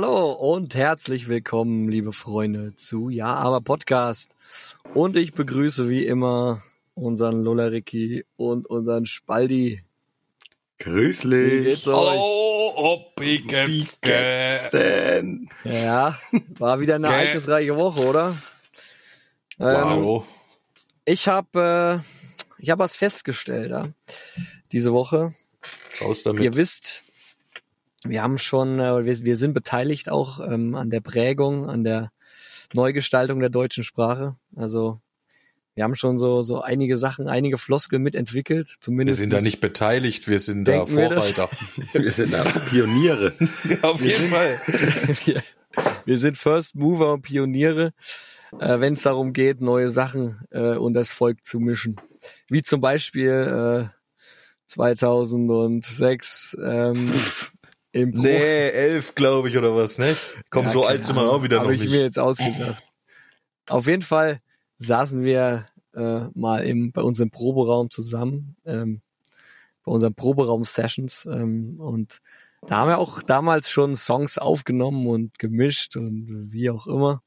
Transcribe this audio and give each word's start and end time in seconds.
Hallo 0.00 0.30
und 0.30 0.76
herzlich 0.76 1.26
willkommen, 1.26 1.88
liebe 1.88 2.12
Freunde, 2.12 2.76
zu 2.76 3.08
Ja, 3.08 3.34
aber 3.34 3.60
Podcast. 3.60 4.36
Und 4.94 5.16
ich 5.16 5.32
begrüße 5.32 5.90
wie 5.90 6.06
immer 6.06 6.62
unseren 6.94 7.42
Lolleriki 7.42 8.24
und 8.36 8.70
unseren 8.70 9.06
Spaldi. 9.06 9.82
Grüßlich. 10.78 11.84
Hallo, 11.84 12.74
ob 12.76 13.20
ich 13.20 13.48
geht's 13.48 13.98
denn? 13.98 15.48
Ja, 15.64 16.16
war 16.60 16.78
wieder 16.78 16.94
eine 16.94 17.08
ereignisreiche 17.08 17.74
Woche, 17.74 18.06
oder? 18.06 18.36
Ähm, 19.58 20.04
Wow. 20.04 20.26
ich 21.06 21.26
habe 21.26 22.00
äh, 22.00 22.62
ich 22.62 22.70
habe 22.70 22.84
was 22.84 22.94
festgestellt, 22.94 23.72
ja, 23.72 23.88
diese 24.70 24.92
Woche. 24.92 25.34
Raus 26.00 26.22
damit. 26.22 26.44
Ihr 26.44 26.54
wisst, 26.54 27.02
wir 28.04 28.22
haben 28.22 28.38
schon, 28.38 28.78
äh, 28.80 29.04
wir, 29.04 29.18
wir 29.24 29.36
sind 29.36 29.54
beteiligt 29.54 30.10
auch 30.10 30.40
ähm, 30.40 30.74
an 30.74 30.90
der 30.90 31.00
Prägung, 31.00 31.68
an 31.68 31.84
der 31.84 32.12
Neugestaltung 32.74 33.40
der 33.40 33.48
deutschen 33.48 33.84
Sprache. 33.84 34.36
Also 34.56 35.00
wir 35.74 35.84
haben 35.84 35.94
schon 35.94 36.18
so 36.18 36.42
so 36.42 36.60
einige 36.60 36.96
Sachen, 36.96 37.28
einige 37.28 37.56
Floskeln 37.56 38.02
mitentwickelt. 38.02 38.68
wir 38.68 38.80
Zumindest 38.80 39.20
sind 39.20 39.32
da 39.32 39.40
nicht 39.40 39.60
beteiligt, 39.60 40.28
wir 40.28 40.40
sind 40.40 40.66
da 40.66 40.72
Denken 40.72 40.96
wir? 40.96 41.08
Vorreiter. 41.08 41.48
Wir 41.92 42.10
sind 42.10 42.34
auch 42.34 42.66
Pioniere. 42.68 43.34
Auf 43.82 44.02
jeden 44.02 44.28
Fall. 44.28 44.60
wir, 45.24 45.42
wir 46.04 46.18
sind 46.18 46.36
First 46.36 46.74
Mover 46.74 47.12
und 47.14 47.22
Pioniere, 47.22 47.92
äh, 48.58 48.80
wenn 48.80 48.94
es 48.94 49.02
darum 49.02 49.32
geht, 49.32 49.60
neue 49.60 49.88
Sachen 49.90 50.40
äh, 50.50 50.74
und 50.76 50.94
das 50.94 51.10
Volk 51.10 51.44
zu 51.44 51.60
mischen. 51.60 51.96
Wie 52.48 52.62
zum 52.62 52.80
Beispiel 52.80 53.88
äh, 53.88 53.98
2006 54.66 56.56
ähm, 56.60 57.12
im 57.92 58.10
Nee, 58.10 58.68
elf, 58.70 59.14
glaube 59.14 59.48
ich, 59.48 59.56
oder 59.56 59.74
was, 59.74 59.98
ne? 59.98 60.14
Komm, 60.50 60.66
Ja, 60.66 60.70
so 60.70 60.84
alt 60.84 61.04
sind 61.04 61.16
wir 61.16 61.30
auch 61.30 61.42
wieder 61.42 61.58
Hab 61.58 61.64
noch 61.66 61.72
ich 61.72 61.80
mir 61.80 61.86
nicht. 61.86 62.00
jetzt 62.00 62.18
ausgedacht. 62.18 62.82
Auf 63.68 63.86
jeden 63.86 64.02
Fall 64.02 64.40
saßen 64.76 65.22
wir 65.22 65.66
äh, 65.94 66.26
mal 66.34 66.64
im, 66.64 66.92
bei 66.92 67.02
uns 67.02 67.20
im 67.20 67.30
Proberaum 67.30 67.90
zusammen, 67.90 68.56
ähm, 68.64 69.02
bei 69.84 69.92
unseren 69.92 70.14
Proberaum-Sessions 70.14 71.26
ähm, 71.26 71.80
und 71.80 72.18
da 72.66 72.78
haben 72.78 72.88
wir 72.88 72.98
auch 72.98 73.22
damals 73.22 73.70
schon 73.70 73.94
Songs 73.94 74.36
aufgenommen 74.36 75.06
und 75.06 75.38
gemischt 75.38 75.96
und 75.96 76.48
wie 76.50 76.70
auch 76.70 76.86
immer. 76.86 77.22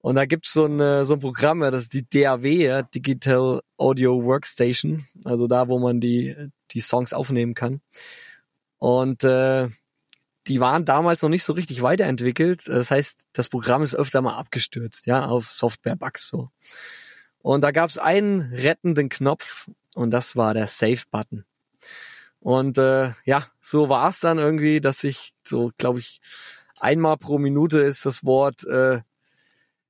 Und 0.00 0.14
da 0.16 0.26
gibt's 0.26 0.52
so 0.52 0.66
ein, 0.66 1.04
so 1.04 1.14
ein 1.14 1.20
Programm, 1.20 1.62
ja, 1.62 1.70
das 1.70 1.84
ist 1.84 1.94
die 1.94 2.06
DAW, 2.08 2.46
ja, 2.46 2.82
Digital 2.82 3.60
Audio 3.78 4.22
Workstation, 4.24 5.06
also 5.24 5.46
da, 5.46 5.68
wo 5.68 5.78
man 5.78 6.00
die, 6.00 6.36
die 6.72 6.80
Songs 6.80 7.12
aufnehmen 7.12 7.54
kann. 7.54 7.80
Und 8.78 9.24
äh, 9.24 9.68
die 10.46 10.60
waren 10.60 10.84
damals 10.84 11.22
noch 11.22 11.28
nicht 11.28 11.44
so 11.44 11.52
richtig 11.52 11.82
weiterentwickelt. 11.82 12.68
Das 12.68 12.90
heißt, 12.90 13.18
das 13.32 13.48
Programm 13.48 13.82
ist 13.82 13.94
öfter 13.94 14.22
mal 14.22 14.36
abgestürzt, 14.36 15.06
ja, 15.06 15.26
auf 15.26 15.48
Software-Bugs 15.48 16.28
so. 16.28 16.48
Und 17.38 17.62
da 17.62 17.70
gab 17.70 17.90
es 17.90 17.98
einen 17.98 18.42
rettenden 18.52 19.08
Knopf 19.08 19.68
und 19.94 20.10
das 20.10 20.36
war 20.36 20.54
der 20.54 20.66
Save-Button. 20.66 21.44
Und 22.40 22.78
äh, 22.78 23.12
ja, 23.24 23.46
so 23.60 23.88
war 23.88 24.08
es 24.08 24.20
dann 24.20 24.38
irgendwie, 24.38 24.80
dass 24.80 25.02
ich 25.04 25.32
so, 25.44 25.72
glaube 25.78 25.98
ich, 25.98 26.20
einmal 26.80 27.16
pro 27.16 27.38
Minute 27.38 27.80
ist 27.80 28.06
das 28.06 28.24
Wort, 28.24 28.64
äh, 28.64 29.00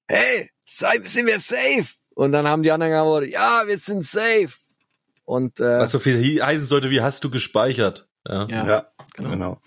hey, 0.08 0.50
sind 0.64 1.26
wir 1.26 1.38
safe? 1.40 1.86
Und 2.14 2.32
dann 2.32 2.46
haben 2.46 2.62
die 2.62 2.70
anderen 2.70 2.92
geantwortet, 2.92 3.30
ja, 3.30 3.64
wir 3.66 3.76
sind 3.76 4.04
safe. 4.04 4.52
Und 5.24 5.60
äh, 5.60 5.80
Was 5.80 5.90
so 5.90 5.98
viel 5.98 6.42
heißen 6.42 6.66
sollte, 6.66 6.90
wie 6.90 7.00
hast 7.00 7.24
du 7.24 7.30
gespeichert? 7.30 8.05
Ja. 8.28 8.46
ja, 8.48 8.86
genau. 9.14 9.30
genau. 9.30 9.60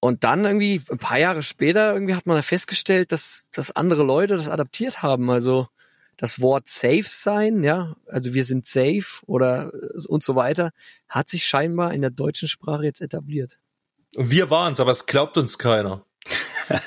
Und 0.00 0.24
dann 0.24 0.44
irgendwie 0.44 0.82
ein 0.90 0.98
paar 0.98 1.18
Jahre 1.18 1.42
später 1.42 1.94
irgendwie 1.94 2.14
hat 2.14 2.26
man 2.26 2.36
da 2.36 2.42
festgestellt, 2.42 3.12
dass, 3.12 3.44
dass 3.52 3.70
andere 3.70 4.02
Leute 4.02 4.36
das 4.36 4.48
adaptiert 4.48 5.02
haben. 5.02 5.30
Also 5.30 5.68
das 6.16 6.40
Wort 6.40 6.68
safe 6.68 7.04
sein, 7.06 7.62
ja, 7.62 7.96
also 8.06 8.34
wir 8.34 8.44
sind 8.44 8.66
safe 8.66 9.24
oder 9.26 9.72
äh, 9.72 10.06
und 10.08 10.22
so 10.22 10.34
weiter, 10.34 10.70
hat 11.08 11.28
sich 11.28 11.46
scheinbar 11.46 11.94
in 11.94 12.00
der 12.00 12.10
deutschen 12.10 12.48
Sprache 12.48 12.84
jetzt 12.84 13.00
etabliert. 13.00 13.58
Und 14.14 14.30
wir 14.30 14.50
waren's, 14.50 14.80
aber 14.80 14.90
es 14.90 15.06
glaubt 15.06 15.36
uns 15.36 15.58
keiner. 15.58 16.04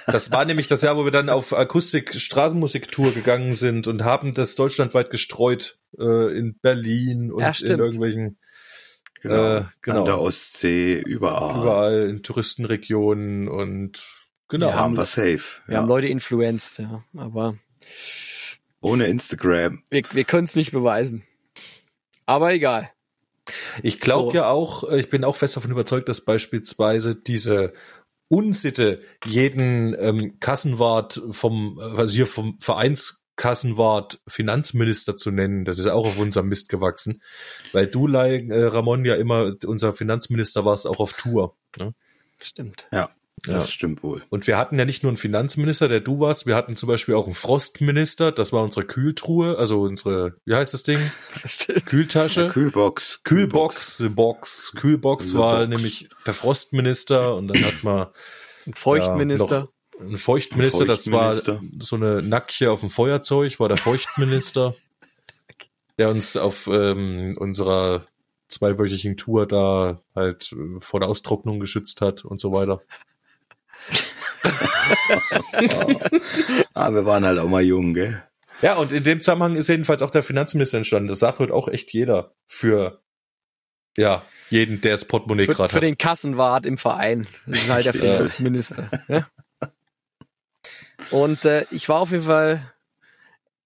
Das 0.08 0.32
war 0.32 0.46
nämlich 0.46 0.68
das 0.68 0.82
Jahr, 0.82 0.98
wo 0.98 1.04
wir 1.04 1.12
dann 1.12 1.30
auf 1.30 1.54
Akustik-Straßenmusiktour 1.54 3.14
gegangen 3.14 3.54
sind 3.54 3.88
und 3.88 4.04
haben 4.04 4.34
das 4.34 4.56
deutschlandweit 4.56 5.10
gestreut 5.10 5.80
äh, 5.98 6.38
in 6.38 6.58
Berlin 6.60 7.32
und 7.32 7.42
Ja, 7.42 7.52
in 7.62 7.80
irgendwelchen 7.80 8.38
genau. 9.28 9.56
Äh, 9.58 9.64
genau. 9.82 10.00
An 10.00 10.06
der 10.06 10.20
Ostsee, 10.20 11.00
überall. 11.06 11.62
überall 11.62 12.10
in 12.10 12.24
Touristenregionen 12.24 13.48
und 13.48 14.04
genau. 14.48 14.68
Ja. 14.70 14.76
Haben 14.76 14.96
wir 14.98 15.06
safe. 15.06 15.62
Wir 15.68 15.74
Ja. 15.76 15.78
haben 15.82 15.88
Leute 15.88 16.08
influenced, 16.08 16.80
ja, 16.80 17.04
aber 17.18 17.56
Ohne 18.82 19.08
Instagram. 19.08 19.84
wir, 19.90 20.04
wir 20.12 20.24
können 20.24 20.46
es 20.46 20.56
nicht 20.56 20.72
beweisen. 20.72 21.24
Aber 22.26 22.54
egal. 22.54 22.90
Ich 23.84 24.00
glaube 24.00 24.32
So. 24.32 24.36
ja 24.38 24.50
auch, 24.50 24.90
äh, 24.90 25.00
ich 25.00 25.10
bin 25.10 25.24
auch 25.24 25.36
fest 25.36 25.56
davon 25.56 25.72
überzeugt, 25.72 26.10
dass 26.10 26.22
beispielsweise 26.22 27.16
diese 27.16 27.74
Unsitte, 28.28 29.02
jeden 29.24 29.96
ähm, 30.00 30.40
Kassenwart 30.40 31.22
vom, 31.30 31.80
äh, 31.80 31.84
also 32.00 32.16
hier 32.16 32.26
vom 32.28 32.58
Vereinskassenwart 33.38 34.20
Finanzminister 34.28 35.18
zu 35.18 35.32
nennen, 35.32 35.66
das 35.66 35.80
ist 35.80 35.88
auch 35.88 36.06
auf 36.06 36.18
unserem 36.20 36.48
Mist 36.48 36.70
gewachsen, 36.70 37.22
weil 37.74 37.88
du, 37.88 38.08
Lai, 38.08 38.46
äh, 38.50 38.64
Ramon, 38.66 39.06
ja 39.06 39.16
immer 39.16 39.54
unser 39.66 39.94
Finanzminister 39.94 40.66
warst, 40.66 40.88
auch 40.88 41.00
auf 41.00 41.14
Tour. 41.14 41.56
Ne? 41.78 41.94
Stimmt. 42.42 42.88
Ja, 42.92 43.10
das 43.44 43.66
Ja. 43.66 43.72
stimmt 43.72 44.04
wohl. 44.04 44.24
Und 44.30 44.48
wir 44.48 44.58
hatten 44.58 44.80
ja 44.80 44.86
nicht 44.86 45.04
nur 45.04 45.10
einen 45.10 45.18
Finanzminister, 45.18 45.88
der 45.88 46.00
du 46.00 46.20
warst, 46.20 46.46
wir 46.46 46.56
hatten 46.56 46.76
zum 46.76 46.88
Beispiel 46.88 47.16
auch 47.16 47.26
einen 47.26 47.34
Frostminister, 47.34 48.32
das 48.32 48.54
war 48.54 48.64
unsere 48.64 48.86
Kühltruhe, 48.86 49.58
also 49.58 49.82
unsere, 49.82 50.38
wie 50.46 50.56
heißt 50.56 50.74
das 50.74 50.84
Ding? 50.84 51.00
Kühltasche. 51.86 52.50
Kühlbox. 52.50 53.22
Kühlbox, 53.24 53.98
die 53.98 54.10
Box, 54.10 54.74
Kühlbox 54.76 55.34
war 55.36 55.60
Box. 55.60 55.70
nämlich 55.70 56.10
der 56.26 56.34
Frostminister 56.34 57.36
und 57.36 57.48
dann 57.50 57.64
hat 57.66 57.84
man 57.84 58.08
Ein 58.66 58.74
Feuchtminister. 58.74 59.56
Ja, 59.56 59.62
noch 59.62 59.75
einen 60.00 60.18
Feuchtminister, 60.18 60.86
das 60.86 61.12
war 61.12 61.34
Feuchtminister. 61.34 61.86
so 61.86 61.96
eine 61.96 62.22
Nackche 62.22 62.72
auf 62.72 62.82
dem 62.82 62.90
Feuerzeug, 62.90 63.60
war 63.60 63.68
der 63.68 63.78
Feuchtminister, 63.78 64.76
der 65.98 66.10
uns 66.10 66.38
auf 66.38 66.68
ähm, 66.68 67.36
unserer 67.38 68.06
zweiwöchigen 68.48 69.18
Tour 69.18 69.48
da 69.48 70.02
halt 70.14 70.52
äh, 70.52 70.80
vor 70.80 71.00
der 71.00 71.10
Austrocknung 71.10 71.60
geschützt 71.60 72.02
hat 72.02 72.26
und 72.26 72.40
so 72.40 72.52
weiter. 72.52 72.82
Ah, 76.74 76.94
wir 76.94 77.06
waren 77.06 77.26
halt 77.26 77.40
auch 77.40 77.50
mal 77.50 77.64
jung, 77.64 77.94
gell? 77.94 78.22
Ja, 78.62 78.76
und 78.76 78.92
in 78.92 79.04
dem 79.04 79.22
Zusammenhang 79.22 79.56
ist 79.56 79.68
jedenfalls 79.68 80.02
auch 80.02 80.12
der 80.12 80.24
Finanzminister 80.24 80.78
entstanden. 80.78 81.08
Das 81.08 81.20
sagt 81.20 81.40
heute 81.40 81.54
auch 81.54 81.68
echt 81.68 81.92
jeder 81.92 82.36
für 82.46 83.02
ja, 83.98 84.24
jeden, 84.50 84.82
der 84.82 84.92
das 84.92 85.06
Portemonnaie 85.06 85.46
für, 85.46 85.54
gerade 85.54 85.70
für 85.70 85.78
hat. 85.78 85.84
den 85.84 85.98
Kassenwart 85.98 86.66
im 86.66 86.78
Verein. 86.78 87.28
Das 87.46 87.64
ist 87.64 87.70
halt 87.70 87.86
der. 87.86 87.94
Finanzminister. 87.94 88.90
Ja? 89.08 89.28
Und 91.12 91.46
äh, 91.46 91.66
ich 91.72 91.90
war 91.90 92.00
auf 92.00 92.12
jeden 92.12 92.24
Fall 92.24 92.62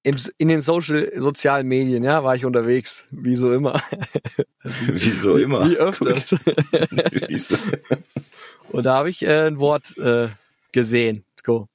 im, 0.04 0.18
in 0.38 0.48
den 0.48 0.62
Social, 0.62 1.12
sozialen 1.18 1.68
Medien, 1.68 2.04
ja, 2.04 2.24
war 2.24 2.36
ich 2.36 2.46
unterwegs, 2.46 3.06
wie 3.12 3.36
so 3.36 3.54
immer. 3.54 3.82
Wieso 4.64 5.38
immer. 5.38 5.70
Wie 5.70 5.78
öfters. 5.78 6.32
Und 8.70 8.84
da 8.84 8.96
habe 8.96 9.10
ich 9.10 9.24
äh, 9.24 9.48
ein 9.48 9.60
Wort 9.60 9.98
äh, 9.98 10.30
gesehen. 10.72 11.26
So. 11.46 11.68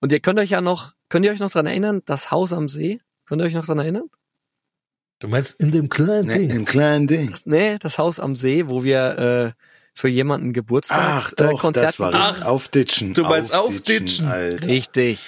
Und 0.00 0.12
ihr 0.12 0.20
könnt 0.20 0.38
euch 0.38 0.50
ja 0.50 0.60
noch, 0.60 0.92
könnt 1.08 1.24
ihr 1.24 1.32
euch 1.32 1.38
noch 1.38 1.50
dran 1.50 1.66
erinnern, 1.66 2.02
das 2.04 2.30
Haus 2.30 2.52
am 2.52 2.68
See? 2.68 3.00
Könnt 3.26 3.40
ihr 3.40 3.46
euch 3.46 3.54
noch 3.54 3.66
dran 3.66 3.78
erinnern? 3.78 4.10
Du 5.18 5.28
meinst 5.28 5.60
in 5.60 5.70
dem 5.70 5.88
kleinen 5.88 6.28
Nee, 6.28 6.46
Im 6.46 6.64
kleinen 6.64 7.06
Ding. 7.06 7.34
Nee, 7.44 7.78
das 7.78 7.98
Haus 7.98 8.18
am 8.18 8.36
See, 8.36 8.68
wo 8.68 8.84
wir 8.84 9.18
äh, 9.18 9.52
für 10.00 10.08
jemanden 10.08 10.48
Ach 10.48 10.54
Geburtstagskonzert 10.54 11.98
äh, 12.00 12.04
richtig. 12.04 12.44
Aufditschen. 12.44 13.14
Du 13.14 13.22
meinst 13.22 13.54
aufditschen. 13.54 14.26
Alter. 14.26 14.66
Richtig. 14.66 15.20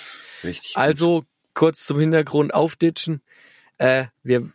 Richtig. 0.43 0.77
Also 0.77 1.25
kurz 1.55 1.85
zum 1.85 2.01
Hintergrund 2.01 2.55
aufditschen. 2.55 3.21
Äh, 3.79 4.07
wir, 4.23 4.51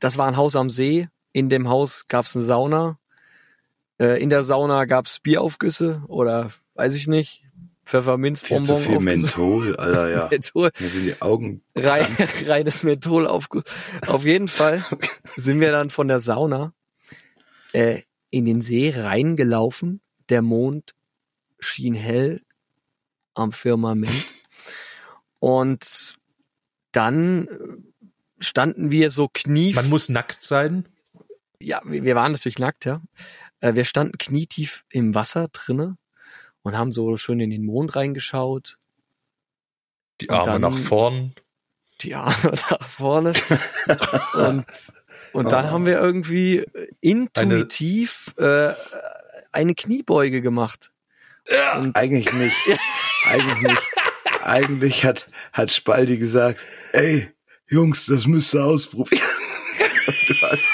das 0.00 0.16
war 0.16 0.26
ein 0.26 0.36
Haus 0.36 0.56
am 0.56 0.70
See. 0.70 1.06
In 1.32 1.50
dem 1.50 1.68
Haus 1.68 2.06
gab's 2.08 2.34
eine 2.34 2.44
Sauna. 2.44 2.98
Äh, 4.00 4.22
in 4.22 4.30
der 4.30 4.42
Sauna 4.42 4.86
gab's 4.86 5.20
Bieraufgüsse 5.20 6.02
oder 6.08 6.50
weiß 6.74 6.94
ich 6.94 7.06
nicht. 7.06 7.44
Viel 7.84 8.00
Pfefferminzbonbon. 8.00 8.66
zu 8.66 8.76
viel. 8.76 9.00
Menthol, 9.00 9.76
Alter, 9.76 10.08
ja. 10.10 10.28
Menthol. 10.30 10.70
Mir 10.78 10.88
sind 10.88 11.04
die 11.04 11.20
Augen. 11.20 11.62
Rein, 11.74 12.06
reines 12.46 12.82
Menthol 12.82 13.26
aufguss. 13.26 13.64
Auf 14.06 14.24
jeden 14.24 14.48
Fall 14.48 14.82
sind 15.36 15.60
wir 15.60 15.72
dann 15.72 15.90
von 15.90 16.08
der 16.08 16.20
Sauna 16.20 16.72
äh, 17.72 18.02
in 18.30 18.44
den 18.44 18.60
See 18.60 18.90
reingelaufen. 18.94 20.00
Der 20.28 20.42
Mond 20.42 20.94
schien 21.58 21.94
hell 21.94 22.42
am 23.34 23.52
Firmament. 23.52 24.24
Und 25.40 26.18
dann 26.92 27.46
äh, 27.48 28.04
standen 28.40 28.90
wir 28.90 29.10
so 29.10 29.28
knief. 29.32 29.76
Man 29.76 29.88
muss 29.88 30.08
nackt 30.08 30.42
sein. 30.44 30.88
ja, 31.60 31.80
wir 31.84 32.14
waren 32.14 32.32
natürlich 32.32 32.58
nackt, 32.58 32.84
ja. 32.84 33.00
Äh, 33.60 33.74
Wir 33.74 33.84
standen 33.84 34.18
knietief 34.18 34.84
im 34.90 35.14
Wasser 35.14 35.48
drinne 35.48 35.96
und 36.62 36.76
haben 36.76 36.90
so 36.92 37.16
schön 37.16 37.40
in 37.40 37.50
den 37.50 37.64
Mond 37.64 37.94
reingeschaut. 37.96 38.78
Die 40.20 40.30
Arme 40.30 40.44
dann- 40.52 40.60
nach 40.62 40.76
vorn. 40.76 41.34
Die 42.00 42.14
Arme 42.14 42.34
nach 42.70 42.88
vorne. 42.88 43.32
und 44.34 44.66
und 45.32 45.50
dann 45.52 45.66
Oh. 45.66 45.70
haben 45.70 45.86
wir 45.86 45.98
irgendwie 46.00 46.64
intuitiv 47.00 48.32
eine, 48.36 48.76
äh, 48.92 48.98
eine 49.52 49.74
Kniebeuge 49.74 50.40
gemacht. 50.42 50.90
Und 51.78 51.96
Eigentlich 51.96 52.32
nicht. 52.32 52.56
Eigentlich 53.24 53.60
nicht. 53.62 53.82
Eigentlich 54.42 55.04
hat, 55.04 55.26
hat 55.52 55.72
Spaldi 55.72 56.18
gesagt, 56.18 56.60
ey, 56.92 57.28
Jungs, 57.68 58.06
das 58.06 58.26
müsst 58.26 58.54
ihr 58.54 58.64
ausprobieren. 58.64 59.22
Und 60.06 60.28
du 60.28 60.34
hast, 60.46 60.64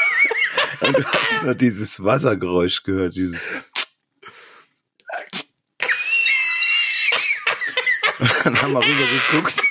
und 0.80 0.98
du 0.98 1.04
hast 1.04 1.42
nur 1.42 1.54
dieses 1.54 2.02
Wassergeräusch 2.02 2.82
gehört, 2.82 3.16
dieses. 3.16 3.40
Und 8.18 8.30
dann 8.44 8.62
haben 8.62 8.72
wir 8.72 8.80
rüber 8.80 9.06
geguckt. 9.32 9.63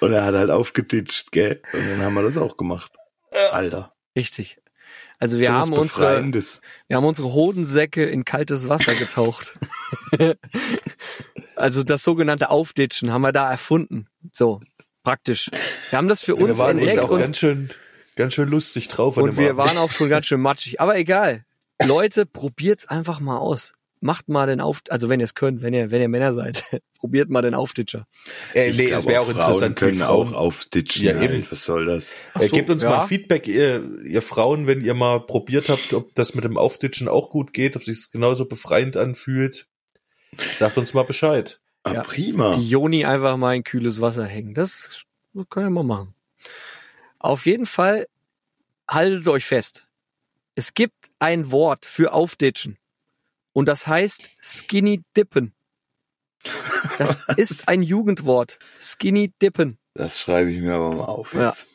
Und 0.00 0.12
er 0.12 0.24
hat 0.24 0.34
halt 0.34 0.50
aufgetitscht, 0.50 1.32
gell? 1.32 1.62
Und 1.72 1.88
dann 1.88 2.02
haben 2.02 2.14
wir 2.14 2.22
das 2.22 2.36
auch 2.36 2.56
gemacht. 2.56 2.92
Alter. 3.50 3.92
richtig. 4.14 4.58
Also 5.18 5.38
wir 5.38 5.46
sowas 5.46 5.70
haben 5.70 5.72
unsere, 5.72 6.32
wir 6.88 6.96
haben 6.96 7.04
unsere 7.04 7.32
Hodensäcke 7.32 8.04
in 8.04 8.24
kaltes 8.24 8.68
Wasser 8.68 8.94
getaucht. 8.94 9.58
also 11.56 11.82
das 11.82 12.02
sogenannte 12.02 12.50
Aufditschen 12.50 13.10
haben 13.10 13.22
wir 13.22 13.32
da 13.32 13.50
erfunden. 13.50 14.08
So, 14.30 14.60
praktisch. 15.02 15.50
Wir 15.90 15.96
haben 15.96 16.08
das 16.08 16.22
für 16.22 16.34
uns 16.34 16.48
wir 16.48 16.58
waren 16.58 16.78
echt 16.78 16.88
entdeckt 16.88 17.04
auch 17.06 17.10
und, 17.10 17.20
ganz 17.20 17.38
schön, 17.38 17.70
ganz 18.16 18.34
schön 18.34 18.48
lustig 18.48 18.88
drauf. 18.88 19.16
und 19.16 19.38
wir 19.38 19.50
Abend. 19.50 19.58
waren 19.58 19.78
auch 19.78 19.90
schon 19.90 20.10
ganz 20.10 20.26
schön 20.26 20.40
matschig. 20.40 20.80
Aber 20.80 20.96
egal. 20.98 21.46
Leute, 21.82 22.26
probiert's 22.26 22.86
einfach 22.86 23.20
mal 23.20 23.38
aus. 23.38 23.72
Macht 24.00 24.28
mal 24.28 24.46
den 24.46 24.60
Auf, 24.60 24.82
also 24.90 25.08
wenn 25.08 25.20
ihr 25.20 25.24
es 25.24 25.34
könnt, 25.34 25.62
wenn 25.62 25.72
ihr, 25.72 25.90
wenn 25.90 26.02
ihr 26.02 26.08
Männer 26.08 26.32
seid, 26.32 26.64
probiert 26.98 27.30
mal 27.30 27.40
den 27.42 27.54
Aufditscher. 27.54 28.06
äh, 28.54 28.68
Ich 28.70 28.76
nee, 28.76 28.86
glaub, 28.86 29.00
es 29.00 29.06
wäre 29.06 29.20
auch 29.22 29.26
Frauen 29.26 29.36
interessant, 29.36 29.76
können 29.76 29.98
Frauen, 29.98 30.34
auch 30.34 30.38
aufditschen. 30.38 31.06
Ja, 31.06 31.14
halt. 31.14 31.30
eben. 31.30 31.46
Was 31.50 31.64
soll 31.64 31.86
das? 31.86 32.12
Ach 32.34 32.42
äh, 32.42 32.48
so, 32.48 32.54
gebt 32.54 32.68
uns 32.70 32.82
ja. 32.82 32.90
mal 32.90 33.00
ein 33.00 33.06
Feedback, 33.08 33.48
ihr, 33.48 33.82
ihr 34.04 34.20
Frauen, 34.22 34.66
wenn 34.66 34.82
ihr 34.84 34.94
mal 34.94 35.20
probiert 35.20 35.68
habt, 35.70 35.92
ob 35.94 36.14
das 36.14 36.34
mit 36.34 36.44
dem 36.44 36.58
Aufditschen 36.58 37.08
auch 37.08 37.30
gut 37.30 37.52
geht, 37.54 37.74
ob 37.76 37.84
sich 37.84 38.10
genauso 38.12 38.44
befreiend 38.46 38.96
anfühlt. 38.96 39.66
Sagt 40.36 40.76
uns 40.76 40.92
mal 40.92 41.04
Bescheid. 41.04 41.60
Ah, 41.82 41.94
Ja. 41.94 42.02
prima. 42.02 42.56
die 42.56 42.68
Joni 42.68 43.04
einfach 43.06 43.36
mal 43.38 43.54
in 43.56 43.64
kühles 43.64 44.00
Wasser 44.00 44.26
hängen. 44.26 44.52
Das 44.54 45.04
können 45.48 45.66
wir 45.66 45.70
mal 45.70 45.84
machen. 45.84 46.14
Auf 47.18 47.46
jeden 47.46 47.64
Fall 47.66 48.06
haltet 48.88 49.26
euch 49.28 49.46
fest. 49.46 49.86
Es 50.54 50.74
gibt 50.74 51.10
ein 51.18 51.50
Wort 51.50 51.86
für 51.86 52.12
Aufditschen. 52.12 52.76
Und 53.56 53.68
das 53.68 53.86
heißt 53.86 54.28
Skinny 54.38 55.02
Dippen. 55.16 55.54
Das 56.98 57.16
ist 57.38 57.68
ein 57.68 57.80
Jugendwort. 57.80 58.58
Skinny 58.78 59.32
Dippen. 59.40 59.78
Das 59.94 60.20
schreibe 60.20 60.52
ich 60.52 60.60
mir 60.60 60.74
aber 60.74 60.94
mal 60.94 61.04
auf 61.06 61.32
Ja. 61.32 61.46
jetzt. 61.46 61.66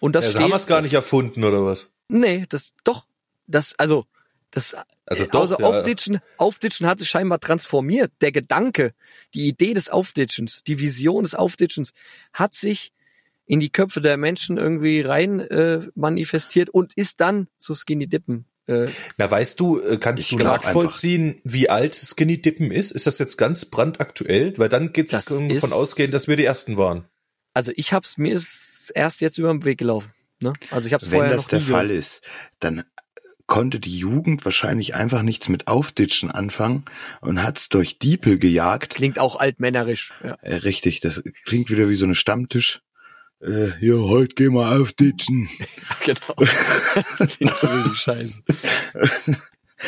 Und 0.00 0.14
das 0.14 0.24
also 0.26 0.32
steht, 0.32 0.42
haben 0.42 0.50
wir 0.50 0.56
es 0.56 0.66
gar 0.66 0.82
nicht 0.82 0.92
erfunden, 0.92 1.44
oder 1.44 1.64
was? 1.64 1.90
Nee, 2.08 2.44
das 2.50 2.74
doch. 2.84 3.06
Das, 3.46 3.74
also, 3.78 4.04
das 4.50 4.74
Also 4.74 4.84
also 5.06 5.54
doch, 5.56 5.60
ja. 5.60 5.66
Aufditschen, 5.66 6.18
Aufditschen 6.36 6.86
hat 6.86 6.98
sich 6.98 7.08
scheinbar 7.08 7.40
transformiert. 7.40 8.12
Der 8.20 8.30
Gedanke, 8.30 8.92
die 9.32 9.48
Idee 9.48 9.72
des 9.72 9.88
Aufditschens, 9.88 10.62
die 10.62 10.78
Vision 10.78 11.24
des 11.24 11.34
Aufditschens 11.34 11.94
hat 12.34 12.54
sich 12.54 12.92
in 13.46 13.60
die 13.60 13.70
Köpfe 13.70 14.02
der 14.02 14.18
Menschen 14.18 14.58
irgendwie 14.58 15.00
rein 15.00 15.40
äh, 15.40 15.88
manifestiert 15.94 16.68
und 16.68 16.92
ist 16.92 17.20
dann 17.22 17.48
zu 17.56 17.74
Skinny 17.74 18.08
Dippen. 18.08 18.44
Äh, 18.66 18.86
Na, 19.18 19.30
weißt 19.30 19.58
du, 19.58 19.80
äh, 19.80 19.98
kannst 19.98 20.30
du 20.30 20.36
nachvollziehen, 20.36 21.40
wie 21.44 21.68
alt 21.68 21.94
Skinny 21.94 22.40
Dippen 22.40 22.70
ist? 22.70 22.92
Ist 22.92 23.06
das 23.06 23.18
jetzt 23.18 23.36
ganz 23.36 23.64
brandaktuell? 23.64 24.56
Weil 24.56 24.68
dann 24.68 24.92
geht 24.92 25.12
es 25.12 25.24
davon 25.24 25.72
ausgehen, 25.72 26.12
dass 26.12 26.28
wir 26.28 26.36
die 26.36 26.44
Ersten 26.44 26.76
waren. 26.76 27.04
also 27.54 27.72
ich 27.74 27.92
hab's 27.92 28.18
mir 28.18 28.34
ist 28.34 28.92
erst 28.94 29.20
jetzt 29.20 29.38
über 29.38 29.52
den 29.52 29.64
Weg 29.64 29.78
gelaufen. 29.78 30.12
Ne? 30.40 30.52
Also 30.70 30.86
ich 30.86 30.94
hab's 30.94 31.10
Wenn 31.10 31.18
vorher 31.18 31.32
das 31.34 31.42
noch 31.42 31.48
der 31.50 31.60
Fall 31.60 31.88
gehört. 31.88 32.00
ist, 32.00 32.20
dann 32.60 32.84
konnte 33.46 33.80
die 33.80 33.98
Jugend 33.98 34.44
wahrscheinlich 34.44 34.94
einfach 34.94 35.22
nichts 35.22 35.48
mit 35.48 35.66
Aufditschen 35.66 36.30
anfangen 36.30 36.84
und 37.20 37.42
hat's 37.42 37.68
durch 37.68 37.98
Diepel 37.98 38.38
gejagt. 38.38 38.94
Klingt 38.94 39.18
auch 39.18 39.36
altmännerisch. 39.36 40.12
Ja. 40.22 40.34
Äh, 40.42 40.54
richtig, 40.56 41.00
das 41.00 41.22
klingt 41.44 41.70
wieder 41.70 41.88
wie 41.88 41.94
so 41.96 42.04
eine 42.04 42.14
Stammtisch. 42.14 42.80
Äh, 43.42 43.72
hier, 43.80 43.98
heute 43.98 44.34
gehen 44.34 44.52
wir 44.54 44.70
aufditschen. 44.80 45.48
genau. 46.04 46.34
das 47.18 47.36
klingt 47.36 47.58
schon 47.58 47.82
richtig 47.82 47.98
scheiße. 47.98 48.42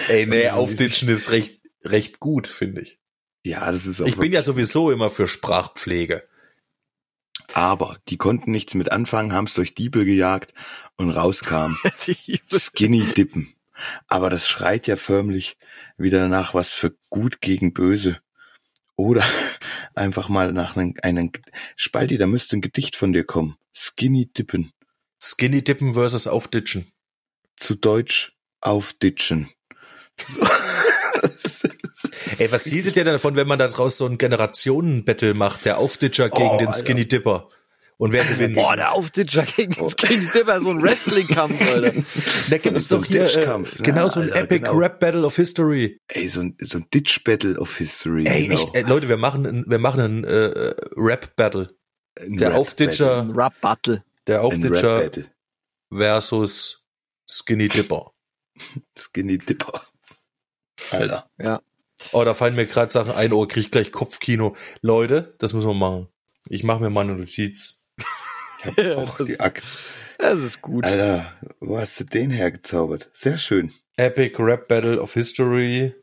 Ey, 0.08 0.26
nee, 0.26 0.48
Aufditschen 0.50 1.08
ist 1.08 1.30
recht, 1.30 1.60
recht 1.84 2.18
gut, 2.18 2.48
finde 2.48 2.82
ich. 2.82 2.98
Ja, 3.44 3.70
das 3.70 3.86
ist 3.86 4.00
auch 4.00 4.06
Ich 4.06 4.16
bin 4.16 4.32
ja 4.32 4.42
sowieso 4.42 4.90
immer 4.90 5.10
für 5.10 5.28
Sprachpflege. 5.28 6.26
Aber 7.52 7.98
die 8.08 8.16
konnten 8.16 8.50
nichts 8.50 8.74
mit 8.74 8.90
anfangen, 8.90 9.32
haben's 9.32 9.54
durch 9.54 9.74
Diepel 9.74 10.04
gejagt 10.04 10.52
und 10.96 11.10
rauskam 11.10 11.76
Die- 12.06 12.40
Skinny 12.50 13.04
Dippen. 13.12 13.52
Aber 14.08 14.30
das 14.30 14.48
schreit 14.48 14.86
ja 14.86 14.96
förmlich 14.96 15.56
wieder 15.96 16.28
nach 16.28 16.54
was 16.54 16.70
für 16.70 16.96
gut 17.10 17.40
gegen 17.40 17.72
böse. 17.72 18.18
Oder 18.96 19.24
einfach 19.94 20.28
mal 20.28 20.52
nach 20.52 20.76
einem, 20.76 20.94
einem 21.02 21.30
Spalti, 21.76 22.18
da 22.18 22.26
müsste 22.26 22.56
ein 22.56 22.60
Gedicht 22.60 22.96
von 22.96 23.12
dir 23.12 23.24
kommen. 23.24 23.56
Skinny 23.72 24.26
Dippen. 24.26 24.72
Skinny 25.20 25.62
Dippen 25.62 25.94
versus 25.94 26.26
Aufditschen. 26.26 26.92
Zu 27.56 27.74
Deutsch 27.74 28.32
aufditschen. 28.60 29.48
Ey, 32.38 32.50
was 32.52 32.64
hieltet 32.64 32.96
ihr 32.96 33.04
denn 33.04 33.14
davon, 33.14 33.36
wenn 33.36 33.46
man 33.46 33.58
da 33.58 33.68
draus 33.68 33.96
so 33.96 34.06
ein 34.06 34.18
Generationenbattle 34.18 35.34
macht, 35.34 35.64
der 35.64 35.78
Aufditscher 35.78 36.30
gegen 36.30 36.50
Oh, 36.50 36.58
den 36.58 36.68
Alter. 36.68 36.78
Skinny 36.80 37.06
Dipper? 37.06 37.48
Und 37.96 38.12
wer 38.12 38.24
gewinnt? 38.24 38.56
Boah, 38.56 38.76
der 38.76 38.92
Aufditscher 38.92 39.42
gegen 39.42 39.72
den 39.74 39.88
Skinny 39.88 40.28
Dipper, 40.34 40.60
so 40.60 40.70
ein 40.70 40.82
Wrestling-Kampf, 40.82 41.60
Alter. 41.74 41.92
da 42.50 42.58
gibt's 42.58 42.88
so 42.88 42.96
doch 42.96 43.04
ein 43.04 43.08
hier, 43.08 43.22
äh, 43.22 43.26
Ditchkampf, 43.26 43.78
ne? 43.78 43.84
genau 43.84 44.08
so 44.08 44.20
ein 44.20 44.30
Alter, 44.30 44.40
Epic 44.42 44.60
genau. 44.60 44.76
Rap 44.76 45.00
Battle 45.00 45.24
of 45.24 45.36
History. 45.36 46.00
Ey, 46.08 46.28
so 46.28 46.40
ein, 46.40 46.56
so 46.60 46.78
ein 46.78 46.86
Ditch 46.92 47.22
Battle 47.24 47.58
of 47.58 47.76
History. 47.76 48.26
Ey, 48.26 48.48
genau. 48.48 48.60
echt, 48.60 48.74
ey, 48.74 48.82
Leute, 48.82 49.08
wir 49.08 49.16
machen 49.16 49.46
ein, 49.46 49.64
wir 49.66 49.78
machen 49.78 50.00
ein 50.00 50.24
äh, 50.24 50.74
Rap 50.96 51.36
Battle. 51.36 51.74
Ein 52.20 52.36
der 52.36 52.50
Rap 52.50 52.58
Aufditscher-. 52.58 53.26
Der 53.26 53.32
Battle. 53.60 54.04
Rap 54.28 54.40
Aufditscher 54.42 55.10
versus 55.92 56.84
Skinny 57.30 57.68
Dipper. 57.68 58.12
Skinny 58.98 59.38
Dipper. 59.38 59.80
Alter. 60.90 61.30
Ja. 61.38 61.62
Oh, 62.12 62.24
da 62.24 62.34
fallen 62.34 62.56
mir 62.56 62.66
gerade 62.66 62.92
Sachen 62.92 63.12
ein, 63.12 63.32
oh, 63.32 63.46
krieg 63.46 63.64
ich 63.64 63.70
gleich 63.70 63.92
Kopfkino. 63.92 64.56
Leute, 64.80 65.36
das 65.38 65.52
müssen 65.54 65.68
wir 65.68 65.74
machen. 65.74 66.08
Ich 66.48 66.64
mache 66.64 66.80
mir 66.80 66.90
mal 66.90 67.02
eine 67.02 67.14
Notiz. 67.14 67.83
Ich 68.64 68.76
hab 68.76 68.78
Ja, 68.78 68.96
auch 68.96 69.18
das- 69.18 69.28
die 69.28 69.40
Akt. 69.40 69.62
Das 70.18 70.40
ist 70.40 70.62
gut. 70.62 70.84
Alter, 70.84 71.32
wo 71.60 71.78
hast 71.78 71.98
du 72.00 72.04
den 72.04 72.30
hergezaubert? 72.30 73.10
Sehr 73.12 73.36
schön. 73.36 73.72
Epic 73.96 74.36
Rap 74.42 74.68
Battle 74.68 75.00
of 75.00 75.12
History. 75.14 75.94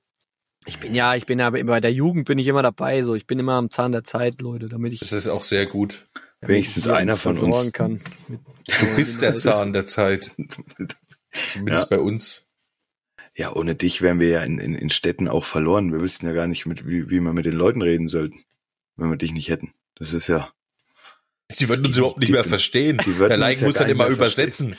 Ich 0.66 0.80
bin 0.80 0.94
ja, 0.94 1.16
ich 1.16 1.26
bin 1.26 1.40
ja 1.40 1.50
bei 1.50 1.80
der 1.80 1.92
Jugend 1.94 2.26
bin 2.28 2.38
ich 2.38 2.46
immer 2.48 2.62
dabei, 2.62 3.02
so 3.02 3.16
ich 3.16 3.26
bin 3.26 3.40
immer 3.40 3.54
am 3.54 3.70
Zahn 3.70 3.92
der 3.94 4.04
Zeit, 4.04 4.42
Leute, 4.42 4.70
damit 4.70 4.94
ich 4.94 5.00
Das 5.00 5.12
ist 5.14 5.28
auch 5.28 5.44
sehr 5.44 5.66
gut. 5.66 6.08
Wenigstens 6.42 6.86
ich 6.86 6.92
einer 6.92 7.18
von 7.18 7.38
uns. 7.38 7.72
kann. 7.72 8.02
Mit- 8.28 8.42
Du 8.68 8.96
bist 8.96 9.22
der 9.22 9.38
Zahn 9.38 9.74
der 9.74 9.86
Zeit. 9.88 10.32
Zumindest 11.52 11.90
bei 11.90 12.00
uns. 12.00 12.46
Ja, 13.36 13.56
ohne 13.56 13.76
dich 13.76 14.02
wären 14.02 14.20
wir 14.20 14.28
ja 14.30 14.44
in, 14.44 14.60
in, 14.60 14.76
in 14.76 14.90
Städten 14.90 15.28
auch 15.28 15.46
verloren. 15.46 15.92
Wir 15.92 16.02
wüssten 16.02 16.26
ja 16.26 16.34
gar 16.34 16.48
nicht, 16.48 16.66
mit, 16.66 16.86
wie, 16.88 17.10
wie 17.10 17.20
wir 17.22 17.34
mit 17.34 17.46
den 17.46 17.54
Leuten 17.56 17.82
reden 17.82 18.08
sollten, 18.10 18.44
wenn 18.98 19.10
wir 19.10 19.18
dich 19.18 19.32
nicht 19.32 19.50
hätten. 19.50 19.74
Das 19.96 20.14
ist 20.14 20.28
ja 20.28 20.52
Die 21.60 21.70
würden 21.70 21.86
uns 21.86 21.98
überhaupt 21.98 22.20
nicht 22.20 22.32
mehr 22.32 22.44
verstehen. 22.44 22.98
Die 23.06 23.18
würden 23.18 23.40
Der 23.40 23.52
ja 23.52 23.66
muss 23.66 23.76
dann 23.76 23.90
immer 23.90 24.08
übersetzen. 24.08 24.76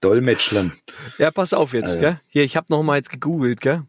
Dolmetschland. 0.00 0.72
Ja, 1.18 1.30
pass 1.30 1.52
auf 1.54 1.72
jetzt, 1.72 1.88
Also. 1.88 2.00
gell? 2.00 2.20
Hier, 2.28 2.44
ich 2.44 2.56
habe 2.56 2.66
noch 2.70 2.82
mal 2.82 2.96
jetzt 2.96 3.10
gegoogelt, 3.10 3.60
gell? 3.60 3.82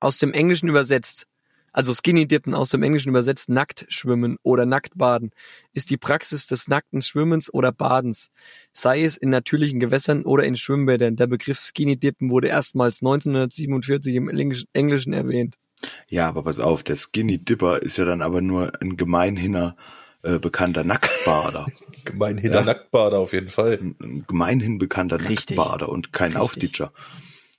Aus 0.00 0.18
dem 0.18 0.32
Englischen 0.32 0.68
übersetzt, 0.68 1.26
also 1.72 1.92
Skinny 1.94 2.26
Dippen 2.26 2.54
aus 2.54 2.70
dem 2.70 2.82
Englischen 2.82 3.10
übersetzt 3.10 3.48
nackt 3.50 3.84
schwimmen 3.90 4.38
oder 4.42 4.64
nackt 4.66 4.96
baden, 4.96 5.30
ist 5.74 5.90
die 5.90 5.98
Praxis 5.98 6.46
des 6.46 6.66
nackten 6.68 7.02
Schwimmens 7.02 7.52
oder 7.52 7.70
Badens, 7.70 8.30
sei 8.72 9.04
es 9.04 9.16
in 9.18 9.28
natürlichen 9.28 9.78
Gewässern 9.78 10.24
oder 10.24 10.44
in 10.44 10.56
Schwimmbädern. 10.56 11.16
Der 11.16 11.26
Begriff 11.26 11.58
Skinny 11.60 11.96
Dippen 11.98 12.30
wurde 12.30 12.48
erstmals 12.48 13.02
1947 13.02 14.14
im 14.14 14.28
Englisch- 14.30 14.64
Englischen 14.72 15.12
erwähnt. 15.12 15.56
Ja, 16.08 16.28
aber 16.28 16.42
pass 16.42 16.58
auf, 16.60 16.82
der 16.82 16.96
Skinny 16.96 17.38
Dipper 17.38 17.82
ist 17.82 17.98
ja 17.98 18.04
dann 18.06 18.22
aber 18.22 18.40
nur 18.40 18.72
ein 18.82 18.96
gemeinhinner 18.96 19.76
äh, 20.22 20.38
bekannter 20.38 20.84
Nacktbader. 20.84 21.66
Gemeinhin 22.04 22.46
Ja. 22.46 22.58
der 22.58 22.64
Nacktbader 22.64 23.18
auf 23.18 23.32
jeden 23.32 23.50
Fall. 23.50 23.78
ein, 23.80 23.96
ein 24.02 24.24
gemeinhin 24.26 24.78
bekannter 24.78 25.20
Richtig. 25.28 25.56
Nacktbader 25.56 25.88
und 25.88 26.12
kein 26.12 26.28
Richtig. 26.32 26.40
Aufditscher. 26.42 26.92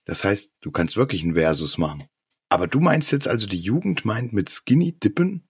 Das 0.06 0.24
heißt, 0.24 0.54
du 0.62 0.72
kannst 0.72 0.98
wirklich 0.98 1.24
einen 1.24 1.36
Versus 1.36 1.78
machen. 1.78 2.06
Aber 2.50 2.68
du 2.68 2.80
meinst 2.80 3.12
jetzt 3.12 3.28
also, 3.28 3.46
die 3.48 3.58
Jugend 3.58 4.04
meint 4.04 4.34
mit 4.34 4.50
Skinny 4.50 4.98
Dippen 5.00 5.48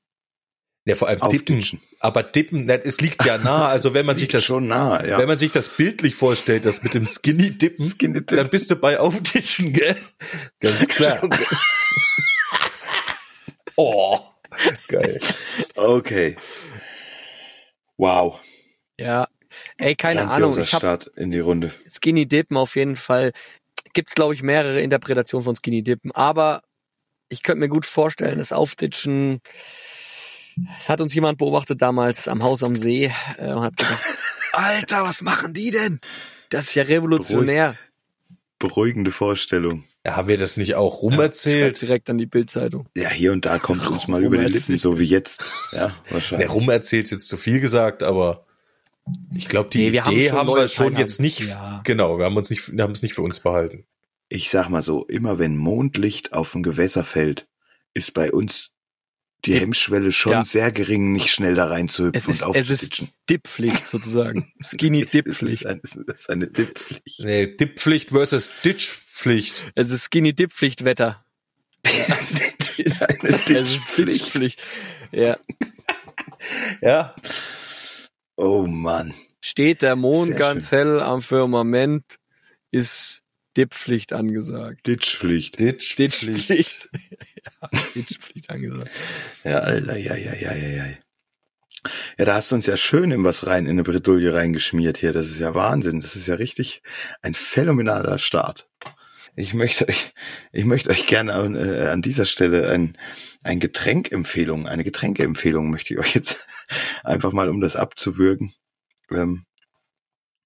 Ja, 0.85 0.95
vor 0.95 1.07
allem 1.07 1.19
Dippen. 1.21 1.55
aufditschen. 1.55 1.81
Aber 1.99 2.21
Dippen, 2.21 2.67
das- 2.67 2.81
es 2.83 3.01
liegt 3.01 3.23
ja 3.25 3.37
nah. 3.37 3.67
Also 3.67 3.93
wenn 3.93 4.05
man 4.05 4.17
sich 4.17 4.27
das, 4.27 4.43
schon 4.43 4.67
nah, 4.67 5.03
ja. 5.05 5.17
wenn 5.17 5.27
man 5.27 5.39
sich 5.39 5.51
das 5.51 5.69
bildlich 5.69 6.15
vorstellt, 6.15 6.65
das 6.65 6.83
mit 6.83 6.93
dem 6.93 7.07
Skinny 7.07 7.49
Dippen, 7.57 7.83
Skinny 7.85 8.13
dann 8.25 8.25
Dippen. 8.25 8.49
bist 8.49 8.69
du 8.71 8.75
bei 8.75 8.99
Aufditschen, 8.99 9.73
gell? 9.73 9.95
Ganz 10.59 10.87
klar. 10.87 11.21
Oh, 13.77 14.17
geil. 14.87 15.19
Okay. 15.75 16.35
Wow. 18.01 18.41
Ja. 18.97 19.27
Ey, 19.77 19.95
keine 19.95 20.27
Ahnung. 20.27 20.57
Ich 20.57 20.73
hab 20.73 20.79
Start 20.79 21.05
in 21.17 21.29
die 21.29 21.39
Runde. 21.39 21.71
Skinny 21.87 22.27
Dippen 22.27 22.57
auf 22.57 22.75
jeden 22.75 22.95
Fall. 22.95 23.31
Gibt's 23.93 24.15
glaube 24.15 24.33
ich 24.33 24.41
mehrere 24.41 24.81
Interpretationen 24.81 25.45
von 25.45 25.55
Skinny 25.55 25.83
Dippen, 25.83 26.11
aber 26.11 26.63
ich 27.29 27.43
könnte 27.43 27.59
mir 27.59 27.69
gut 27.69 27.85
vorstellen, 27.85 28.39
das 28.39 28.53
Aufditschen. 28.53 29.41
Es 30.79 30.89
hat 30.89 30.99
uns 30.99 31.13
jemand 31.13 31.37
beobachtet 31.37 31.83
damals 31.83 32.27
am 32.27 32.41
Haus 32.41 32.63
am 32.63 32.75
See 32.75 33.13
äh, 33.37 33.51
und 33.51 33.61
hat 33.61 33.77
gedacht, 33.77 34.03
Alter, 34.53 35.03
was 35.03 35.21
machen 35.21 35.53
die 35.53 35.69
denn? 35.69 35.99
Das 36.49 36.69
ist 36.69 36.75
ja 36.75 36.83
revolutionär. 36.83 37.77
Beruhigende 38.57 39.11
Vorstellung. 39.11 39.83
Ja, 40.05 40.15
haben 40.15 40.27
wir 40.27 40.37
das 40.37 40.57
nicht 40.57 40.73
auch 40.75 41.01
rumerzählt? 41.03 41.77
Schreibt 41.77 41.81
direkt 41.83 42.09
an 42.09 42.17
die 42.17 42.25
Bildzeitung. 42.25 42.87
Ja, 42.97 43.09
hier 43.09 43.31
und 43.31 43.45
da 43.45 43.59
kommt 43.59 43.85
uns 43.87 44.07
mal 44.07 44.23
über 44.23 44.37
die 44.37 44.51
Lippen, 44.51 44.77
so 44.79 44.99
wie 44.99 45.05
jetzt. 45.05 45.43
Ja, 45.71 45.93
wahrscheinlich. 46.09 46.51
rumerzählt 46.51 47.05
ist 47.05 47.11
jetzt 47.11 47.27
zu 47.27 47.37
viel 47.37 47.59
gesagt, 47.59 48.01
aber 48.01 48.45
ich 49.35 49.47
glaube, 49.47 49.69
die 49.69 49.77
Nee, 49.85 49.91
wir 49.91 50.03
haben 50.05 50.13
Idee 50.13 50.29
schon 50.29 50.37
haben, 50.37 50.47
wir 50.47 50.67
schon 50.67 50.95
jetzt 50.97 51.19
nicht, 51.19 51.41
Ja. 51.41 51.81
genau, 51.83 52.17
wir 52.17 52.25
haben 52.25 52.35
uns 52.37 52.49
nicht, 52.49 52.75
wir 52.75 52.83
haben 52.83 52.91
es 52.93 53.01
nicht 53.03 53.13
für 53.13 53.21
uns 53.21 53.39
behalten. 53.41 53.85
Ich 54.29 54.49
sag 54.49 54.69
mal 54.69 54.81
so, 54.81 55.05
immer 55.05 55.37
wenn 55.39 55.57
Mondlicht 55.57 56.33
auf 56.33 56.55
ein 56.55 56.63
Gewässer 56.63 57.03
fällt, 57.03 57.47
ist 57.93 58.13
bei 58.13 58.31
uns 58.31 58.69
die. 59.45 59.59
Hemmschwelle 59.59 60.11
schon 60.11 60.31
Ja. 60.33 60.43
sehr 60.43 60.71
gering, 60.71 61.11
nicht 61.11 61.29
schnell 61.29 61.55
da 61.55 61.65
reinzuhüpfen 61.65 62.15
Es 62.15 62.27
ist, 62.27 62.43
und 62.43 62.55
es 62.55 62.69
ist. 62.69 63.03
Dip-Pflicht 63.29 63.87
sozusagen. 63.87 64.51
Skinny 64.63 64.99
Es 65.01 65.05
ist, 65.05 65.13
Dip-Pflicht. 65.13 65.65
ein, 65.65 65.81
es 65.83 65.95
ist 65.95 66.29
eine 66.29 66.47
Dip-Pflicht. 66.47 67.19
Nee, 67.23 67.47
Dip-Pflicht 67.55 68.09
versus 68.11 68.49
Ditch-Pflicht. 69.21 69.71
Es 69.75 69.91
ist 69.91 70.05
Skinny 70.05 70.33
Dip-Pflicht-Wetter. 70.33 71.23
Es 72.83 72.87
ist 72.87 73.03
eine 73.03 73.29
Es 73.29 73.39
ist. 73.49 73.97
Ditch-Pflicht. 73.97 74.59
Ja. 75.11 75.37
Ja. 76.81 77.15
Oh 78.35 78.65
Mann. 78.65 79.13
Steht 79.39 79.83
der 79.83 79.95
Mond 79.95 80.29
Sehr 80.29 80.37
ganz 80.37 80.71
hell 80.71 80.99
am 80.99 81.21
Firmament, 81.21 82.15
ist 82.71 83.21
Dip-Pflicht 83.57 84.13
angesagt. 84.13 84.87
Ditchpflicht. 84.87 85.59
Ditch-Pflicht. 85.59 86.89
ja, 87.43 87.69
Ditch-Pflicht 87.93 88.49
angesagt. 88.49 88.89
Ja, 89.43 89.59
Alter, 89.59 89.97
ja, 89.97 90.15
ja, 90.15 90.33
ja, 90.33 90.55
ja, 90.55 90.67
ja. 90.69 90.85
Ja, 92.17 92.25
da 92.25 92.35
hast 92.35 92.51
du 92.51 92.55
uns 92.55 92.65
ja 92.65 92.77
schön 92.77 93.11
in 93.11 93.23
was 93.23 93.45
rein, 93.45 93.65
in 93.65 93.71
eine 93.71 93.83
Bredouille 93.83 94.33
reingeschmiert 94.33 94.97
hier. 94.97 95.13
Das 95.13 95.27
ist 95.27 95.39
ja 95.39 95.53
Wahnsinn. 95.53 96.01
Das 96.01 96.15
ist 96.15 96.27
ja 96.27 96.35
richtig 96.35 96.81
ein 97.21 97.33
phänomenaler 97.33 98.17
Start. 98.17 98.69
Ich 99.41 99.55
möchte 99.55 99.87
euch, 99.87 100.13
ich 100.51 100.65
möchte 100.65 100.91
euch 100.91 101.07
gerne 101.07 101.33
an, 101.33 101.55
äh, 101.55 101.87
an 101.87 102.03
dieser 102.03 102.27
Stelle 102.27 102.69
ein, 102.69 102.95
ein 103.41 103.59
Getränkempfehlung, 103.59 104.67
eine 104.67 104.83
Getränkeempfehlung 104.83 105.71
möchte 105.71 105.95
ich 105.95 105.99
euch 105.99 106.13
jetzt 106.13 106.47
einfach 107.03 107.31
mal, 107.31 107.49
um 107.49 107.59
das 107.59 107.75
abzuwürgen. 107.75 108.53
Ähm, 109.09 109.45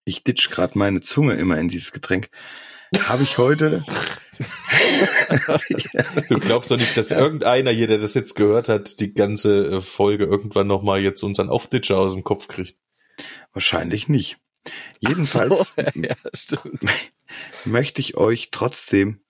ich 0.06 0.24
ditch 0.24 0.50
gerade 0.50 0.80
meine 0.80 1.02
Zunge 1.02 1.34
immer 1.34 1.58
in 1.58 1.68
dieses 1.68 1.92
Getränk. 1.92 2.30
Habe 3.04 3.24
ich 3.24 3.38
heute, 3.38 3.84
Du 6.30 6.40
glaubst 6.40 6.72
doch 6.72 6.78
nicht, 6.78 6.96
dass 6.96 7.12
irgendeiner 7.12 7.72
hier, 7.72 7.88
der 7.88 7.98
das 7.98 8.14
jetzt 8.14 8.36
gehört 8.36 8.70
hat, 8.70 9.02
die 9.02 9.14
ganze 9.14 9.66
äh, 9.66 9.82
Folge 9.82 10.24
irgendwann 10.24 10.68
nochmal 10.68 11.02
jetzt 11.02 11.22
unseren 11.22 11.50
Aufditscher 11.50 11.98
aus 11.98 12.14
dem 12.14 12.24
Kopf 12.24 12.48
kriegt. 12.48 12.78
wahrscheinlich 13.52 14.08
nicht. 14.08 14.38
Jedenfalls 15.00 15.74
So, 15.76 15.84
ja, 15.96 16.16
möchte 17.66 18.02
ich 18.02 18.18
euch 18.18 18.50
trotzdem 18.52 19.22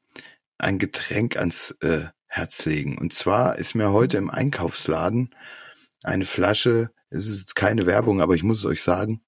ein 0.58 0.80
Getränk 0.80 1.38
ans 1.38 1.72
äh, 1.82 2.06
Herz 2.28 2.66
legen. 2.66 2.98
Und 2.98 3.14
zwar 3.14 3.58
ist 3.58 3.76
mir 3.76 3.92
heute 3.92 4.18
im 4.18 4.30
Einkaufsladen 4.30 5.34
eine 6.04 6.26
Flasche, 6.26 6.92
es 7.10 7.28
ist 7.28 7.40
jetzt 7.40 7.56
keine 7.56 7.86
Werbung, 7.86 8.22
aber 8.22 8.36
ich 8.36 8.44
muss 8.44 8.60
es 8.60 8.66
euch 8.66 8.82
sagen, 8.82 9.22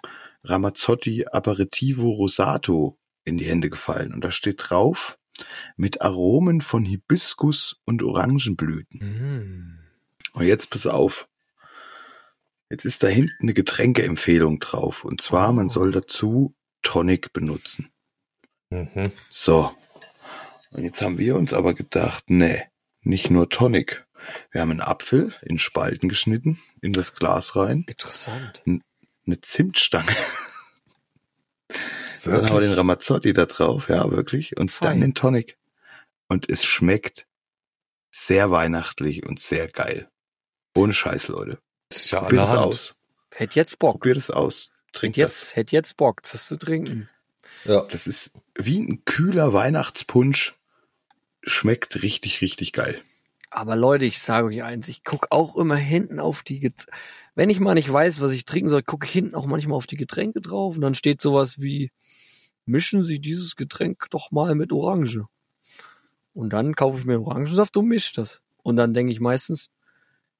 Ramazzotti 0.43 1.25
Aperitivo 1.31 2.09
Rosato 2.11 2.99
in 3.23 3.37
die 3.37 3.45
Hände 3.45 3.69
gefallen. 3.69 4.13
Und 4.13 4.23
da 4.23 4.31
steht 4.31 4.57
drauf, 4.69 5.17
mit 5.75 6.01
Aromen 6.01 6.61
von 6.61 6.85
Hibiskus 6.85 7.79
und 7.85 8.03
Orangenblüten. 8.03 8.99
Mm. 8.99 9.79
Und 10.33 10.45
jetzt 10.45 10.69
pass 10.69 10.87
auf. 10.87 11.27
Jetzt 12.69 12.85
ist 12.85 13.03
da 13.03 13.07
hinten 13.07 13.43
eine 13.43 13.53
Getränkeempfehlung 13.53 14.59
drauf. 14.59 15.03
Und 15.03 15.21
zwar, 15.21 15.53
man 15.53 15.69
soll 15.69 15.91
dazu 15.91 16.55
Tonic 16.81 17.33
benutzen. 17.33 17.91
Mhm. 18.69 19.11
So. 19.29 19.75
Und 20.71 20.83
jetzt 20.83 21.01
haben 21.01 21.17
wir 21.17 21.35
uns 21.35 21.53
aber 21.53 21.73
gedacht, 21.73 22.25
nee, 22.27 22.63
nicht 23.01 23.29
nur 23.29 23.49
Tonic. 23.49 24.05
Wir 24.51 24.61
haben 24.61 24.71
einen 24.71 24.81
Apfel 24.81 25.33
in 25.41 25.57
Spalten 25.57 26.09
geschnitten, 26.09 26.59
in 26.81 26.91
das 26.91 27.13
Glas 27.13 27.55
rein, 27.55 27.85
Interessant. 27.87 28.61
eine 28.65 29.41
Zimtstange. 29.41 30.11
Dann 32.23 32.45
haben 32.45 32.55
wir 32.55 32.61
den 32.61 32.73
Ramazzotti 32.73 33.31
da 33.31 33.45
drauf, 33.45 33.87
ja, 33.87 34.11
wirklich. 34.11 34.57
Und 34.57 34.69
Fein. 34.71 34.89
dann 34.89 35.01
den 35.01 35.13
Tonic. 35.13 35.57
Und 36.27 36.49
es 36.49 36.65
schmeckt 36.65 37.25
sehr 38.11 38.51
weihnachtlich 38.51 39.25
und 39.25 39.39
sehr 39.39 39.69
geil. 39.69 40.09
Ohne 40.75 40.93
Scheiß, 40.93 41.29
Leute. 41.29 41.59
Das 41.89 42.05
ist 42.05 42.11
ja 42.11 42.19
Probiert 42.19 42.43
es 42.43 42.49
allerhand. 42.49 42.73
aus. 42.73 42.95
Hätte 43.33 43.55
jetzt 43.59 43.79
Bock. 43.79 43.93
Probiert 43.93 44.17
es 44.17 44.29
aus. 44.31 44.71
Hätte 44.87 44.99
Trinkt 44.99 45.17
das. 45.17 45.21
jetzt, 45.21 45.55
hätte 45.55 45.75
jetzt 45.75 45.97
Bock, 45.97 46.21
das 46.23 46.47
zu 46.47 46.57
trinken. 46.57 47.07
Ja. 47.65 47.83
Das 47.89 48.07
ist 48.07 48.37
wie 48.55 48.79
ein 48.79 49.05
kühler 49.05 49.53
Weihnachtspunsch. 49.53 50.55
Schmeckt 51.43 52.01
richtig, 52.01 52.41
richtig 52.41 52.73
geil. 52.73 53.01
Aber 53.49 53.75
Leute, 53.75 54.05
ich 54.05 54.19
sage 54.19 54.47
euch 54.47 54.63
eins, 54.63 54.87
ich 54.87 55.03
guck 55.03 55.27
auch 55.31 55.55
immer 55.55 55.77
hinten 55.77 56.19
auf 56.19 56.43
die 56.43 56.59
Get 56.59 56.85
Wenn 57.35 57.49
ich 57.49 57.59
mal 57.59 57.75
nicht 57.75 57.91
weiß, 57.91 58.19
was 58.19 58.31
ich 58.31 58.43
trinken 58.45 58.69
soll, 58.69 58.83
gucke 58.83 59.05
ich 59.05 59.11
hinten 59.13 59.35
auch 59.35 59.45
manchmal 59.45 59.77
auf 59.77 59.87
die 59.87 59.95
Getränke 59.95 60.41
drauf 60.41 60.75
und 60.75 60.81
dann 60.81 60.95
steht 60.95 61.21
sowas 61.21 61.59
wie, 61.59 61.91
mischen 62.65 63.01
Sie 63.01 63.19
dieses 63.19 63.55
Getränk 63.55 64.07
doch 64.09 64.31
mal 64.31 64.55
mit 64.55 64.71
Orange. 64.71 65.25
Und 66.33 66.51
dann 66.51 66.75
kaufe 66.75 66.99
ich 66.99 67.05
mir 67.05 67.19
Orangensaft 67.19 67.77
und 67.77 67.87
mische 67.87 68.13
das. 68.15 68.41
Und 68.61 68.75
dann 68.75 68.93
denke 68.93 69.11
ich 69.11 69.19
meistens, 69.19 69.69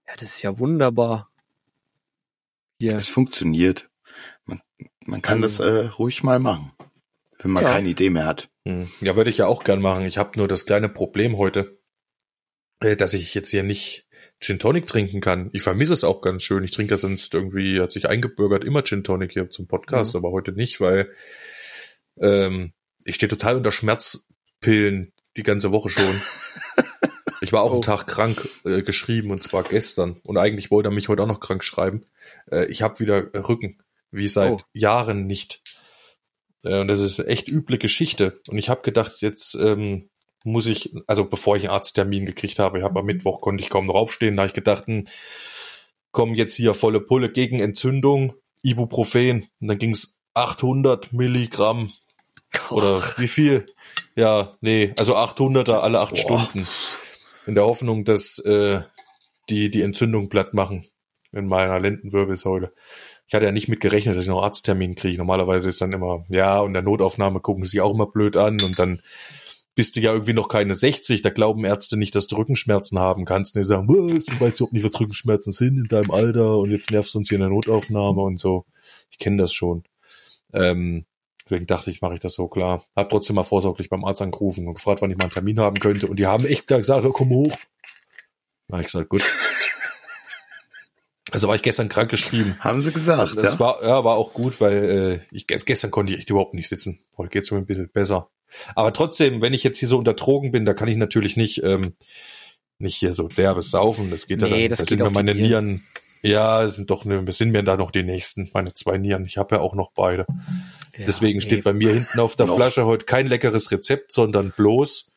ja, 0.08 0.14
das 0.16 0.30
ist 0.36 0.42
ja 0.42 0.60
wunderbar. 0.60 1.30
Hier, 2.80 2.96
Es 2.96 3.08
funktioniert. 3.08 3.90
Man, 4.46 4.62
man 5.06 5.22
kann 5.22 5.42
Also- 5.44 5.64
das 5.64 5.86
äh, 5.86 5.88
ruhig 5.98 6.24
mal 6.24 6.40
machen. 6.40 6.72
Wenn 7.40 7.52
man 7.52 7.64
Ja. 7.64 7.72
keine 7.74 7.90
Idee 7.90 8.10
mehr 8.10 8.26
hat. 8.26 8.50
Hm. 8.68 8.90
Ja, 9.02 9.16
würde 9.16 9.30
ich 9.30 9.38
ja 9.38 9.46
auch 9.48 9.64
gern 9.64 9.82
machen. 9.82 10.06
Ich 10.06 10.18
habe 10.18 10.38
nur 10.38 10.48
das 10.48 10.66
kleine 10.66 10.90
Problem 10.90 11.38
heute, 11.38 11.80
äh, 12.80 12.96
dass 12.96 13.14
ich 13.14 13.34
jetzt 13.34 13.50
hier 13.52 13.64
nicht 13.64 14.08
Gin 14.40 14.60
Tonic 14.60 14.86
trinken 14.88 15.22
kann. 15.22 15.50
Ich 15.54 15.64
vermisse 15.64 15.94
es 15.94 16.04
auch 16.04 16.22
ganz 16.22 16.44
schön. 16.44 16.64
Ich 16.64 16.72
trinke 16.72 16.94
ja 16.94 16.98
sonst 16.98 17.34
irgendwie, 17.34 17.80
hat 17.82 17.92
sich 17.92 18.08
eingebürgert, 18.08 18.64
immer 18.64 18.84
Gin 18.84 19.04
Tonic 19.04 19.32
hier 19.34 19.50
zum 19.50 19.68
Podcast, 19.68 20.14
Mhm. 20.14 20.18
aber 20.20 20.32
heute 20.32 20.52
nicht, 20.52 20.80
weil 20.80 21.12
ähm, 22.20 22.74
ich 23.06 23.16
stehe 23.16 23.30
total 23.30 23.58
unter 23.58 23.72
Schmerzpillen 23.72 25.14
die 25.38 25.44
ganze 25.44 25.72
Woche 25.72 25.90
schon. 25.90 26.04
Ich 27.42 27.52
war 27.54 27.62
auch 27.64 27.72
Oh. 27.72 27.74
einen 27.76 27.82
Tag 27.84 28.08
krank 28.08 28.50
äh, 28.66 28.82
geschrieben 28.82 29.32
und 29.32 29.44
zwar 29.44 29.64
gestern. 29.64 30.18
Und 30.24 30.38
eigentlich 30.38 30.72
wollte 30.72 30.90
er 30.90 30.94
mich 30.94 31.10
heute 31.10 31.24
auch 31.24 31.28
noch 31.28 31.40
krank 31.40 31.64
schreiben. 31.64 32.06
Äh, 32.52 32.66
ich 32.66 32.82
habe 32.82 33.00
wieder 33.00 33.32
Rücken, 33.48 33.78
wie 34.12 34.28
seit 34.28 34.52
Oh. 34.54 34.60
Jahren 34.74 35.28
nicht. 35.28 35.62
Äh, 36.64 36.80
und 36.80 36.88
das 36.88 37.00
ist 37.02 37.20
eine 37.20 37.30
echt 37.30 37.50
üble 37.50 37.78
Geschichte. 37.78 38.40
Und 38.48 38.58
ich 38.58 38.70
habe 38.70 38.82
gedacht, 38.82 39.22
jetzt 39.22 39.56
ähm, 39.56 40.10
muss 40.44 40.66
ich, 40.66 40.94
also 41.08 41.26
bevor 41.26 41.58
ich 41.58 41.64
einen 41.64 41.74
Arzttermin 41.74 42.26
gekriegt 42.26 42.58
habe, 42.60 42.80
ich 42.80 42.84
habe 42.84 43.00
am 43.00 43.06
Mittwoch 43.06 43.42
konnte 43.42 43.64
ich 43.64 43.70
kaum 43.70 43.88
draufstehen, 43.88 44.36
da 44.38 44.42
habe 44.44 44.48
ich 44.50 44.54
gedacht, 44.56 44.88
hm, 44.88 45.04
komm 46.12 46.34
jetzt 46.36 46.56
hier 46.56 46.74
volle 46.74 47.02
Pulle 47.02 47.30
gegen 47.32 47.60
Entzündung, 47.60 48.34
Ibuprofen. 48.64 49.48
Und 49.60 49.68
dann 49.68 49.78
ging 49.78 49.92
es 49.92 50.18
800 50.34 51.14
Milligramm 51.14 51.92
oder 52.72 53.04
wie 53.18 53.28
viel? 53.28 53.66
Ja, 54.16 54.56
nee, 54.62 54.94
also 54.98 55.16
800er 55.16 55.80
alle 55.80 56.00
acht 56.00 56.16
Boah. 56.28 56.40
Stunden. 56.40 56.68
In 57.48 57.56
der 57.56 57.66
Hoffnung, 57.66 58.06
dass 58.06 58.40
äh, 58.40 58.82
die 59.50 59.70
die 59.70 59.82
Entzündung 59.82 60.30
platt 60.30 60.54
machen 60.54 60.86
in 61.32 61.48
meiner 61.48 61.80
Lendenwirbelsäule. 61.80 62.74
Ich 63.28 63.34
hatte 63.34 63.46
ja 63.46 63.52
nicht 63.52 63.68
mit 63.68 63.82
gerechnet, 63.82 64.16
dass 64.16 64.26
ich 64.26 64.30
noch 64.30 64.38
einen 64.38 64.46
Arzttermin 64.46 64.96
kriege. 64.96 65.18
Normalerweise 65.18 65.68
ist 65.68 65.82
dann 65.82 65.92
immer, 65.92 66.26
ja, 66.30 66.60
und 66.60 66.74
der 66.74 66.82
Notaufnahme 66.82 67.42
gucken 67.42 67.66
sie 67.66 67.82
auch 67.82 67.94
immer 67.94 68.08
blöd 68.08 68.38
an 68.38 68.62
und 68.62 68.80
dann 68.80 69.02
bist 69.76 69.96
du 69.96 70.00
ja 70.00 70.12
irgendwie 70.12 70.34
noch 70.34 70.50
keine 70.50 70.74
60, 70.74 71.22
da 71.22 71.30
glauben 71.30 71.64
Ärzte 71.64 71.98
nicht, 71.98 72.16
dass 72.16 72.26
du 72.26 72.36
Rückenschmerzen 72.36 72.98
haben 72.98 73.26
kannst. 73.26 73.56
Und 73.56 73.62
die 73.62 73.68
sagen, 73.68 73.88
was, 73.88 74.26
du 74.26 74.40
weißt 74.40 74.60
überhaupt 74.60 74.74
nicht, 74.74 74.84
was 74.84 75.00
Rückenschmerzen 75.00 75.52
sind 75.52 75.78
in 75.78 75.88
deinem 75.88 76.10
Alter 76.10 76.58
und 76.58 76.72
jetzt 76.72 76.90
nervst 76.90 77.14
du 77.14 77.20
uns 77.20 77.30
hier 77.30 77.36
in 77.36 77.42
der 77.42 77.50
Notaufnahme 77.50 78.22
und 78.22 78.40
so. 78.40 78.66
Ich 79.12 79.20
kenne 79.20 79.38
das 79.38 79.54
schon. 79.54 79.84
Ähm, 80.52 81.06
deswegen 81.48 81.66
dachte 81.66 81.90
ich, 81.90 82.02
mache 82.02 82.16
ich 82.16 82.20
das 82.20 82.34
so 82.34 82.48
klar. 82.48 82.86
Hab 82.96 83.10
trotzdem 83.10 83.36
mal 83.36 83.44
vorsorglich 83.44 83.90
beim 83.90 84.04
Arzt 84.04 84.22
angerufen 84.22 84.68
und 84.68 84.76
gefragt, 84.76 85.02
wann 85.02 85.12
ich 85.12 85.18
mal 85.18 85.24
einen 85.24 85.32
Termin 85.32 85.60
haben 85.60 85.80
könnte. 85.80 86.08
Und 86.08 86.18
die 86.18 86.28
haben 86.28 86.46
echt 86.46 86.68
gesagt, 86.68 87.04
ja, 87.04 87.10
komm 87.12 87.30
hoch. 87.30 87.56
Na, 88.68 88.80
ich 88.80 88.88
gesagt, 88.88 89.10
gut. 89.10 89.24
Also 91.32 91.48
war 91.48 91.56
ich 91.56 91.62
gestern 91.62 91.90
krank 91.90 92.10
geschrieben. 92.10 92.56
Haben 92.60 92.82
sie 92.82 92.92
gesagt, 92.92 93.36
Das 93.38 93.54
ja? 93.54 93.60
war, 93.60 93.84
ja, 93.84 94.04
war 94.04 94.16
auch 94.16 94.34
gut, 94.34 94.62
weil 94.62 95.22
äh, 95.32 95.36
ich, 95.36 95.46
gestern 95.48 95.92
konnte 95.92 96.14
ich 96.14 96.20
echt 96.20 96.30
überhaupt 96.30 96.54
nicht 96.54 96.70
sitzen. 96.70 97.00
Heute 97.18 97.30
geht's 97.30 97.50
schon 97.50 97.58
ein 97.58 97.66
bisschen 97.66 97.90
besser. 97.90 98.30
Aber 98.76 98.94
trotzdem, 98.94 99.42
wenn 99.42 99.54
ich 99.54 99.64
jetzt 99.64 99.80
hier 99.80 99.90
so 99.90 99.98
unter 99.98 100.14
Drogen 100.14 100.52
bin, 100.52 100.64
da 100.64 100.74
kann 100.74 100.88
ich 100.88 100.96
natürlich 100.96 101.36
nicht 101.36 101.64
ähm, 101.64 101.96
nicht 102.80 102.96
hier 102.98 103.14
so 103.14 103.28
derbes 103.28 103.72
Saufen. 103.72 104.10
Das 104.10 104.28
geht 104.28 104.42
ja 104.42 104.48
Nee, 104.48 104.68
dann, 104.68 104.70
das 104.70 104.80
da 104.80 104.86
sind 104.86 105.00
mir 105.02 105.10
meine 105.12 105.36
Nieren. 105.36 105.48
Nieren. 105.66 105.84
Ja, 106.22 106.64
es 106.64 106.76
sind 106.76 106.90
doch 106.90 107.06
ne, 107.06 107.26
wir 107.26 107.34
sind 107.34 107.52
mir 107.52 107.64
da 107.64 107.78
noch 107.78 107.92
die 107.92 108.04
nächsten, 108.04 108.50
meine 108.54 108.74
zwei 108.74 108.98
Nieren. 108.98 109.26
Ich 109.26 109.38
habe 109.38 109.56
ja 109.56 109.62
auch 109.62 109.76
noch 109.76 109.92
beide. 109.94 110.26
Ja, 110.98 111.06
Deswegen 111.06 111.38
nee, 111.38 111.42
steht 111.42 111.64
bei 111.64 111.74
mir 111.74 111.94
hinten 111.94 112.20
auf 112.20 112.36
der. 112.36 112.48
Flasche 112.48 112.86
heute 112.86 113.06
kein 113.06 113.28
leckeres 113.28 113.72
Rezept, 113.72 114.12
sondern 114.12 114.52
bloß 114.56 115.12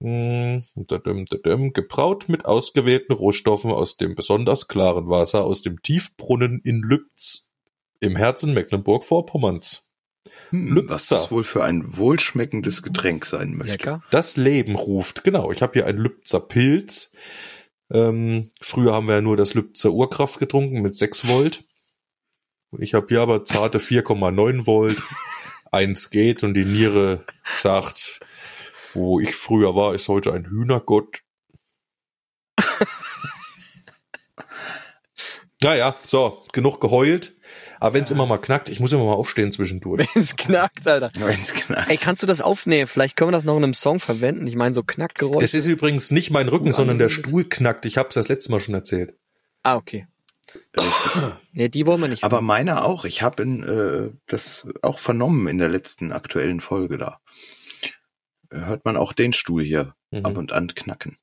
mh, 0.00 0.62
dadum, 0.74 1.26
dadum, 1.26 1.72
gebraut 1.72 2.28
mit 2.28 2.44
ausgewählten 2.44 3.12
Rohstoffen 3.12 3.70
aus 3.70 3.96
dem 3.96 4.14
besonders 4.14 4.68
klaren 4.68 5.08
Wasser 5.08 5.44
aus 5.44 5.62
dem 5.62 5.82
Tiefbrunnen 5.82 6.60
in 6.64 6.82
Lübz 6.82 7.50
im 8.00 8.16
Herzen 8.16 8.54
Mecklenburg-Vorpommerns. 8.54 9.86
Hm, 10.50 10.84
was 10.86 11.06
das 11.06 11.30
wohl 11.30 11.44
für 11.44 11.64
ein 11.64 11.96
wohlschmeckendes 11.96 12.82
Getränk 12.82 13.24
sein 13.24 13.56
möchte. 13.56 13.72
Lecker. 13.72 14.02
Das 14.10 14.36
Leben 14.36 14.74
ruft. 14.74 15.24
Genau, 15.24 15.52
ich 15.52 15.62
habe 15.62 15.74
hier 15.74 15.86
einen 15.86 15.98
Lübzer 15.98 16.40
Pilz. 16.40 17.12
Ähm, 17.92 18.50
früher 18.60 18.92
haben 18.92 19.06
wir 19.06 19.16
ja 19.16 19.20
nur 19.20 19.36
das 19.36 19.54
Lübzer 19.54 19.92
Urkraft 19.92 20.38
getrunken 20.38 20.82
mit 20.82 20.94
6 20.94 21.28
Volt. 21.28 21.64
Ich 22.78 22.94
habe 22.94 23.06
hier 23.08 23.20
aber 23.20 23.44
zarte 23.44 23.78
4,9 23.78 24.66
Volt. 24.66 25.02
Eins 25.72 26.10
geht 26.10 26.42
und 26.42 26.54
die 26.54 26.64
Niere 26.64 27.24
sagt, 27.50 28.20
wo 28.94 29.20
ich 29.20 29.34
früher 29.34 29.74
war, 29.74 29.94
ist 29.94 30.08
heute 30.08 30.32
ein 30.32 30.46
Hühnergott. 30.46 31.22
Naja, 35.62 35.96
so, 36.02 36.42
genug 36.52 36.80
geheult. 36.80 37.34
Aber 37.80 37.94
wenn 37.94 38.02
es 38.02 38.10
immer 38.10 38.26
mal 38.26 38.38
knackt, 38.38 38.68
ich 38.68 38.78
muss 38.80 38.92
immer 38.92 39.04
mal 39.04 39.12
aufstehen 39.14 39.52
zwischendurch. 39.52 40.06
Es 40.14 40.36
knackt, 40.36 40.86
Alter. 40.86 41.08
Wenn's 41.18 41.52
knackt. 41.54 41.90
Ey, 41.90 41.96
kannst 41.96 42.22
du 42.22 42.26
das 42.26 42.40
aufnehmen? 42.40 42.86
Vielleicht 42.86 43.16
können 43.16 43.28
wir 43.28 43.36
das 43.36 43.44
noch 43.44 43.56
in 43.56 43.64
einem 43.64 43.74
Song 43.74 44.00
verwenden. 44.00 44.46
Ich 44.46 44.56
meine, 44.56 44.74
so 44.74 44.82
Knackgeräusche. 44.82 45.40
Das 45.40 45.54
ist 45.54 45.66
übrigens 45.66 46.10
nicht 46.10 46.30
mein 46.30 46.48
Rücken, 46.48 46.68
Oh, 46.68 46.72
sondern 46.72 46.98
der. 46.98 47.08
Stuhl 47.08 47.44
knackt. 47.48 47.84
Ich 47.86 47.96
habe 47.98 48.08
es 48.08 48.14
das 48.14 48.28
letzte 48.28 48.50
Mal 48.52 48.60
schon 48.60 48.74
erzählt. 48.74 49.14
ah, 49.62 49.76
okay. 49.76 50.06
Nee, 51.52 51.68
die 51.68 51.86
wollen 51.86 52.00
wir 52.00 52.08
nicht. 52.08 52.24
Aber 52.24 52.40
meiner 52.40 52.84
auch. 52.84 53.04
Ich 53.04 53.22
habe 53.22 53.42
äh, 53.42 54.16
das 54.26 54.66
auch 54.82 54.98
vernommen 54.98 55.46
in 55.48 55.58
der 55.58 55.68
letzten 55.68 56.12
aktuellen 56.12 56.60
Folge 56.60 56.98
da. 56.98 57.20
Hört 58.50 58.84
man 58.84 58.96
auch 58.96 59.12
den 59.12 59.32
Stuhl 59.32 59.62
hier 59.62 59.94
Mhm. 60.12 60.26
ab 60.26 60.36
und 60.36 60.52
an 60.52 60.66
knacken. 60.74 61.16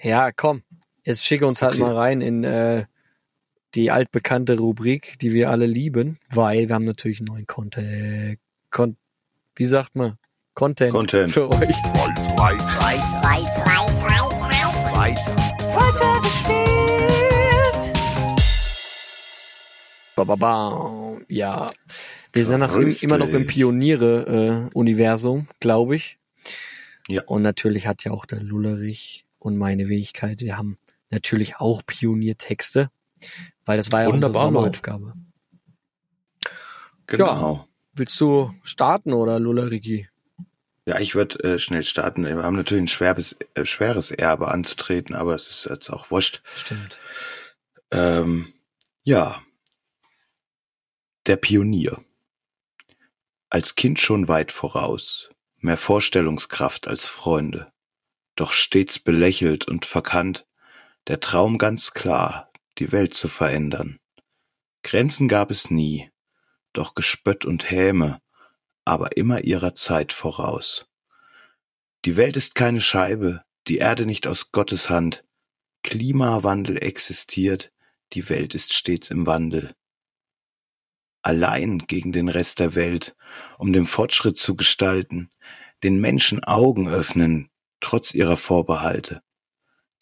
Ja, 0.00 0.32
komm. 0.32 0.62
Jetzt 1.04 1.24
schicke 1.24 1.46
uns 1.46 1.62
halt 1.62 1.74
Okay. 1.74 1.80
mal 1.82 1.94
rein 1.96 2.20
in 2.20 2.42
äh, 2.42 2.86
die 3.76 3.90
altbekannte 3.92 4.58
Rubrik, 4.58 5.16
die 5.20 5.32
wir 5.32 5.48
alle 5.50 5.66
lieben, 5.66 6.18
weil 6.28 6.68
wir 6.68 6.74
haben 6.74 6.84
natürlich 6.84 7.20
einen 7.20 7.26
neuen 7.28 7.46
Content. 7.46 8.38
Con 8.70 8.96
wie 9.54 9.66
sagt 9.66 9.94
man? 9.94 10.18
Content, 10.54 10.92
Content. 10.92 11.30
für 11.32 11.48
euch. 11.50 11.76
Ba, 20.14 20.24
ba, 20.24 20.36
ba. 20.36 21.18
Ja, 21.28 21.72
wir 22.32 22.44
sind 22.44 22.60
nach, 22.60 22.76
immer 22.76 23.18
noch 23.18 23.28
im. 23.28 23.46
Pioniere-Universum, 23.46 25.48
glaube 25.60 25.96
ich. 25.96 26.18
Ja. 27.08 27.22
Und 27.24 27.42
natürlich 27.42 27.86
hat 27.86 28.04
ja 28.04 28.12
auch 28.12 28.26
der 28.26 28.42
Lullerich 28.42 29.26
und 29.38 29.58
meine 29.58 29.88
Wenigkeit, 29.88 30.40
wir 30.40 30.56
haben 30.56 30.76
natürlich 31.10 31.56
auch 31.56 31.82
Pioniertexte, 31.84 32.90
weil 33.64 33.76
das 33.76 33.92
war 33.92 34.02
ja 34.02 34.08
Wunderbar, 34.08 34.46
unsere. 34.46 34.62
Sommeraufgabe. 34.62 35.14
Genau. 37.06 37.68
Willst 37.94 38.18
du 38.20 38.54
starten 38.62 39.12
oder 39.12 39.38
Lullerigi? 39.38 40.08
Ja, 40.86 40.98
ich 40.98 41.14
würde 41.14 41.42
äh, 41.44 41.58
schnell 41.58 41.84
starten. 41.84 42.24
Wir 42.24 42.42
haben 42.42 42.56
natürlich 42.56 42.82
ein 42.82 42.88
schweres, 42.88 43.36
äh, 43.54 43.64
schweres 43.64 44.10
Erbe 44.10 44.48
anzutreten, 44.48 45.14
aber 45.14 45.34
es 45.34 45.48
ist 45.48 45.66
jetzt 45.70 45.90
auch 45.90 46.10
wurscht. 46.10 46.42
Stimmt. 46.56 46.98
Ähm, 47.92 48.52
ja. 49.04 49.42
Der 51.26 51.36
Pionier. 51.36 52.04
Als 53.48 53.76
Kind 53.76 54.00
schon 54.00 54.26
weit 54.26 54.50
voraus, 54.50 55.30
mehr 55.58 55.76
Vorstellungskraft 55.76 56.88
als 56.88 57.06
Freunde, 57.06 57.72
doch 58.34 58.50
stets 58.50 58.98
belächelt 58.98 59.68
und 59.68 59.86
verkannt, 59.86 60.48
der 61.06 61.20
Traum 61.20 61.58
ganz 61.58 61.92
klar, 61.92 62.50
die 62.78 62.90
Welt 62.90 63.14
zu 63.14 63.28
verändern. 63.28 64.00
Grenzen 64.82 65.28
gab 65.28 65.52
es 65.52 65.70
nie, 65.70 66.10
doch 66.72 66.96
Gespött 66.96 67.44
und 67.44 67.70
Häme, 67.70 68.20
aber 68.84 69.16
immer 69.16 69.44
ihrer 69.44 69.74
Zeit 69.76 70.12
voraus. 70.12 70.88
Die 72.04 72.16
Welt 72.16 72.36
ist 72.36 72.56
keine 72.56 72.80
Scheibe, 72.80 73.44
die 73.68 73.78
Erde 73.78 74.06
nicht 74.06 74.26
aus 74.26 74.50
Gottes 74.50 74.90
Hand, 74.90 75.24
Klimawandel 75.84 76.82
existiert, 76.82 77.72
die 78.12 78.28
Welt 78.28 78.56
ist 78.56 78.72
stets 78.72 79.08
im 79.12 79.24
Wandel. 79.26 79.76
Allein 81.22 81.78
gegen 81.86 82.12
den 82.12 82.28
Rest 82.28 82.58
der 82.58 82.74
Welt, 82.74 83.14
um 83.58 83.72
den 83.72 83.86
Fortschritt 83.86 84.36
zu 84.36 84.56
gestalten, 84.56 85.30
den 85.82 86.00
Menschen 86.00 86.42
Augen 86.44 86.88
öffnen, 86.88 87.48
trotz 87.80 88.12
ihrer 88.14 88.36
Vorbehalte. 88.36 89.22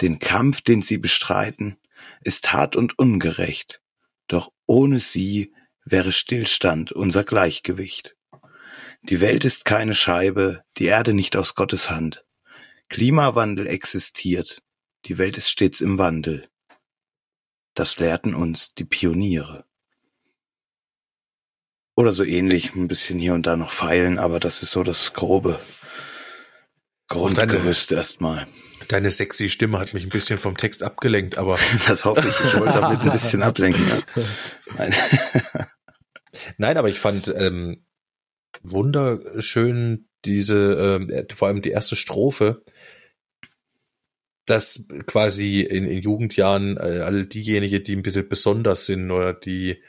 Den 0.00 0.18
Kampf, 0.18 0.62
den 0.62 0.82
sie 0.82 0.98
bestreiten, 0.98 1.76
ist 2.22 2.52
hart 2.52 2.74
und 2.74 2.98
ungerecht, 2.98 3.82
doch 4.28 4.50
ohne 4.66 4.98
sie 4.98 5.52
wäre 5.84 6.12
Stillstand 6.12 6.92
unser 6.92 7.24
Gleichgewicht. 7.24 8.16
Die 9.02 9.20
Welt 9.20 9.44
ist 9.44 9.64
keine 9.64 9.94
Scheibe, 9.94 10.62
die 10.76 10.86
Erde 10.86 11.14
nicht 11.14 11.36
aus 11.36 11.54
Gottes 11.54 11.90
Hand. 11.90 12.24
Klimawandel 12.88 13.66
existiert, 13.66 14.62
die 15.06 15.18
Welt 15.18 15.38
ist 15.38 15.50
stets 15.50 15.80
im 15.80 15.98
Wandel. 15.98 16.48
Das 17.74 17.98
lehrten 17.98 18.34
uns 18.34 18.74
die 18.74 18.84
Pioniere. 18.84 19.64
Oder 22.00 22.12
so 22.12 22.24
ähnlich, 22.24 22.74
ein 22.74 22.88
bisschen 22.88 23.18
hier 23.18 23.34
und 23.34 23.46
da 23.46 23.56
noch 23.56 23.72
feilen, 23.72 24.18
aber 24.18 24.40
das 24.40 24.62
ist 24.62 24.70
so 24.70 24.82
das 24.82 25.12
grobe 25.12 25.60
Grundgerüst 27.08 27.92
erstmal. 27.92 28.46
Deine 28.88 29.10
sexy 29.10 29.50
Stimme 29.50 29.78
hat 29.78 29.92
mich 29.92 30.04
ein 30.04 30.08
bisschen 30.08 30.38
vom 30.38 30.56
Text 30.56 30.82
abgelenkt, 30.82 31.36
aber 31.36 31.58
Das 31.86 32.06
hoffe 32.06 32.26
ich. 32.26 32.46
Ich 32.46 32.58
wollte 32.58 32.80
damit 32.80 33.00
ein 33.00 33.12
bisschen 33.12 33.42
ablenken. 33.42 33.86
Ja. 33.86 34.02
Nein. 34.78 34.94
nein, 36.56 36.78
aber 36.78 36.88
ich 36.88 36.98
fand 36.98 37.34
ähm, 37.36 37.84
wunderschön 38.62 40.08
diese, 40.24 40.98
ähm, 41.02 41.10
äh, 41.10 41.26
vor 41.34 41.48
allem 41.48 41.60
die 41.60 41.72
erste 41.72 41.96
Strophe, 41.96 42.62
dass 44.46 44.86
quasi 45.04 45.60
in, 45.60 45.84
in 45.84 46.00
Jugendjahren 46.00 46.78
äh, 46.78 47.02
alle 47.04 47.26
diejenigen, 47.26 47.84
die 47.84 47.94
ein 47.94 48.02
bisschen 48.02 48.26
besonders 48.26 48.86
sind 48.86 49.10
oder 49.10 49.34
die 49.34 49.82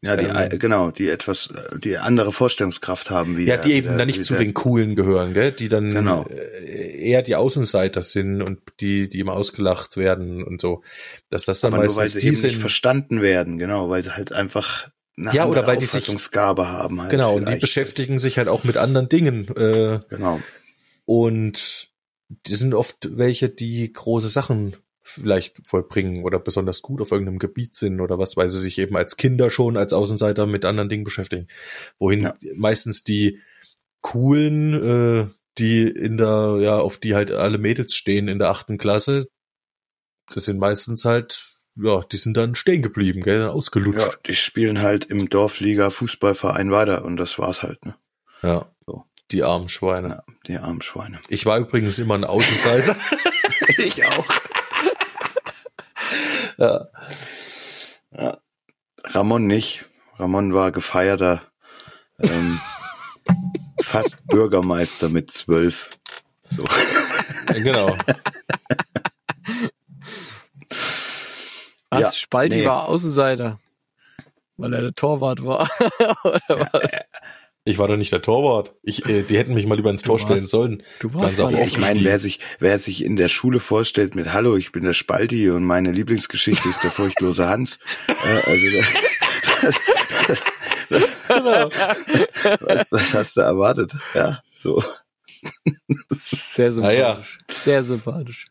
Ja, 0.00 0.16
die, 0.16 0.26
Ähm, 0.26 0.58
genau, 0.60 0.92
die 0.92 1.08
etwas, 1.08 1.48
die 1.82 1.98
andere 1.98 2.32
Vorstellungskraft 2.32 3.10
haben 3.10 3.36
wie 3.36 3.46
ja, 3.46 3.56
der- 3.56 3.64
die 3.64 3.72
eben 3.72 3.88
der- 3.88 3.96
dann 3.98 4.06
nicht 4.06 4.24
zu 4.24 4.34
der- 4.34 4.44
den 4.44 4.54
Coolen 4.54 4.94
gehören, 4.94 5.32
gell? 5.34 5.50
Die 5.50 5.68
dann 5.68 5.90
Genau. 5.90 6.24
äh, 6.28 7.08
eher 7.10 7.22
die 7.22 7.34
Außenseiter 7.34 8.04
sind 8.04 8.40
und 8.40 8.60
die, 8.80 9.08
die 9.08 9.18
immer 9.18 9.32
ausgelacht 9.32 9.96
werden 9.96 10.44
und 10.44 10.60
so. 10.60 10.82
Dass 11.30 11.46
das 11.46 11.58
dann 11.60 11.74
aber 11.74 11.82
nur 11.84 11.96
weil 11.96 12.04
meistens 12.04 12.20
sie 12.22 12.28
eben 12.28 12.36
sind. 12.36 12.50
nicht 12.50 12.60
verstanden 12.60 13.22
werden, 13.22 13.58
genau, 13.58 13.90
weil 13.90 14.04
sie 14.04 14.14
halt 14.14 14.32
einfach 14.32 14.88
eine 15.18 15.34
Ja, 15.34 15.46
oder 15.46 15.66
weil 15.66 15.78
die 15.78 15.86
sich- 15.86 16.06
haben 16.06 17.00
halt 17.02 17.10
genau, 17.10 17.34
und 17.34 17.48
die 17.48 17.56
beschäftigen 17.56 18.20
sich 18.20 18.38
halt 18.38 18.46
auch 18.46 18.62
mit 18.62 18.76
anderen 18.76 19.08
Dingen. 19.08 19.48
Äh, 19.56 19.98
Genau. 20.10 20.38
und 21.06 21.88
die 22.46 22.54
sind 22.54 22.72
oft 22.74 23.16
welche, 23.18 23.48
die 23.48 23.92
große 23.92 24.28
Sachen 24.28 24.76
vielleicht 25.08 25.56
vollbringen 25.66 26.24
oder 26.24 26.38
besonders 26.38 26.82
gut 26.82 27.00
auf 27.00 27.10
irgendeinem 27.12 27.38
Gebiet 27.38 27.76
sind 27.76 28.00
oder 28.00 28.18
was, 28.18 28.36
weil 28.36 28.50
sie 28.50 28.58
sich 28.58 28.78
eben 28.78 28.96
als 28.96 29.16
Kinder 29.16 29.50
schon 29.50 29.76
als 29.76 29.92
Außenseiter 29.92 30.46
mit 30.46 30.64
anderen 30.64 30.88
Dingen 30.88 31.04
beschäftigen. 31.04 31.48
Wohin 31.98 32.20
Ja. 32.22 32.34
meistens 32.56 33.04
die 33.04 33.40
coolen, 34.00 34.74
äh, 34.74 35.26
die 35.58 35.82
in 35.82 36.16
der, 36.18 36.58
ja, 36.60 36.76
auf 36.78 36.98
die 36.98 37.14
halt 37.14 37.30
alle 37.32 37.58
Mädels 37.58 37.94
stehen 37.94 38.28
in 38.28 38.38
der 38.38 38.50
achten 38.50 38.78
Klasse, 38.78 39.26
das 40.32 40.44
sind 40.44 40.58
meistens 40.58 41.04
halt, 41.04 41.44
ja, 41.74 42.02
die 42.12 42.16
sind 42.16 42.36
dann 42.36 42.54
stehen 42.54 42.82
geblieben, 42.82 43.22
gell, 43.22 43.48
ausgelutscht. 43.48 44.00
Ja, 44.00 44.12
die 44.26 44.34
spielen 44.36 44.80
halt 44.82 45.06
im 45.06 45.28
Dorfliga 45.28 45.90
Fußballverein 45.90 46.70
weiter 46.70 47.04
und 47.04 47.16
das 47.16 47.38
war's 47.38 47.62
halt, 47.62 47.84
ne? 47.84 47.96
Ja, 48.42 48.70
So. 48.86 49.04
die 49.32 49.42
armen 49.42 49.68
Schweine. 49.68 50.08
Ja, 50.08 50.22
die 50.46 50.58
armen 50.58 50.80
Schweine. 50.82 51.20
Ich 51.28 51.44
war 51.44 51.58
übrigens 51.58 51.98
immer 51.98 52.14
ein 52.14 52.24
Außenseiter. 52.24 52.96
ich 53.78 54.04
auch. 54.06 54.26
Ja. 56.58 56.88
Ja. 58.12 58.38
Ramon 59.04 59.46
nicht. 59.46 59.86
Ramon 60.18 60.54
war 60.54 60.72
gefeierter 60.72 61.42
ähm, 62.18 62.60
fast 63.82 64.26
Bürgermeister 64.26 65.08
mit 65.08 65.30
zwölf. 65.30 65.90
So. 66.50 66.64
Genau. 67.54 67.96
Was? 71.90 72.00
Ja, 72.00 72.12
Spalti 72.12 72.56
nee. 72.56 72.66
war 72.66 72.86
Außenseiter, 72.86 73.58
weil 74.56 74.74
er 74.74 74.82
der 74.82 74.92
Torwart 74.94 75.44
war. 75.44 75.68
Oder 76.24 76.68
was? 76.72 76.90
Ich 77.68 77.76
war 77.78 77.86
doch 77.86 77.98
nicht 77.98 78.12
der 78.12 78.22
Torwart. 78.22 78.72
Ich, 78.82 79.04
äh, 79.06 79.22
die 79.22 79.36
hätten 79.36 79.52
mich 79.52 79.66
mal 79.66 79.74
lieber 79.74 79.90
ins 79.90 80.02
Tor 80.02 80.18
stellen 80.18 80.46
sollen. 80.46 80.82
Du 81.00 81.12
warst 81.12 81.38
Ja, 81.38 81.50
ich 81.50 81.78
meine, 81.78 82.02
wer 82.02 82.18
sich, 82.18 82.40
wer 82.60 82.78
sich 82.78 83.04
in 83.04 83.16
der 83.16 83.28
Schule 83.28 83.60
vorstellt 83.60 84.14
mit 84.14 84.32
Hallo, 84.32 84.56
ich 84.56 84.72
bin 84.72 84.84
der 84.84 84.94
Spalti 84.94 85.50
und 85.50 85.64
meine 85.64 85.92
Lieblingsgeschichte 85.92 86.66
ist 86.66 86.82
der 86.82 86.90
furchtlose 86.90 87.46
Hans. 87.46 87.78
äh, 88.06 88.50
also 88.50 88.66
das, 89.60 89.80
Genau. 91.28 91.68
was, 91.68 92.86
was 92.90 93.14
hast 93.14 93.36
du 93.36 93.42
erwartet? 93.42 93.92
Ja, 94.14 94.40
so. 94.58 94.82
Sehr 96.08 96.72
sympathisch. 96.72 97.38
Sehr 97.50 97.84
sympathisch. 97.84 98.46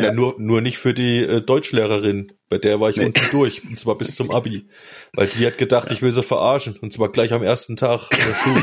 Ja, 0.00 0.12
nur, 0.12 0.36
nur 0.38 0.60
nicht 0.60 0.78
für 0.78 0.94
die 0.94 1.18
äh, 1.24 1.40
Deutschlehrerin. 1.40 2.28
Bei 2.48 2.58
der 2.58 2.78
war 2.80 2.90
ich 2.90 2.96
Nee. 2.96 3.06
unten 3.06 3.28
durch. 3.32 3.64
Und 3.64 3.80
zwar 3.80 3.98
bis 3.98 4.14
zum 4.14 4.30
Abi. 4.30 4.68
Weil 5.12 5.26
die 5.26 5.44
hat 5.44 5.58
gedacht, 5.58 5.90
ich 5.90 6.02
will 6.02 6.12
sie 6.12 6.22
verarschen. 6.22 6.76
Und 6.80 6.92
zwar 6.92 7.10
gleich 7.10 7.32
am 7.32 7.42
ersten 7.42 7.74
Tag 7.76 8.08
in 8.12 8.18
der 8.24 8.34
Schule. 8.34 8.62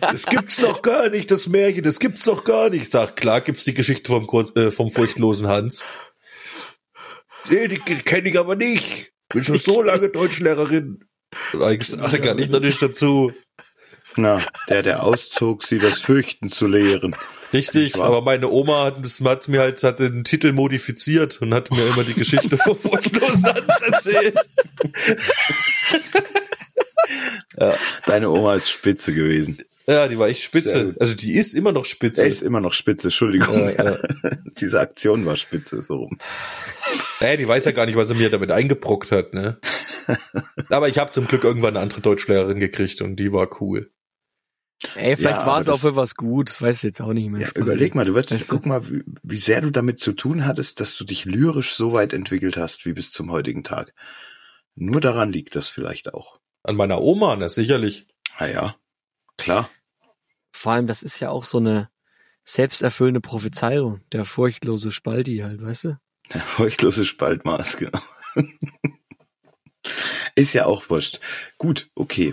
das 0.00 0.26
gibt's 0.26 0.56
doch 0.60 0.82
gar 0.82 1.08
nicht, 1.08 1.30
das 1.30 1.46
Märchen. 1.48 1.82
Das 1.84 1.98
gibt's 1.98 2.24
doch 2.24 2.44
gar 2.44 2.68
nicht. 2.70 2.82
Ich 2.82 2.90
sag, 2.90 3.16
klar 3.16 3.40
gibt's 3.40 3.64
die 3.64 3.72
Geschichte 3.74 4.12
vom, 4.12 4.26
äh, 4.54 4.70
vom 4.70 4.90
furchtlosen 4.90 5.46
Hans. 5.48 5.82
Nee, 7.50 7.68
die 7.68 7.78
kenne 7.78 8.28
ich 8.28 8.38
aber 8.38 8.54
nicht. 8.54 9.12
Bin 9.30 9.44
schon 9.44 9.58
so 9.58 9.82
lange 9.82 10.10
Deutschlehrerin. 10.10 11.04
Und 11.54 11.62
eigentlich 11.62 11.88
sagte 11.88 12.20
gar 12.20 12.34
nicht 12.34 12.52
noch 12.52 12.60
nicht 12.60 12.82
dazu. 12.82 13.32
Na, 14.16 14.42
der, 14.68 14.82
der 14.82 15.02
auszog, 15.04 15.64
sie 15.64 15.78
das 15.78 15.98
Fürchten 15.98 16.50
zu 16.50 16.66
lehren. 16.66 17.16
Richtig, 17.52 17.96
aber 17.96 18.22
meine 18.22 18.48
Oma 18.48 18.84
hat, 18.84 18.96
hat 19.24 19.48
mir 19.48 19.60
halt 19.60 19.82
hat 19.82 19.98
den 19.98 20.24
Titel 20.24 20.52
modifiziert 20.52 21.42
und 21.42 21.52
hat 21.52 21.70
mir 21.70 21.86
immer 21.86 22.04
die 22.04 22.14
Geschichte 22.14 22.56
vom 22.56 22.76
furchtlosen 22.76 23.44
Hans 23.44 23.82
erzählt. 23.82 24.38
Ja, 27.58 27.74
deine 28.06 28.30
Oma 28.30 28.54
ist 28.54 28.70
spitze 28.70 29.12
gewesen. 29.12 29.58
Ja, 29.86 30.06
die 30.06 30.18
war 30.18 30.28
echt 30.28 30.42
spitze. 30.42 30.94
Also 31.00 31.14
die 31.14 31.32
ist 31.32 31.54
immer 31.54 31.72
noch 31.72 31.84
spitze. 31.84 32.22
Er 32.22 32.28
ist 32.28 32.40
immer 32.40 32.60
noch 32.60 32.72
spitze, 32.72 33.08
Entschuldigung. 33.08 33.68
Ja, 33.68 33.84
ja. 33.84 33.98
Diese 34.60 34.80
Aktion 34.80 35.26
war 35.26 35.36
spitze, 35.36 35.82
so 35.82 35.96
rum. 35.96 36.18
Äh, 37.20 37.36
die 37.36 37.48
weiß 37.48 37.64
ja 37.64 37.72
gar 37.72 37.86
nicht, 37.86 37.96
was 37.96 38.10
er 38.10 38.16
mir 38.16 38.30
damit 38.30 38.50
eingebrockt 38.50 39.10
hat, 39.10 39.34
ne? 39.34 39.58
Aber 40.70 40.88
ich 40.88 40.98
habe 40.98 41.10
zum 41.10 41.26
Glück 41.26 41.44
irgendwann 41.44 41.76
eine 41.76 41.80
andere 41.80 42.00
Deutschlehrerin 42.00 42.60
gekriegt 42.60 43.02
und 43.02 43.16
die 43.16 43.32
war 43.32 43.60
cool. 43.60 43.90
Ey, 44.96 45.16
vielleicht 45.16 45.40
Ja, 45.40 45.46
war 45.46 45.60
es 45.60 45.68
auch 45.68 45.80
für 45.80 45.96
was 45.96 46.14
gut. 46.14 46.48
Das 46.48 46.60
weiß 46.60 46.78
ich 46.78 46.82
jetzt 46.82 47.00
auch 47.00 47.12
nicht 47.12 47.30
mehr. 47.30 47.42
Ja, 47.42 47.50
überleg 47.54 47.94
mal, 47.94 48.04
du 48.04 48.14
wirst, 48.14 48.32
Weißt 48.32 48.50
du? 48.50 48.56
guck 48.56 48.66
mal, 48.66 48.88
wie, 48.90 49.04
wie 49.22 49.36
sehr 49.36 49.60
du 49.60 49.70
damit 49.70 50.00
zu 50.00 50.12
tun 50.12 50.44
hattest, 50.46 50.80
dass 50.80 50.96
du 50.96 51.04
dich 51.04 51.24
lyrisch 51.24 51.74
so 51.74 51.92
weit 51.92 52.12
entwickelt 52.12 52.56
hast, 52.56 52.84
wie 52.84 52.92
bis 52.92 53.12
zum 53.12 53.30
heutigen 53.30 53.62
Tag. 53.64 53.94
Nur 54.74 55.00
daran 55.00 55.32
liegt 55.32 55.54
das 55.54 55.68
vielleicht 55.68 56.14
auch. 56.14 56.40
An 56.62 56.76
meiner 56.76 57.00
Oma, 57.00 57.36
ne, 57.36 57.48
sicherlich. 57.48 58.06
Na 58.38 58.48
ja, 58.50 58.76
klar. 59.36 59.68
Vor 60.52 60.72
allem, 60.72 60.86
das 60.86 61.02
ist 61.02 61.20
ja 61.20 61.30
auch 61.30 61.44
so 61.44 61.58
eine 61.58 61.88
selbsterfüllende 62.44 63.20
Prophezeiung. 63.20 64.00
Der 64.12 64.24
furchtlose 64.24 64.90
Spalti 64.90 65.38
halt, 65.38 65.62
weißt 65.62 65.84
du? 65.84 65.98
Der 66.32 66.40
furchtlose 66.40 67.04
Spaltmaß, 67.06 67.76
genau. 67.76 68.00
Ist 70.34 70.54
ja 70.54 70.66
auch 70.66 70.88
wurscht. 70.88 71.20
Gut, 71.58 71.90
okay. 71.94 72.32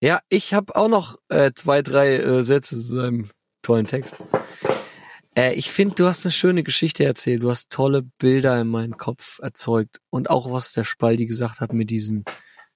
Ja, 0.00 0.20
ich 0.30 0.54
habe 0.54 0.74
auch 0.76 0.88
noch 0.88 1.18
äh, 1.28 1.52
zwei, 1.54 1.82
drei 1.82 2.16
äh, 2.16 2.42
Sätze 2.42 2.76
zu 2.76 2.82
seinem 2.82 3.30
tollen 3.60 3.86
Text. 3.86 4.16
Äh, 5.36 5.52
ich 5.54 5.70
finde, 5.70 5.94
du 5.94 6.06
hast 6.06 6.24
eine 6.24 6.32
schöne 6.32 6.62
Geschichte 6.62 7.04
erzählt. 7.04 7.42
Du 7.42 7.50
hast 7.50 7.70
tolle 7.70 8.02
Bilder 8.02 8.58
in 8.58 8.68
meinen 8.68 8.96
Kopf 8.96 9.40
erzeugt. 9.40 10.00
Und 10.08 10.30
auch 10.30 10.50
was 10.50 10.72
der 10.72 10.84
Spaldi 10.84 11.26
gesagt 11.26 11.60
hat 11.60 11.74
mit 11.74 11.90
diesem 11.90 12.24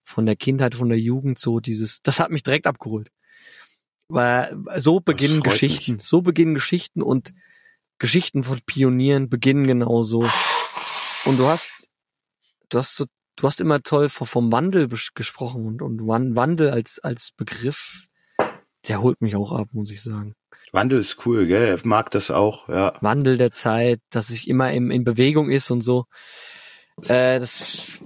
von 0.02 0.26
der 0.26 0.36
Kindheit, 0.36 0.74
von 0.74 0.90
der 0.90 0.98
Jugend, 0.98 1.38
so 1.38 1.60
dieses, 1.60 2.02
das 2.02 2.20
hat 2.20 2.30
mich 2.30 2.42
direkt 2.42 2.66
abgeholt. 2.66 3.10
Weil 4.08 4.54
so 4.76 5.00
beginnen 5.00 5.42
Geschichten. 5.42 5.98
So 6.00 6.20
beginnen 6.20 6.52
Geschichten 6.52 7.00
und 7.00 7.32
Geschichten 7.98 8.42
von 8.42 8.60
Pionieren 8.66 9.30
beginnen 9.30 9.66
genauso. 9.66 10.28
Und 11.24 11.38
du 11.38 11.46
hast, 11.46 11.88
du 12.68 12.78
hast 12.78 12.96
so, 12.96 13.06
du 13.36 13.46
hast 13.46 13.60
immer 13.60 13.82
toll 13.82 14.08
vom, 14.08 14.52
Wandel 14.52 14.88
gesprochen 14.88 15.66
und, 15.66 15.82
und 15.82 16.06
Wan- 16.06 16.36
Wandel 16.36 16.70
als, 16.70 16.98
als 16.98 17.32
Begriff, 17.32 18.06
der 18.88 19.00
holt 19.00 19.20
mich 19.20 19.36
auch 19.36 19.52
ab, 19.52 19.68
muss 19.72 19.90
ich 19.90 20.02
sagen. 20.02 20.34
Wandel 20.72 20.98
ist 20.98 21.24
cool, 21.26 21.46
gell? 21.46 21.66
Er 21.68 21.78
mag 21.84 22.10
das 22.10 22.30
auch, 22.30 22.68
ja. 22.68 22.92
Wandel 23.00 23.36
der 23.36 23.52
Zeit, 23.52 24.00
dass 24.10 24.28
sich 24.28 24.48
immer 24.48 24.72
im, 24.72 24.90
in 24.90 25.04
Bewegung 25.04 25.50
ist 25.50 25.70
und 25.70 25.80
so. 25.80 26.06
Äh, 27.08 27.38
das 27.38 27.98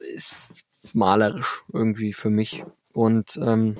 ist 0.00 0.52
malerisch 0.94 1.62
irgendwie 1.72 2.12
für 2.12 2.30
mich. 2.30 2.64
Und 2.92 3.38
ähm, 3.42 3.76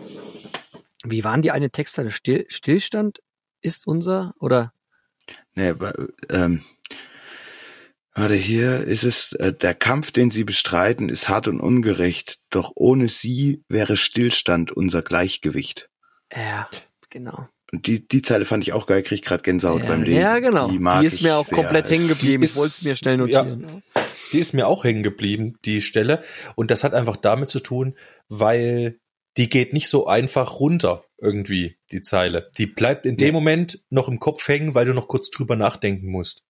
wie 1.04 1.24
waren 1.24 1.42
die 1.42 1.50
eine 1.50 1.70
Texte? 1.70 2.10
Still, 2.10 2.46
Stillstand 2.48 3.20
ist 3.60 3.86
unser 3.86 4.34
oder 4.38 4.72
Nee, 5.54 5.68
aber, 5.68 5.92
ähm, 6.30 6.62
warte, 8.14 8.34
hier 8.34 8.82
ist 8.82 9.04
es, 9.04 9.32
äh, 9.32 9.52
der 9.52 9.74
Kampf, 9.74 10.12
den 10.12 10.30
sie 10.30 10.44
bestreiten, 10.44 11.08
ist 11.08 11.28
hart 11.28 11.48
und 11.48 11.60
ungerecht, 11.60 12.38
doch 12.50 12.72
ohne 12.74 13.08
sie 13.08 13.62
wäre 13.68 13.96
Stillstand 13.96 14.72
unser 14.72 15.02
Gleichgewicht. 15.02 15.88
ja, 16.34 16.68
genau. 17.10 17.48
Und 17.72 17.86
die, 17.86 18.06
die 18.06 18.20
Zeile 18.20 18.44
fand 18.44 18.64
ich 18.64 18.74
auch 18.74 18.86
geil, 18.86 19.02
krieg 19.02 19.24
grad 19.24 19.44
Gänsehaut 19.44 19.80
ja, 19.80 19.88
beim 19.88 20.02
Lesen. 20.02 20.20
ja, 20.20 20.38
genau. 20.40 20.68
Die, 20.68 20.78
Die, 20.78 21.06
ist 21.06 21.22
mir 21.22 21.36
auch 21.36 21.44
sehr. 21.44 21.56
komplett 21.56 21.90
hängen 21.90 22.06
geblieben. 22.06 22.42
Die 22.42 22.48
Ich 22.48 22.56
wollte 22.56 22.74
es 22.76 22.82
mir 22.82 22.96
schnell 22.96 23.14
ja. 23.30 23.42
notieren. 23.44 23.82
Die 24.32 24.38
ist 24.38 24.52
mir 24.52 24.66
auch 24.66 24.84
hängen 24.84 25.02
geblieben, 25.02 25.54
die 25.64 25.80
Stelle. 25.80 26.22
Und 26.54 26.70
das 26.70 26.84
hat 26.84 26.92
einfach 26.92 27.16
damit 27.16 27.48
zu 27.48 27.60
tun, 27.60 27.96
weil 28.28 28.98
die 29.38 29.48
geht 29.48 29.72
nicht 29.72 29.88
so 29.88 30.06
einfach 30.06 30.60
runter, 30.60 31.04
irgendwie, 31.16 31.78
die 31.90 32.02
Zeile. 32.02 32.50
Die 32.58 32.66
bleibt 32.66 33.06
in 33.06 33.16
dem. 33.16 33.32
Moment 33.32 33.78
noch 33.88 34.08
im 34.08 34.18
Kopf 34.18 34.46
hängen, 34.48 34.74
weil 34.74 34.84
du 34.84 34.92
noch 34.92 35.08
kurz 35.08 35.30
drüber 35.30 35.56
nachdenken 35.56 36.10
musst. 36.10 36.42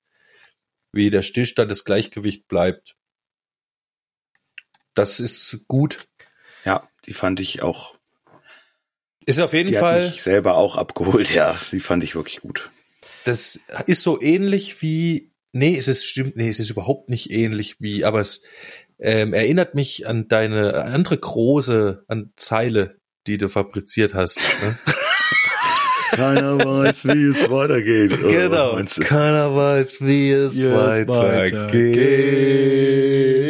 Wie 0.92 1.11
der 1.11 1.22
Stillstand 1.22 1.70
des 1.70 1.85
Gleichgewicht 1.85 2.48
bleibt. 2.48 2.96
Das 4.94 5.20
ist 5.20 5.61
gut. 5.68 6.07
Ja, 6.64 6.87
die 7.07 7.14
fand 7.14 7.40
ich 7.40 7.62
auch, 7.62 7.96
Ist 9.24 9.40
auf 9.40 9.52
jeden 9.55 9.68
die 9.70 9.76
hat 9.76 9.81
Fall, 9.81 10.11
mich 10.11 10.22
selber 10.22 10.55
auch 10.57 10.76
abgeholt, 10.76 11.33
ja. 11.35 11.59
Die 11.72 11.81
fand 11.81 12.05
ich 12.05 12.14
wirklich 12.14 12.40
gut. 12.40 12.70
das 13.24 13.59
ist 13.87 14.02
so 14.02 14.20
ähnlich 14.20 14.83
wie, 14.83 15.33
nee, 15.52 15.76
es 15.76 15.88
ist 15.88 16.05
stimmt, 16.05 16.37
nee, 16.37 16.48
es 16.48 16.61
ist 16.61 16.70
überhaupt 16.70 17.09
nicht 17.09 17.31
ähnlich 17.31 17.81
wie, 17.81 18.05
aber 18.05 18.20
es 18.20 18.42
ähm, 18.98 19.33
erinnert 19.33 19.74
mich 19.74 20.07
an 20.07 20.28
deine 20.28 20.85
andere 20.85 21.16
große 21.18 22.05
an 22.07 22.33
Zeile, 22.37 23.00
die 23.26 23.38
du 23.38 23.48
fabriziert 23.48 24.14
hast. 24.14 24.38
Ne? 24.62 24.78
Keiner 26.12 26.59
weiß, 26.59 27.07
wie 27.07 27.25
es 27.25 27.51
weitergeht. 27.51 28.11
Genau. 28.11 28.79
Keiner 29.01 29.57
weiß, 29.57 30.01
wie 30.03 30.31
es 30.31 30.59
Wie 30.59 30.66
es 30.66 31.09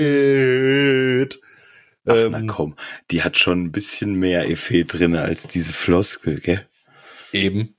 weitergeht. 0.02 1.40
Ach, 2.06 2.14
Ähm, 2.14 2.32
na 2.32 2.42
komm, 2.46 2.76
die 3.10 3.22
hat 3.22 3.38
schon 3.38 3.64
ein 3.64 3.72
bisschen 3.72 4.14
mehr 4.14 4.48
Effet 4.48 4.84
drinne 4.84 5.22
als 5.22 5.46
diese 5.48 5.72
Floskel, 5.72 6.40
gell? 6.40 6.66
Eben. 7.32 7.74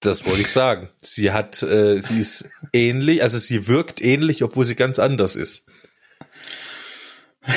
Das 0.00 0.26
wollte 0.26 0.42
ich 0.42 0.50
sagen. 0.50 0.90
Sie 0.98 1.30
hat, 1.30 1.62
äh, 1.62 1.98
sie 2.00 2.18
ist 2.20 2.48
ähnlich, 2.72 3.22
also 3.22 3.38
sie 3.38 3.68
wirkt 3.68 4.02
ähnlich, 4.02 4.42
obwohl 4.42 4.64
sie 4.66 4.74
ganz 4.74 4.98
anders 4.98 5.34
ist. 5.36 5.66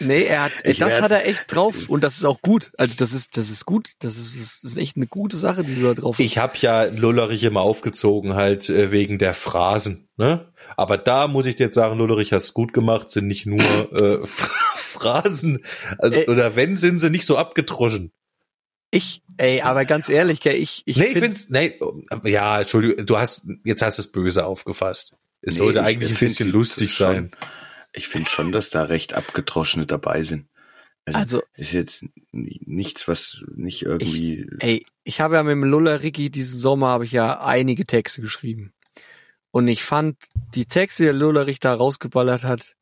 Nee, 0.00 0.24
er 0.24 0.44
hat, 0.44 0.52
Ich 0.64 0.78
das 0.80 0.90
werd- 0.94 1.02
hat 1.02 1.10
er 1.12 1.26
echt 1.26 1.44
drauf 1.48 1.88
und 1.88 2.02
das 2.02 2.16
ist 2.16 2.24
auch 2.24 2.42
gut. 2.42 2.72
Also 2.76 2.96
das 2.96 3.12
ist, 3.12 3.36
das 3.36 3.48
ist 3.48 3.64
gut. 3.64 3.92
Das 4.00 4.16
ist, 4.18 4.34
das 4.36 4.64
ist 4.72 4.76
echt 4.76 4.96
eine 4.96 5.06
gute 5.06 5.36
Sache, 5.36 5.62
die 5.62 5.76
du 5.76 5.82
da 5.82 5.94
drauf 5.94 6.18
Ich 6.18 6.36
habe 6.38 6.54
ja 6.58 6.84
Lullerich 6.84 7.44
immer 7.44 7.60
aufgezogen, 7.60 8.34
halt 8.34 8.68
äh, 8.68 8.90
wegen 8.90 9.18
der 9.18 9.34
Phrasen. 9.34 10.08
Ne? 10.16 10.52
Aber 10.76 10.98
da 10.98 11.28
muss 11.28 11.46
ich 11.46 11.54
dir 11.56 11.66
jetzt 11.66 11.76
sagen, 11.76 11.96
Lullerich 11.96 12.32
hast 12.32 12.52
gut 12.54 12.72
gemacht, 12.72 13.10
sind 13.12 13.28
nicht 13.28 13.46
nur 13.46 13.60
äh, 13.62 14.18
Phrasen. 14.74 15.64
Also, 15.98 16.18
Äh. 16.20 16.28
oder 16.28 16.56
wenn, 16.56 16.76
sind 16.76 16.98
sie 16.98 17.10
nicht 17.10 17.24
so 17.24 17.38
abgedroschen. 17.38 18.12
Ich, 18.90 19.22
ey, 19.38 19.62
aber 19.62 19.84
ganz 19.84 20.08
ehrlich, 20.08 20.40
gell, 20.40 20.56
ich, 20.56 20.82
ich 20.86 20.96
nee, 20.98 21.04
ich 21.04 21.10
find, 21.12 21.38
find's, 21.38 21.48
nee, 21.48 21.78
ja, 22.24 22.60
Entschuldigung, 22.60 23.06
du 23.06 23.16
hast, 23.16 23.46
jetzt 23.64 23.80
hast 23.80 23.98
es 23.98 24.10
böse 24.12 24.44
aufgefasst. 24.44 25.14
Es 25.40 25.54
Nee, 25.54 25.58
sollte 25.58 25.78
ich 25.78 25.84
eigentlich 25.86 26.10
ein 26.10 26.18
bisschen 26.18 26.50
lustig 26.50 26.94
sein. 26.94 27.30
Ich 27.92 28.08
finde 28.08 28.28
schon, 28.28 28.52
dass 28.52 28.70
da 28.70 28.84
recht 28.84 29.14
abgedroschene 29.14 29.86
dabei 29.86 30.22
sind. 30.22 30.46
also, 31.06 31.42
ist 31.54 31.72
jetzt 31.72 32.04
ni- 32.30 32.60
nichts, 32.64 33.06
was 33.08 33.44
nicht 33.54 33.82
irgendwie. 33.82 34.46
ey, 34.60 34.86
ich 35.04 35.20
habe 35.20 35.34
ja 35.34 35.42
mit 35.42 35.52
dem 35.52 35.64
Lulla 35.64 35.96
Ricky 35.96 36.30
diesen 36.30 36.58
Sommer 36.58 36.88
habe 36.88 37.04
ich 37.04 37.12
ja 37.12 37.40
einige 37.44 37.84
Texte 37.86 38.20
geschrieben. 38.22 38.72
Und 39.50 39.68
ich 39.68 39.82
fand 39.84 40.16
die 40.54 40.64
Texte, 40.64 41.02
die 41.02 41.06
der 41.08 41.12
Lullerich 41.12 41.60
da 41.60 41.74
rausgeballert 41.74 42.44
hat 42.44 42.74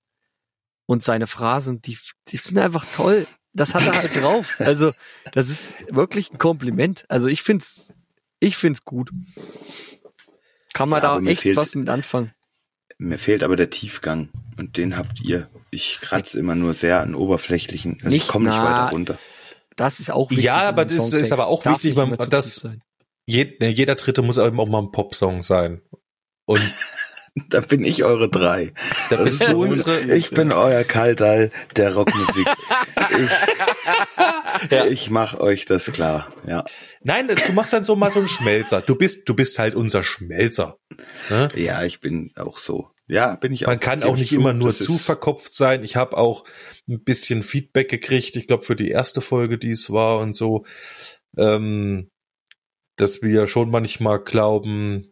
und 0.87 1.03
seine 1.03 1.27
Phrasen, 1.27 1.83
die, 1.83 1.99
die 2.29 2.37
sind 2.37 2.59
einfach 2.59 2.85
toll. 2.95 3.27
Das 3.53 3.75
hat 3.75 3.85
er 3.85 3.97
halt 3.97 4.15
drauf. 4.23 4.55
Also, 4.61 4.93
das 5.33 5.49
ist 5.51 5.93
wirklich 5.93 6.31
ein 6.31 6.39
Kompliment. 6.39 7.05
Also, 7.09 7.27
ich 7.27 7.43
find's, 7.43 7.93
ich 8.39 8.57
find's 8.57 8.85
gut. 8.85 9.11
Kann 10.73 10.89
man 10.89 11.03
Ja, 11.03 11.19
da 11.19 11.27
echt 11.29 11.43
fehlt- 11.43 11.57
was 11.57 11.75
mit 11.75 11.89
anfangen. 11.89 12.33
Mir 13.03 13.19
fehlt 13.19 13.43
aber 13.43 13.57
der 13.57 13.71
Tiefgang 13.71 14.29
und 14.59 14.77
den 14.77 14.97
habt 14.99 15.21
ihr. 15.23 15.49
ich 15.71 15.99
kratze 16.03 16.39
immer 16.39 16.55
nur 16.55 16.75
sehr 16.75 17.01
an 17.01 17.15
oberflächlichen. 17.15 17.95
Also 17.99 18.09
Nicht 18.11 18.25
ich 18.25 18.29
komme 18.29 18.51
nicht 18.51 18.59
weiter 18.59 18.91
runter. 18.91 19.19
Das 19.77 20.01
ist 20.01 20.11
auch 20.13 20.29
wichtig. 20.31 20.45
Ja, 20.45 20.69
aber 20.69 20.85
das 20.85 20.93
ist- 20.95 20.99
ist 21.05 21.11
Songtext. 21.11 21.33
aber 21.33 21.47
auch 21.47 21.63
Darf 21.63 21.75
wichtig, 21.77 21.91
nicht 21.93 21.97
man- 21.97 22.09
immer 22.09 22.19
zu 22.19 22.29
das- 22.29 22.55
tief 22.55 22.63
sein. 22.65 22.83
Jed, 23.27 23.61
ne, 23.61 23.69
jeder 23.69 23.95
dritte 23.95 24.21
muss 24.23 24.37
eben 24.39 24.59
auch 24.61 24.69
mal 24.69 24.81
ein 24.83 24.91
Popsong 24.93 25.43
sein. 25.43 25.81
Und 26.45 26.61
Da 27.49 27.61
bin 27.61 27.85
ich 27.85 28.05
eure 28.05 28.29
drei. 28.29 28.73
da 29.09 29.17
bist 29.17 29.41
ist 29.41 29.51
du 29.53 29.63
unsere. 29.63 30.01
ich 30.15 30.31
bin 30.31 30.53
euer 30.53 30.85
Kaldal 30.85 31.51
der 31.77 31.95
Rockmusik. 31.95 32.47
ich 33.11 33.31
Ja. 34.71 34.87
ich 34.87 35.11
mach 35.11 35.39
euch 35.39 35.65
das 35.65 35.91
klar. 35.93 36.33
Ja. 36.47 36.65
Nein, 37.03 37.29
du 37.29 37.53
machst 37.53 37.73
dann 37.73 37.85
so 37.85 37.97
mal 37.97 38.11
so 38.11 38.19
einen 38.19 38.29
Schmelzer. 38.29 38.83
Du 38.83 38.95
bist, 38.95 39.29
du 39.29 39.35
bist 39.35 39.59
halt 39.59 39.75
unser 39.75 40.03
Schmelzer. 40.03 40.77
Ne? 41.31 41.51
ja, 41.55 41.83
ich 41.85 42.01
bin 42.01 42.33
auch 42.37 42.59
so. 42.59 42.91
Ja, 43.07 43.37
bin 43.37 43.53
ich 43.53 43.67
auch. 43.67 43.71
Man 43.71 43.81
kann 43.81 44.03
auch 44.03 44.15
ich 44.15 44.21
nicht 44.21 44.33
immer 44.33 44.53
nur 44.53 44.75
zu 44.75 44.99
verkopft 44.99 45.55
sein. 45.55 45.83
Ich 45.83 45.97
habe 45.97 46.17
auch 46.17 46.45
ein 46.89 47.03
bisschen 47.03 47.43
Feedback 47.43 47.89
gekriegt, 47.89 48.37
ich 48.37 48.47
glaube 48.47 48.65
für 48.65 48.77
die 48.77 48.91
erste 48.91 49.21
Folge, 49.21 49.59
die 49.59 49.73
es 49.73 49.91
war 49.91 50.19
und 50.19 50.37
so, 50.37 50.65
ähm, 51.37 52.11
dass 52.97 53.23
wir 53.23 53.47
schon 53.47 53.71
manchmal 53.71 54.23
glauben, 54.23 55.10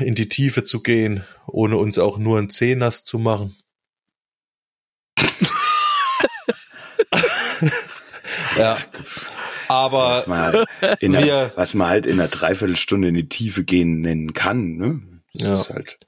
in 0.00 0.14
die 0.14 0.28
Tiefe 0.28 0.64
zu 0.64 0.82
gehen, 0.82 1.24
ohne 1.46 1.76
uns 1.76 1.98
auch 1.98 2.18
nur 2.18 2.38
ein 2.38 2.50
Zeh 2.50 2.74
nass 2.74 3.04
zu 3.04 3.18
machen. 3.18 3.56
ja. 8.56 8.78
Aber 9.68 9.98
was 10.16 10.26
man, 10.26 10.40
halt 10.40 10.68
in 11.02 11.12
wir- 11.12 11.20
der, 11.20 11.52
was 11.54 11.74
man 11.74 11.88
halt 11.88 12.06
in 12.06 12.18
einer 12.18 12.28
Dreiviertelstunde 12.28 13.08
in 13.08 13.14
die 13.14 13.28
Tiefe 13.28 13.62
gehen 13.64 14.00
nennen 14.00 14.32
kann. 14.34 14.76
Ne? 14.76 15.00
Das 15.34 15.42
Ja. 15.42 15.60
ist 15.60 15.70
halt 15.70 15.98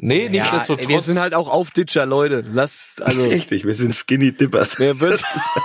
nee, 0.00 0.24
Ja, 0.24 0.30
nichtsdestotrotz. 0.30 0.88
wir 0.88 1.00
sind 1.00 1.18
halt 1.18 1.34
auch 1.34 1.48
Aufditscher, 1.48 2.06
Leute. 2.06 2.44
Lass, 2.52 2.96
also, 3.00 3.22
richtig. 3.28 3.64
Wir 3.64 3.74
sind 3.74 3.94
Skinny 3.94 4.32
Dippers. 4.32 4.78
wer 4.78 5.00
wird, 5.00 5.22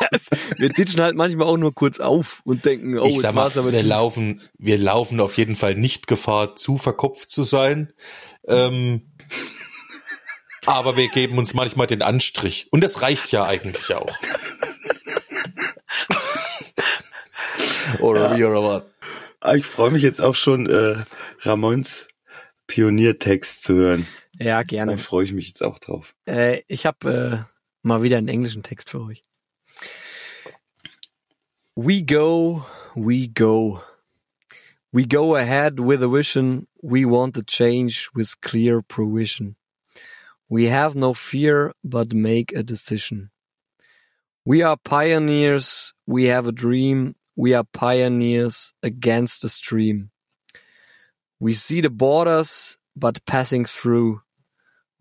wir 0.57 0.69
ditchen 0.69 1.01
halt 1.01 1.15
manchmal 1.15 1.47
auch 1.47 1.57
nur 1.57 1.73
kurz 1.73 1.99
auf 1.99 2.41
und 2.43 2.65
denken, 2.65 2.97
oh, 2.97 3.05
ich 3.05 3.13
jetzt 3.13 3.21
sag 3.21 3.33
mal, 3.33 3.43
war's 3.43 3.57
aber 3.57 3.71
wir 3.71 3.83
laufen, 3.83 4.41
wir 4.57 4.77
laufen 4.77 5.19
auf 5.19 5.37
jeden 5.37 5.55
Fall 5.55 5.75
nicht 5.75 6.07
Gefahr, 6.07 6.55
zu 6.55 6.77
verkopft 6.77 7.29
zu 7.29 7.43
sein. 7.43 7.93
Ähm, 8.47 9.13
aber 10.65 10.97
wir 10.97 11.09
geben 11.09 11.37
uns 11.37 11.53
manchmal 11.53 11.87
den 11.87 12.01
Anstrich. 12.01 12.67
Und 12.71 12.83
das 12.83 13.01
reicht 13.01 13.31
ja 13.31 13.45
eigentlich 13.45 13.93
auch. 13.93 14.13
oder 17.99 18.35
wie 18.37 18.43
oder 18.43 18.63
was? 18.63 19.55
Ich 19.55 19.65
freue 19.65 19.91
mich 19.91 20.01
jetzt 20.01 20.21
auch 20.21 20.35
schon, 20.35 20.67
äh, 20.67 21.03
Ramons 21.41 22.07
Pioniertext 22.67 23.61
zu 23.61 23.75
hören. 23.75 24.07
Ja, 24.39 24.57
Da 24.57 24.63
gerne. 24.63 24.97
freue 24.97 25.23
ich 25.25 25.31
mich 25.33 25.47
jetzt 25.47 25.63
auch 25.63 25.79
drauf. 25.79 26.15
Äh, 26.25 26.61
ich 26.67 26.85
habe 26.85 27.47
äh, 27.47 27.53
mal 27.83 28.01
wieder 28.03 28.17
einen 28.17 28.27
englischen 28.27 28.63
Text 28.63 28.89
für 28.89 29.01
euch. 29.01 29.23
We 31.75 32.01
go, 32.03 32.65
we 32.95 33.27
go. 33.27 33.81
We 34.93 35.05
go 35.05 35.35
ahead 35.35 35.79
with 35.79 36.01
a 36.01 36.07
vision. 36.07 36.67
We 36.81 37.05
want 37.05 37.37
a 37.37 37.43
change 37.45 38.09
with 38.15 38.39
clear 38.41 38.81
provision. 38.81 39.55
We 40.49 40.69
have 40.69 40.95
no 40.95 41.13
fear 41.13 41.73
but 41.83 42.13
make 42.13 42.53
a 42.55 42.63
decision. 42.63 43.31
We 44.45 44.63
are 44.63 44.77
pioneers. 44.77 45.93
We 46.07 46.25
have 46.27 46.47
a 46.47 46.51
dream. 46.53 47.15
We 47.35 47.53
are 47.55 47.65
pioneers 47.73 48.73
against 48.81 49.41
the 49.41 49.49
stream. 49.49 50.11
We 51.39 51.51
see 51.53 51.81
the 51.81 51.89
borders 51.89 52.77
but 52.95 53.25
passing 53.25 53.65
through. 53.65 54.21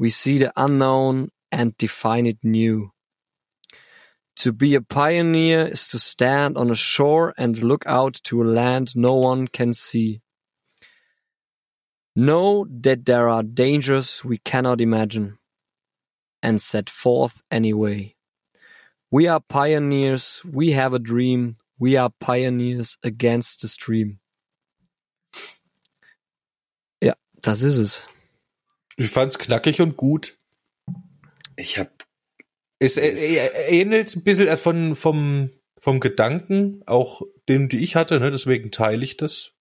We 0.05 0.11
see 0.11 0.37
the 0.37 0.53
unknown 0.55 1.31
and 1.51 1.75
define 1.79 2.27
it 2.27 2.37
new. 2.43 2.91
To 4.37 4.53
be 4.53 4.75
a 4.75 4.83
pioneer 4.83 5.65
is 5.69 5.89
to 5.89 5.99
stand 5.99 6.59
on 6.59 6.71
a 6.71 6.75
shore 6.75 7.33
and 7.39 7.63
look 7.63 7.87
out 7.87 8.21
to 8.25 8.43
a 8.43 8.45
land 8.45 8.95
no 8.95 9.15
one 9.15 9.49
can 9.49 9.73
see. 9.73 10.21
Know 12.15 12.67
that 12.83 13.07
there 13.07 13.31
are 13.31 13.43
dangers 13.43 14.23
we 14.23 14.37
cannot 14.37 14.83
imagine 14.83 15.39
and 16.43 16.61
set 16.61 16.91
forth 16.91 17.43
anyway. 17.51 18.15
We 19.11 19.27
are 19.27 19.41
pioneers, 19.41 20.43
we 20.45 20.73
have 20.73 20.93
a 20.93 20.99
dream, 20.99 21.57
we 21.79 21.97
are 21.97 22.11
pioneers 22.21 22.99
against 23.03 23.63
the 23.63 23.69
stream. 23.69 24.19
Ja, 27.01 27.15
das 27.41 27.63
ist 27.63 27.79
es. 27.79 28.14
Ich 28.97 29.11
fand's 29.11 29.39
knackig 29.39 29.81
und 29.81 29.97
gut. 29.97 30.39
Ich 31.57 31.79
habe 31.79 31.91
Es 32.79 32.97
äh, 32.97 33.09
äh, 33.09 33.81
ähnelt 33.81 34.15
ein 34.15 34.23
bisschen 34.23 34.57
von, 34.57 34.97
vom, 34.97 35.51
vom 35.81 36.01
Gedanken, 36.01 36.83
auch 36.87 37.23
dem, 37.49 37.69
die 37.69 37.79
ich 37.79 37.97
hatte, 37.97 38.21
ne? 38.21 38.31
deswegen 38.31 38.71
teile 38.71 39.05
ich 39.05 39.17
das. 39.17 39.53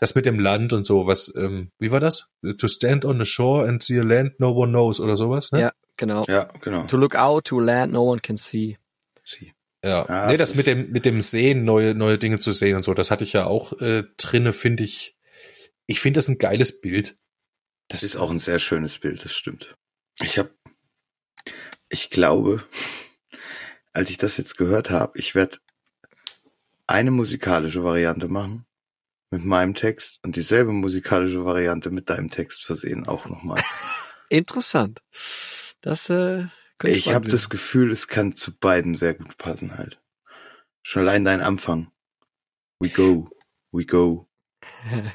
Das 0.00 0.14
mit 0.14 0.26
dem 0.26 0.38
Land 0.38 0.72
und 0.72 0.86
so, 0.86 1.08
was, 1.08 1.34
ähm, 1.36 1.72
wie 1.80 1.90
war 1.90 1.98
das? 1.98 2.30
To 2.58 2.68
stand 2.68 3.04
on 3.04 3.18
the 3.18 3.26
shore 3.26 3.68
and 3.68 3.82
see 3.82 3.98
a 3.98 4.04
land 4.04 4.38
no 4.38 4.52
one 4.52 4.70
knows 4.70 5.00
oder 5.00 5.16
sowas, 5.16 5.50
ne? 5.50 5.60
Ja. 5.60 5.72
Genau. 5.98 6.24
ja 6.28 6.48
genau. 6.62 6.86
To 6.86 6.96
look 6.96 7.16
out 7.16 7.44
to 7.46 7.58
a 7.58 7.62
land 7.62 7.92
no 7.92 8.04
one 8.04 8.20
can 8.20 8.36
see. 8.36 8.78
Sie. 9.24 9.52
Ja, 9.84 10.06
Ja, 10.08 10.26
nee, 10.28 10.36
das 10.36 10.50
das 10.50 10.56
mit 10.56 10.66
dem 10.66 10.90
mit 10.90 11.04
dem 11.04 11.20
Sehen, 11.20 11.64
neue 11.64 11.94
neue 11.94 12.18
Dinge 12.18 12.38
zu 12.38 12.52
sehen 12.52 12.76
und 12.76 12.84
so, 12.84 12.94
das 12.94 13.10
hatte 13.10 13.24
ich 13.24 13.32
ja 13.32 13.46
auch 13.46 13.72
äh, 13.80 14.04
drinne, 14.16 14.52
finde 14.52 14.84
ich. 14.84 15.16
Ich 15.86 16.00
finde 16.00 16.18
das 16.18 16.28
ein 16.28 16.38
geiles 16.38 16.80
Bild. 16.80 17.18
Das 17.88 18.02
ist 18.02 18.16
auch 18.16 18.30
ein 18.30 18.38
sehr 18.38 18.58
schönes 18.58 18.98
Bild, 18.98 19.24
das 19.24 19.32
stimmt. 19.32 19.76
Ich 20.20 20.38
habe, 20.38 20.50
ich 21.88 22.10
glaube, 22.10 22.64
als 23.92 24.10
ich 24.10 24.18
das 24.18 24.36
jetzt 24.36 24.58
gehört 24.58 24.90
habe, 24.90 25.18
ich 25.18 25.34
werde 25.34 25.58
eine 26.86 27.10
musikalische 27.10 27.84
Variante 27.84 28.28
machen 28.28 28.66
mit 29.30 29.44
meinem 29.44 29.74
Text 29.74 30.20
und 30.22 30.36
dieselbe 30.36 30.72
musikalische 30.72 31.44
Variante 31.44 31.90
mit 31.90 32.10
deinem 32.10 32.30
Text 32.30 32.64
versehen 32.64 33.06
auch 33.06 33.26
nochmal. 33.26 33.60
Interessant. 34.28 35.00
Das 35.80 36.10
äh, 36.10 36.46
könnte 36.78 36.96
Ich 36.96 37.14
habe 37.14 37.28
das 37.28 37.48
Gefühl, 37.48 37.90
es 37.90 38.08
kann 38.08 38.34
zu 38.34 38.56
beiden 38.56 38.96
sehr 38.96 39.14
gut 39.14 39.36
passen 39.38 39.76
halt. 39.76 40.00
Schon 40.82 41.02
allein 41.02 41.24
dein 41.24 41.40
Anfang. 41.40 41.90
We 42.80 42.88
go, 42.88 43.30
we 43.72 43.84
go. 43.84 44.28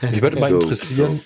Mich 0.01 0.21
würde 0.21 0.39
mal 0.39 0.51
interessieren, 0.51 1.21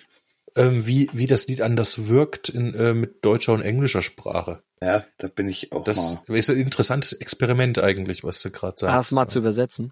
ähm, 0.57 0.85
wie 0.87 1.09
wie 1.13 1.27
das 1.27 1.47
Lied 1.47 1.61
anders 1.61 2.07
wirkt 2.07 2.49
in, 2.49 2.73
äh, 2.73 2.93
mit 2.93 3.23
deutscher 3.23 3.53
und 3.53 3.61
englischer 3.61 4.01
Sprache. 4.01 4.61
Ja, 4.81 5.05
da 5.17 5.27
bin 5.27 5.47
ich 5.49 5.71
auch 5.71 5.83
Das 5.83 6.21
mal. 6.27 6.35
ist 6.37 6.49
ein 6.49 6.57
interessantes 6.57 7.13
Experiment 7.13 7.79
eigentlich, 7.79 8.23
was 8.23 8.41
du 8.41 8.51
gerade 8.51 8.75
sagst. 8.79 8.93
Hast 8.93 9.11
mal 9.11 9.27
zu 9.27 9.39
übersetzen. 9.39 9.91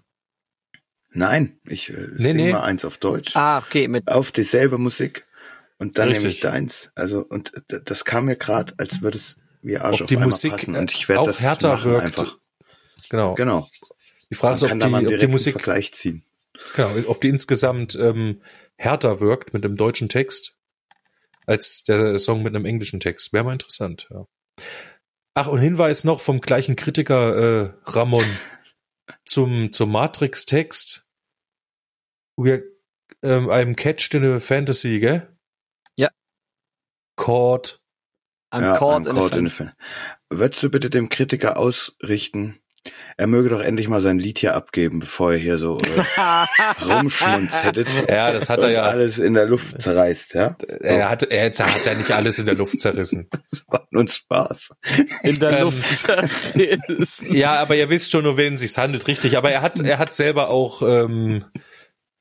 Nein, 1.12 1.58
ich 1.66 1.90
äh, 1.90 2.08
Nee, 2.18 2.28
sing 2.28 2.36
nee. 2.36 2.52
mal 2.52 2.62
eins 2.62 2.84
auf 2.84 2.98
Deutsch. 2.98 3.34
Ah, 3.36 3.58
okay, 3.58 3.88
mit 3.88 4.08
auf 4.08 4.32
dieselbe 4.32 4.78
Musik 4.78 5.26
und 5.78 5.98
dann 5.98 6.08
nehme 6.08 6.18
Richtig. 6.18 6.34
ich 6.36 6.40
deins. 6.40 6.92
Also 6.94 7.24
und 7.28 7.52
d- 7.70 7.80
das 7.84 8.04
kam 8.04 8.26
mir 8.26 8.36
gerade, 8.36 8.74
als 8.78 9.02
würde 9.02 9.16
es 9.16 9.38
wie 9.62 9.78
Arsch 9.78 9.96
Ob 9.96 10.02
auf 10.02 10.06
die 10.08 10.16
einmal 10.16 10.28
Musik 10.28 10.52
passen 10.52 10.76
und 10.76 10.92
ich 10.92 11.08
werde 11.08 11.22
auch 11.22 11.26
das 11.26 11.40
härter 11.40 11.68
machen 11.74 11.90
wirkt. 11.90 12.04
einfach. 12.04 12.36
Genau. 13.08 13.34
Genau. 13.34 13.68
Die 14.30 14.34
Frage 14.34 14.66
Man 14.66 14.78
ist, 14.80 14.84
ob 14.84 14.90
die, 15.08 15.14
ob 15.14 15.20
die 15.20 15.26
Musik, 15.28 15.52
Vergleich 15.54 15.92
ziehen. 15.94 16.24
genau, 16.74 16.90
ob 17.06 17.20
die 17.20 17.28
insgesamt 17.28 17.94
ähm, 17.94 18.40
härter 18.76 19.20
wirkt 19.20 19.54
mit 19.54 19.64
dem 19.64 19.76
deutschen 19.76 20.08
Text 20.08 20.55
als 21.46 21.84
der 21.84 22.18
Song 22.18 22.42
mit 22.42 22.54
einem 22.54 22.64
englischen 22.64 23.00
Text. 23.00 23.32
Wäre 23.32 23.44
mal 23.44 23.52
interessant. 23.52 24.08
Ja. 24.10 24.26
Ach 25.34 25.48
und 25.48 25.60
Hinweis 25.60 26.04
noch 26.04 26.20
vom 26.20 26.40
gleichen 26.40 26.76
Kritiker 26.76 27.36
äh, 27.36 27.74
Ramon 27.84 28.24
zum 29.24 29.72
zum 29.72 29.92
Matrix-Text. 29.92 31.08
Wir 32.36 32.62
ähm, 33.22 33.48
einem 33.50 33.76
Catch 33.76 34.14
in 34.14 34.24
a 34.24 34.40
Fantasy, 34.40 35.00
gell? 35.00 35.36
Ja. 35.96 36.10
Caught. 37.16 37.82
I'm 38.52 38.62
ja, 38.62 38.78
caught, 38.78 39.06
I'm 39.06 39.10
in, 39.10 39.16
caught 39.16 39.32
a 39.32 39.38
in 39.38 39.46
a 39.46 39.48
fence. 39.48 39.56
fan. 39.56 39.72
Würdest 40.30 40.62
du 40.62 40.70
bitte 40.70 40.90
dem 40.90 41.08
Kritiker 41.08 41.56
ausrichten, 41.56 42.60
er 43.16 43.26
möge 43.26 43.48
doch 43.48 43.60
endlich 43.60 43.88
mal 43.88 44.00
sein 44.00 44.18
Lied 44.18 44.38
hier 44.38 44.54
abgeben, 44.54 45.00
bevor 45.00 45.32
er 45.32 45.38
hier 45.38 45.58
so 45.58 45.78
äh, 45.78 46.84
rumschmunzettet 46.84 47.88
Ja, 48.08 48.32
das 48.32 48.48
hat 48.50 48.60
er 48.60 48.70
ja. 48.70 48.82
alles 48.82 49.18
in 49.18 49.34
der 49.34 49.46
Luft 49.46 49.80
zerreißt, 49.80 50.34
ja? 50.34 50.56
Er 50.80 51.08
hat, 51.08 51.22
er 51.24 51.46
hat, 51.46 51.58
er 51.60 51.74
hat 51.74 51.84
ja 51.86 51.94
nicht 51.94 52.10
alles 52.10 52.38
in 52.38 52.46
der 52.46 52.54
Luft 52.54 52.80
zerrissen. 52.80 53.28
Das 53.50 53.64
war 53.68 53.86
nur 53.90 54.02
ein 54.04 54.08
Spaß. 54.08 54.76
In 55.22 55.38
der 55.38 55.58
Ähm, 55.58 55.64
Luft. 55.64 56.06
Ja, 57.30 57.54
aber 57.54 57.76
ihr 57.76 57.90
wisst 57.90 58.10
schon, 58.10 58.26
um 58.26 58.36
wen 58.36 58.54
es 58.54 58.60
sich 58.60 58.76
handelt, 58.76 59.06
richtig. 59.08 59.36
Aber 59.36 59.50
er 59.50 59.62
hat, 59.62 59.80
er 59.80 59.98
hat 59.98 60.14
selber 60.14 60.48
auch 60.50 60.82
ähm, 60.82 61.44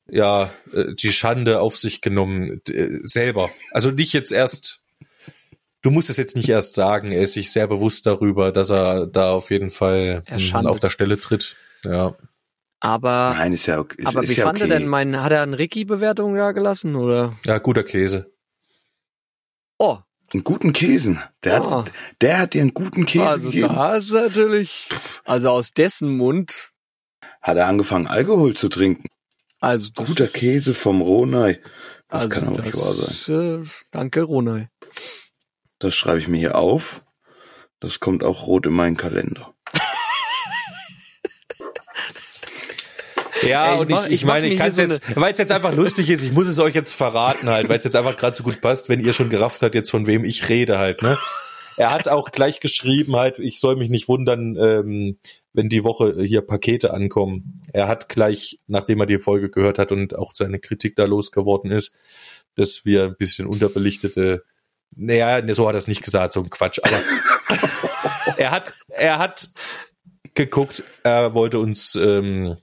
ja 0.08 0.49
äh, 0.73 0.93
die 0.95 1.12
Schande 1.12 1.60
auf 1.62 1.78
sich 1.78 2.01
genommen, 2.01 2.62
äh, 2.69 2.99
selber. 3.04 3.49
Also 3.71 3.91
nicht 3.91 4.13
jetzt 4.13 4.32
erst. 4.32 4.82
Du 5.86 5.91
musst 5.91 6.10
es 6.10 6.17
jetzt 6.17 6.36
nicht 6.36 6.50
erst 6.50 6.74
sagen. 6.74 7.12
Er 7.12 7.21
ist 7.21 7.34
sich 7.34 7.52
sehr 7.52 7.67
bewusst 7.67 8.08
darüber, 8.08 8.52
dass 8.52 8.71
er 8.71 9.06
da 9.06 9.30
auf 9.32 9.52
jeden 9.52 9.69
Fall 9.69 10.24
schandet. 10.39 10.71
auf 10.71 10.80
der 10.80 10.89
Stelle 10.89 11.19
tritt. 11.19 11.56
Ja. 11.84 12.15
aber 12.80 13.36
Nein, 13.38 13.54
ist 13.54 13.67
ja 13.67 13.78
okay. 13.78 13.98
Ist, 14.02 14.08
aber 14.08 14.24
ist 14.24 14.30
wie 14.32 14.34
ja 14.39 14.45
fand 14.45 14.58
okay. 14.60 14.67
er 14.71 14.80
denn 14.80 14.88
mein, 14.88 15.21
hat 15.21 15.32
er 15.32 15.43
eine 15.43 15.60
Ricky-Bewertung 15.60 16.36
da 16.36 16.54
gelassen 16.54 16.95
oder? 16.95 17.36
Ja, 17.45 17.60
guter 17.60 17.84
Käse. 17.84 18.32
Oh, 19.78 20.00
einen 20.34 20.43
guten 20.43 20.74
Käsen. 20.74 21.21
Der, 21.43 21.62
Ah. 21.62 21.84
hat, 21.86 21.91
der 22.19 22.39
hat 22.39 22.56
dir 22.56 22.62
einen 22.62 22.74
guten 22.74 23.06
Käse 23.06 23.26
also 23.28 23.50
gegeben. 23.52 23.76
da 23.76 23.95
ist 23.95 24.12
natürlich, 24.12 24.89
also 25.24 25.52
aus 25.52 25.69
dessen 25.71 26.17
Mund, 26.17 26.71
Hat 27.43 27.58
er 27.58 27.67
angefangen, 27.67 28.08
Alkohol 28.08 28.56
zu 28.56 28.69
trinken. 28.69 29.08
also 29.62 29.89
das, 29.93 30.08
Guter 30.08 30.26
Käse 30.28 30.74
vom 30.74 31.04
Ronay. 31.04 31.60
Das 32.10 32.24
also 32.24 32.39
kann 32.39 32.48
aber 32.50 32.62
nicht 32.63 32.76
wahr 32.76 32.93
sein. 32.93 33.06
das, 33.08 33.30
Äh, 33.30 33.86
danke, 33.91 34.24
Ronay. 34.24 34.67
Das 35.80 35.96
schreibe 35.96 36.20
ich 36.20 36.28
mir 36.28 36.38
hier 36.38 36.56
auf. 36.56 37.04
Das 37.80 38.00
kommt 38.00 38.24
auch 38.24 38.48
rot 38.48 38.66
in 38.66 38.74
meinen 38.74 38.98
Kalender. 38.98 39.54
Ja, 43.44 43.68
Ey, 43.68 43.74
ich 43.76 43.80
und 43.82 43.90
mach- 43.92 44.06
ich, 44.08 44.12
ich 44.14 44.26
meine, 44.26 44.48
ich 44.48 44.58
kann 44.58 44.70
es 44.70 44.78
so 44.78 44.82
jetzt, 44.82 45.02
weil 45.16 45.34
es 45.34 45.40
jetzt 45.40 45.52
einfach 45.52 45.76
lustig 45.76 46.10
ist, 46.10 46.24
ich 46.24 46.32
muss 46.32 46.48
es 46.48 46.58
euch 46.58 46.74
jetzt 46.74 46.94
verraten 46.94 47.50
halt, 47.50 47.70
weil 47.70 47.78
es 47.78 47.84
jetzt 47.84 47.96
einfach 47.96 48.16
gerade 48.18 48.36
so 48.36 48.44
gut 48.44 48.62
passt, 48.62 48.90
wenn 48.90 49.02
ihr 49.02 49.14
schon 49.14 49.30
gerafft 49.30 49.62
habt, 49.62 49.76
jetzt 49.76 49.92
von 49.92 50.08
wem 50.08 50.24
ich 50.24 50.50
rede 50.50 50.80
halt, 50.80 51.02
ne? 51.04 51.18
Er 51.78 51.92
hat 51.92 52.08
auch 52.08 52.32
gleich 52.32 52.62
geschrieben 52.62 53.16
halt, 53.18 53.38
ich 53.40 53.60
soll 53.60 53.76
mich 53.76 53.90
nicht 53.90 54.08
wundern, 54.08 54.56
ähm, 54.56 55.20
wenn 55.52 55.68
die 55.68 55.84
Woche 55.84 56.16
hier 56.24 56.42
Pakete 56.42 56.94
ankommen. 56.94 57.62
Er 57.74 57.90
hat 57.90 58.08
gleich, 58.08 58.60
nachdem 58.68 59.02
er 59.02 59.06
die 59.06 59.20
Folge 59.20 59.50
gehört 59.50 59.78
hat 59.78 59.92
und 59.92 60.16
auch 60.16 60.34
seine 60.34 60.60
Kritik 60.60 60.96
da 60.96 61.04
losgeworden 61.04 61.72
ist, 61.72 61.94
dass 62.56 62.86
wir 62.86 63.04
ein 63.04 63.18
bisschen 63.18 63.46
unterbelichtete, 63.48 64.46
naja, 64.95 65.53
so 65.53 65.67
hat 65.67 65.75
er 65.75 65.79
es 65.79 65.88
nicht 65.88 66.03
gesagt, 66.03 66.34
so 66.34 66.41
ein 66.41 66.49
Quatsch, 66.49 66.79
aber 66.84 67.01
er 68.38 68.51
hat, 68.51 68.73
er 68.89 69.19
hat 69.19 69.49
geguckt, 70.34 70.84
er 71.03 71.34
wollte 71.34 71.60
uns 71.60 71.95
ähm, 71.95 72.58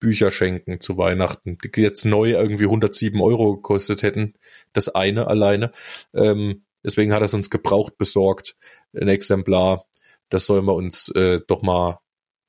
Bücher 0.00 0.30
schenken 0.30 0.80
zu 0.80 0.96
Weihnachten, 0.96 1.58
die 1.58 1.80
jetzt 1.80 2.04
neu 2.04 2.30
irgendwie 2.30 2.64
107 2.64 3.20
Euro 3.20 3.56
gekostet 3.56 4.02
hätten. 4.02 4.34
Das 4.72 4.88
eine 4.88 5.26
alleine. 5.26 5.72
Ähm, 6.14 6.64
deswegen 6.84 7.12
hat 7.12 7.20
er 7.20 7.26
es 7.26 7.34
uns 7.34 7.50
gebraucht 7.50 7.98
besorgt, 7.98 8.56
ein 8.94 9.08
Exemplar. 9.08 9.86
Das 10.28 10.46
sollen 10.46 10.66
wir 10.66 10.74
uns 10.74 11.08
äh, 11.10 11.40
doch 11.46 11.62
mal, 11.62 12.00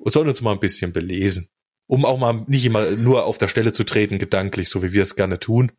sollen 0.06 0.30
uns 0.30 0.42
mal 0.42 0.54
ein 0.54 0.60
bisschen 0.60 0.94
belesen. 0.94 1.50
Um 1.88 2.06
auch 2.06 2.20
mal 2.20 2.46
nicht 2.48 2.66
immer 2.66 2.92
nur 2.92 3.26
auf 3.26 3.40
der 3.40 3.48
Stelle 3.48 3.74
zu 3.74 3.84
treten, 3.84 4.20
gedanklich, 4.20 4.70
so 4.70 4.84
wie 4.84 4.94
wir 4.94 5.02
es 5.02 5.16
gerne 5.16 5.40
tun, 5.40 5.72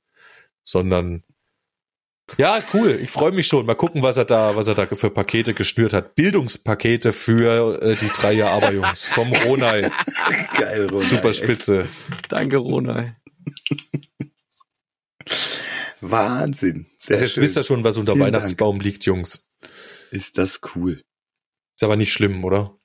sondern 0.64 1.22
ja, 2.38 2.58
cool. 2.74 2.98
Ich 3.02 3.10
freue 3.10 3.32
mich 3.32 3.46
schon. 3.46 3.66
Mal 3.66 3.74
gucken, 3.74 4.02
was 4.02 4.16
er 4.16 4.24
da, 4.24 4.56
was 4.56 4.66
er 4.66 4.74
da 4.74 4.86
für 4.86 5.10
Pakete 5.10 5.54
geschnürt 5.54 5.92
hat. 5.92 6.14
Bildungspakete 6.14 7.12
für 7.12 7.80
äh, 7.82 7.96
die 7.96 8.08
drei 8.08 8.32
Jahre 8.32 8.52
Aberjungs 8.66 9.04
vom 9.04 9.32
Ronay. 9.32 9.90
Geil, 10.58 10.86
Ronay. 10.88 11.04
Super 11.06 11.32
spitze. 11.34 11.88
Danke, 12.28 12.56
Ronay. 12.58 13.12
Wahnsinn. 16.00 16.86
Sehr 16.96 17.14
Also 17.16 17.26
jetzt 17.26 17.34
schön. 17.34 17.42
wisst 17.42 17.56
ihr 17.56 17.62
schon, 17.62 17.84
was 17.84 17.96
unter 17.98 18.12
Vielen 18.14 18.26
Weihnachtsbaum 18.26 18.80
liegt, 18.80 19.04
Jungs. 19.04 19.48
Ist 20.10 20.38
das 20.38 20.60
cool. 20.74 21.02
Ist 21.76 21.82
aber 21.84 21.96
nicht 21.96 22.12
schlimm, 22.12 22.42
oder? 22.44 22.76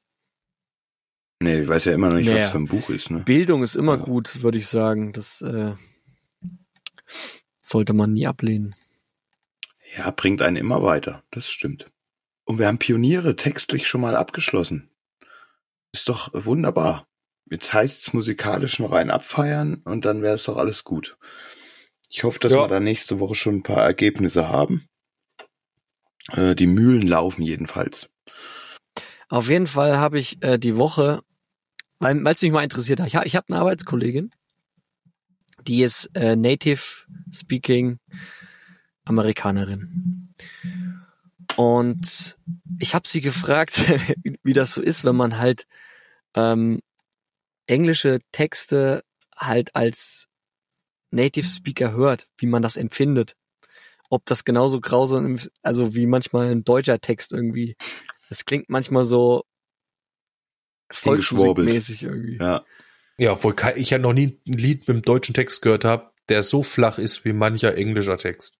Nee, 1.42 1.62
ich 1.62 1.68
weiß 1.68 1.86
ja 1.86 1.94
immer 1.94 2.10
noch 2.10 2.16
nicht, 2.18 2.28
Naja. 2.28 2.46
was 2.46 2.52
für 2.52 2.58
ein 2.58 2.66
Buch 2.66 2.90
ist, 2.90 3.12
ne? 3.12 3.20
Bildung 3.26 3.64
ist 3.64 3.76
immer 3.76 3.98
Ja. 3.98 4.04
gut, 4.04 4.42
würde 4.44 4.58
ich 4.58 4.68
sagen. 4.68 5.12
Das 5.14 5.42
äh, 5.42 5.74
sollte 7.62 7.94
man 7.94 8.14
nie 8.14 8.28
ablehnen. 8.28 8.74
Ja, 9.98 10.12
bringt 10.12 10.42
einen 10.42 10.58
immer 10.58 10.84
weiter. 10.84 11.24
Das 11.32 11.50
stimmt. 11.50 11.90
Und 12.46 12.60
wir 12.60 12.68
haben 12.68 12.78
Pioniere 12.80 13.36
textlich 13.36 13.88
schon 13.88 14.02
mal 14.02 14.16
abgeschlossen. 14.16 14.90
Ist 15.94 16.10
doch 16.10 16.30
wunderbar. 16.34 17.08
Jetzt 17.50 17.74
heißt's 17.74 18.14
musikalisch 18.14 18.80
noch 18.80 18.92
einen 18.92 19.12
abfeiern 19.12 19.82
und 19.86 20.06
dann 20.06 20.22
wäre 20.22 20.36
es 20.36 20.44
doch 20.46 20.58
alles 20.58 20.84
gut. 20.84 21.18
Ich 22.10 22.24
hoffe, 22.24 22.40
dass 22.40 22.52
Ja. 22.52 22.64
wir 22.64 22.68
da 22.68 22.80
nächste 22.80 23.20
Woche 23.20 23.36
schon 23.36 23.58
ein 23.58 23.64
paar 23.64 23.84
Ergebnisse 23.84 24.48
haben. 24.50 24.88
Äh, 26.32 26.56
die 26.56 26.68
Mühlen 26.68 27.08
laufen 27.08 27.42
jedenfalls. 27.42 28.10
Auf 29.30 29.50
jeden 29.50 29.68
Fall 29.68 29.98
habe 29.98 30.20
ich 30.20 30.42
äh, 30.44 30.58
die 30.58 30.78
Woche, 30.78 31.22
weil 32.00 32.26
es 32.28 32.42
mich 32.42 32.52
mal 32.52 32.64
interessiert 32.64 33.00
hat, 33.00 33.08
ich, 33.08 33.16
ich 33.16 33.36
habe 33.36 33.48
eine 33.50 33.60
Arbeitskollegin, 33.60 34.30
die 35.68 35.84
ist 35.84 36.10
äh, 36.16 36.36
Native 36.36 36.82
Speaking 37.32 38.00
Amerikanerin. 39.06 40.28
Und 41.56 42.38
ich 42.80 42.96
habe 42.96 43.08
sie 43.08 43.22
gefragt, 43.22 43.78
wie 44.44 44.54
das 44.54 44.74
so 44.74 44.82
ist, 44.82 45.06
wenn 45.06 45.15
man 45.15 45.38
halt 45.38 45.68
ähm, 46.36 46.82
englische 47.68 48.20
Texte 48.32 49.04
halt 49.36 49.76
als 49.76 50.28
Native 51.12 51.48
Speaker 51.48 51.94
hört, 51.94 52.28
wie 52.38 52.48
man 52.48 52.62
das 52.62 52.78
empfindet. 52.78 53.36
Ob 54.10 54.26
das 54.26 54.44
genauso 54.44 54.82
grausam, 54.82 55.36
ist, 55.36 55.52
also 55.62 55.96
wie 55.96 56.06
manchmal 56.06 56.52
ein 56.52 56.63
deutscher 56.63 57.00
Text 57.00 57.32
irgendwie. 57.32 57.76
Das 58.30 58.46
klingt 58.46 58.70
manchmal 58.70 59.06
so 59.06 59.44
volksmusikmäßig 60.91 62.04
irgendwie. 62.04 62.38
Ja. 62.38 62.65
Ja, 63.18 63.32
obwohl 63.32 63.56
ich 63.78 63.91
ja 63.91 63.98
noch 63.98 64.13
nie 64.13 64.41
ein 64.46 64.54
Lied 64.54 64.88
mit 64.88 64.98
dem 64.98 65.02
deutschen 65.02 65.34
Text 65.34 65.62
gehört 65.62 65.86
habe, 65.86 66.12
der 66.28 66.44
so 66.44 66.63
flach 66.63 66.98
ist 66.98 67.24
wie 67.24 67.32
mancher 67.32 67.76
englischer 67.76 68.18
Text. 68.18 68.58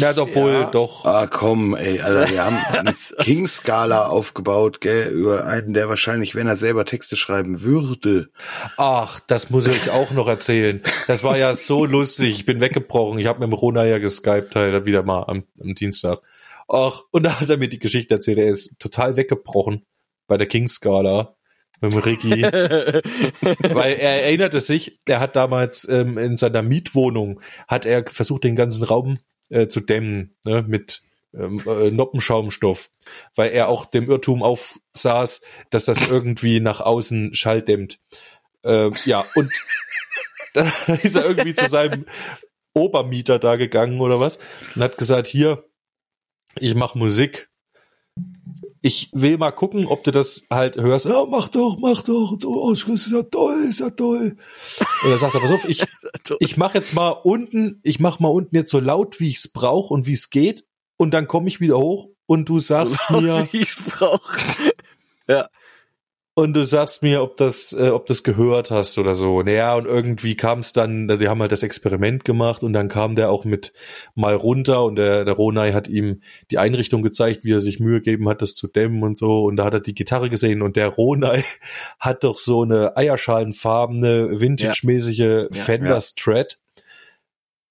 Na, 0.00 0.16
obwohl, 0.16 0.52
Ja. 0.52 0.70
doch. 0.70 1.04
Ah, 1.04 1.26
komm, 1.26 1.74
ey, 1.74 2.00
Alter, 2.00 2.30
wir 2.30 2.44
haben 2.44 2.56
eine 2.86 2.94
King-Skala 3.18 4.06
aufgebaut, 4.06 4.80
gell, 4.80 5.08
über 5.12 5.46
einen, 5.46 5.74
der 5.74 5.88
wahrscheinlich, 5.88 6.34
wenn 6.34 6.46
er 6.46 6.56
selber 6.56 6.84
Texte 6.84 7.16
schreiben 7.16 7.62
würde, 7.62 8.28
Ach, 8.76 9.20
das 9.20 9.50
muss 9.50 9.66
ich 9.66 9.82
euch 9.82 9.90
auch 9.90 10.10
noch 10.10 10.28
erzählen. 10.28 10.82
Das 11.06 11.22
war 11.22 11.38
ja 11.38 11.54
so 11.54 11.84
lustig. 11.84 12.30
Ich 12.30 12.44
bin 12.44 12.60
weggebrochen. 12.60 13.18
Ich 13.18 13.26
habe 13.26 13.40
mit 13.40 13.48
dem 13.48 13.54
Rona 13.54 13.84
ja 13.84 13.98
geskypt 13.98 14.56
halt 14.56 14.84
wieder 14.86 15.02
mal 15.02 15.24
am, 15.28 15.44
am 15.60 15.74
Dienstag. 15.74 16.20
Ach, 16.68 17.02
und 17.12 17.24
da 17.24 17.40
hat 17.40 17.48
er 17.48 17.56
mir 17.58 17.68
die 17.68 17.78
Geschichte 17.78 18.14
erzählt. 18.14 18.38
Er 18.38 18.48
ist 18.48 18.78
total 18.80 19.16
weggebrochen 19.16 19.84
bei 20.26 20.36
der 20.36 20.46
King-Skala 20.48 21.36
mit 21.80 21.92
dem 21.92 21.98
Ricky. 22.00 22.42
Weil 22.42 23.94
er 23.94 24.22
erinnerte 24.24 24.60
sich, 24.60 24.98
er 25.06 25.20
hat 25.20 25.36
damals 25.36 25.86
ähm, 25.88 26.18
in 26.18 26.36
seiner 26.36 26.62
Mietwohnung, 26.62 27.40
hat 27.68 27.86
er 27.86 28.04
versucht, 28.06 28.44
den 28.44 28.56
ganzen 28.56 28.82
Raum 28.82 29.18
äh, 29.50 29.68
zu 29.68 29.80
dämmen, 29.80 30.36
ne, 30.44 30.64
mit 30.66 31.02
ähm, 31.34 31.62
äh, 31.66 31.90
Noppenschaumstoff, 31.90 32.90
weil 33.34 33.52
er 33.52 33.68
auch 33.68 33.84
dem 33.84 34.08
Irrtum 34.10 34.42
aufsaß, 34.42 35.42
dass 35.70 35.84
das 35.84 36.08
irgendwie 36.08 36.60
nach 36.60 36.80
außen 36.80 37.34
Schall 37.34 37.62
dämmt. 37.62 38.00
Äh, 38.64 38.90
ja, 39.04 39.24
und 39.34 39.52
dann 40.54 40.70
ist 41.02 41.16
er 41.16 41.26
irgendwie 41.26 41.54
zu 41.54 41.68
seinem 41.68 42.06
Obermieter 42.74 43.38
da 43.38 43.56
gegangen 43.56 44.00
oder 44.00 44.20
was 44.20 44.38
und 44.74 44.82
hat 44.82 44.98
gesagt, 44.98 45.26
hier, 45.26 45.64
ich 46.58 46.74
mache 46.74 46.98
Musik. 46.98 47.50
Ich 48.82 49.10
will 49.12 49.38
mal 49.38 49.50
gucken, 49.50 49.86
ob 49.86 50.04
du 50.04 50.10
das 50.10 50.46
halt 50.50 50.76
hörst. 50.76 51.06
Ja, 51.06 51.24
mach 51.26 51.48
doch, 51.48 51.78
mach 51.80 52.02
doch. 52.02 52.32
Und 52.32 52.42
so, 52.42 52.62
oh, 52.62 52.72
ist 52.72 53.10
ja 53.10 53.22
toll, 53.22 53.66
ist 53.68 53.80
ja 53.80 53.90
toll. 53.90 54.36
Und 55.04 55.10
er 55.10 55.18
sagt 55.18 55.34
er, 55.34 55.40
pass 55.40 55.50
auf, 55.50 55.68
ich, 55.68 55.84
ich 56.38 56.56
mache 56.56 56.78
jetzt 56.78 56.94
mal 56.94 57.10
unten, 57.10 57.80
ich 57.82 58.00
mache 58.00 58.22
mal 58.22 58.28
unten 58.28 58.54
jetzt 58.54 58.70
so 58.70 58.78
laut, 58.80 59.20
wie 59.20 59.28
ich 59.28 59.38
es 59.38 59.48
brauche 59.48 59.92
und 59.92 60.06
wie 60.06 60.12
es 60.12 60.30
geht. 60.30 60.64
Und 60.96 61.12
dann 61.12 61.26
komme 61.26 61.48
ich 61.48 61.60
wieder 61.60 61.78
hoch 61.78 62.08
und 62.26 62.48
du 62.48 62.58
sagst 62.58 62.98
mir, 63.10 63.48
wie 63.52 63.58
ich 63.58 63.76
brauche. 63.76 64.40
und 66.38 66.52
du 66.52 66.66
sagst 66.66 67.02
mir, 67.02 67.22
ob 67.22 67.38
das, 67.38 67.72
äh, 67.72 67.88
ob 67.88 68.04
das 68.04 68.22
gehört 68.22 68.70
hast 68.70 68.98
oder 68.98 69.16
so. 69.16 69.40
Naja, 69.40 69.74
und 69.74 69.86
irgendwie 69.86 70.36
kam 70.36 70.58
es 70.58 70.74
dann, 70.74 71.08
die 71.08 71.28
haben 71.28 71.40
halt 71.40 71.50
das 71.50 71.62
Experiment 71.62 72.26
gemacht 72.26 72.62
und 72.62 72.74
dann 72.74 72.88
kam 72.88 73.14
der 73.14 73.30
auch 73.30 73.46
mit 73.46 73.72
mal 74.14 74.34
runter 74.34 74.84
und 74.84 74.96
der, 74.96 75.24
der 75.24 75.32
Ronay 75.32 75.72
hat 75.72 75.88
ihm 75.88 76.20
die 76.50 76.58
Einrichtung 76.58 77.00
gezeigt, 77.00 77.44
wie 77.44 77.52
er 77.52 77.62
sich 77.62 77.80
Mühe 77.80 78.02
gegeben 78.02 78.28
hat, 78.28 78.42
das 78.42 78.54
zu 78.54 78.68
dämmen 78.68 79.02
und 79.02 79.16
so. 79.16 79.44
Und 79.44 79.56
da 79.56 79.64
hat 79.64 79.72
er 79.72 79.80
die 79.80 79.94
Gitarre 79.94 80.28
gesehen 80.28 80.60
und 80.60 80.76
der 80.76 80.88
Ronay 80.88 81.42
hat 81.98 82.22
doch 82.22 82.36
so 82.36 82.64
eine 82.64 82.98
eierschalenfarbene, 82.98 84.38
vintage-mäßige 84.38 85.46
Fender 85.52 85.88
ja. 85.88 86.00
Strat. 86.02 86.58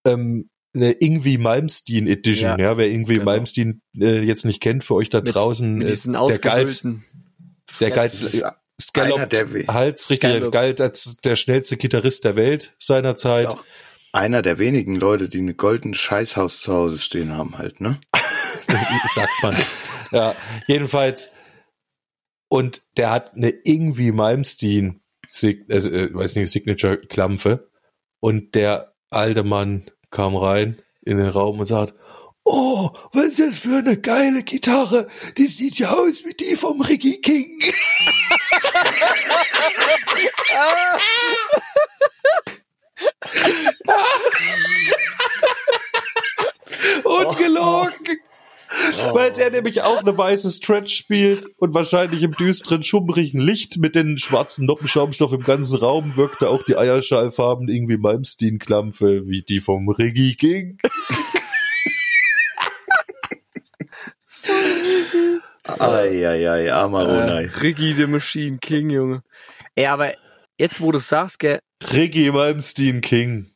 Ähm, 0.07 0.49
eine 0.73 0.91
Ingwie 0.91 1.37
Malmsteen 1.37 2.07
Edition, 2.07 2.57
ja, 2.57 2.71
Ja, 2.71 2.77
wer 2.77 2.89
Ingwie 2.89 3.13
genau. 3.13 3.25
Malmsteen 3.25 3.83
äh, 3.95 4.21
jetzt 4.21 4.43
nicht 4.43 4.59
kennt, 4.59 4.83
für 4.83 4.95
euch 4.95 5.11
da 5.11 5.19
Mit- 5.19 5.35
draußen, 5.35 5.75
mit 5.75 5.87
äh, 5.87 6.11
der 6.11 6.39
galt, 6.39 6.69
ausgehöhlten 6.69 7.05
der 7.79 7.91
galt, 7.91 8.13
der 9.31 9.53
we- 9.53 9.65
Hals, 9.67 10.09
richtig, 10.09 10.29
Scallop. 10.31 10.51
galt 10.51 10.81
als 10.81 11.17
der 11.23 11.35
schnellste 11.35 11.77
Gitarrist 11.77 12.23
der 12.25 12.35
Welt 12.35 12.75
seiner 12.79 13.15
ist 13.15 13.21
Zeit. 13.21 13.47
auch 13.47 13.63
einer 14.11 14.41
der 14.41 14.59
wenigen 14.59 14.95
Leute, 14.95 15.27
die 15.29 15.39
eine 15.39 15.53
goldene 15.53 15.95
Scheißhaus 15.95 16.61
zu 16.61 16.73
Hause 16.73 16.99
stehen 16.99 17.33
haben 17.33 17.57
halt, 17.57 17.81
ne? 17.81 17.99
sagt 19.13 19.31
man. 19.43 19.55
Ja, 20.11 20.35
jedenfalls. 20.67 21.31
Und 22.47 22.83
der 22.97 23.11
hat 23.11 23.33
eine 23.35 23.49
irgendwie 23.63 24.11
Malmsteen, 24.11 25.01
Sig 25.31 25.65
also, 25.69 25.89
äh, 25.89 26.13
weiß 26.13 26.35
nicht, 26.35 26.51
Signature-Klampfe. 26.51 27.69
Und 28.21 28.55
der 28.55 28.93
alte 29.09 29.43
Mann 29.43 29.89
kam 30.11 30.35
rein 30.35 30.81
in 31.01 31.17
den 31.17 31.27
Raum 31.27 31.59
und 31.59 31.65
sagt, 31.65 31.93
Oh, 32.47 32.91
was 33.11 33.25
ist 33.25 33.39
das 33.39 33.57
für 33.57 33.77
eine 33.77 33.97
geile 33.97 34.43
Gitarre? 34.43 35.07
Die 35.35 35.47
sieht 35.47 35.79
ja 35.79 35.93
aus 35.93 36.23
wie 36.25 36.35
die 36.35 36.55
vom 36.55 36.79
Ricky 36.79 37.19
King. 37.19 37.59
Ungelogen. 47.03 48.19
Weil 49.13 49.31
der 49.31 49.49
nämlich 49.51 49.81
auch 49.81 49.99
eine 49.99 50.15
weiße 50.15 50.51
Stretch 50.51 50.95
spielt 50.95 51.45
und 51.57 51.73
wahrscheinlich 51.73 52.21
im 52.21 52.31
düsteren, 52.31 52.83
schummrigen 52.83 53.39
Licht 53.39 53.77
mit 53.77 53.95
den 53.95 54.19
schwarzen 54.19 54.65
Noppenschaumstoff 54.67 55.33
im 55.33 55.41
ganzen 55.41 55.77
Raum 55.77 56.15
wirkte 56.15 56.49
auch 56.49 56.63
die 56.63 56.77
Eierschallfarben 56.77 57.69
irgendwie 57.69 57.97
Malmsteen-Klampfe 57.97 59.27
wie 59.27 59.41
die 59.41 59.61
vom 59.61 59.89
Riggy 59.89 60.35
King. 60.35 60.77
Eieiei, 65.79 66.71
armer. 66.71 67.07
Äh, 67.07 67.45
Ricky 67.61 67.93
the 67.93 68.07
Machine 68.07 68.57
King, 68.59 68.89
Junge. 68.89 69.23
Ey, 69.75 69.87
aber 69.87 70.13
jetzt, 70.57 70.81
wo 70.81 70.91
du 70.91 70.99
sagst, 70.99 71.39
gell, 71.39 71.59
Riggy 71.91 72.31
Malmsteen 72.31 73.01
King. 73.01 73.51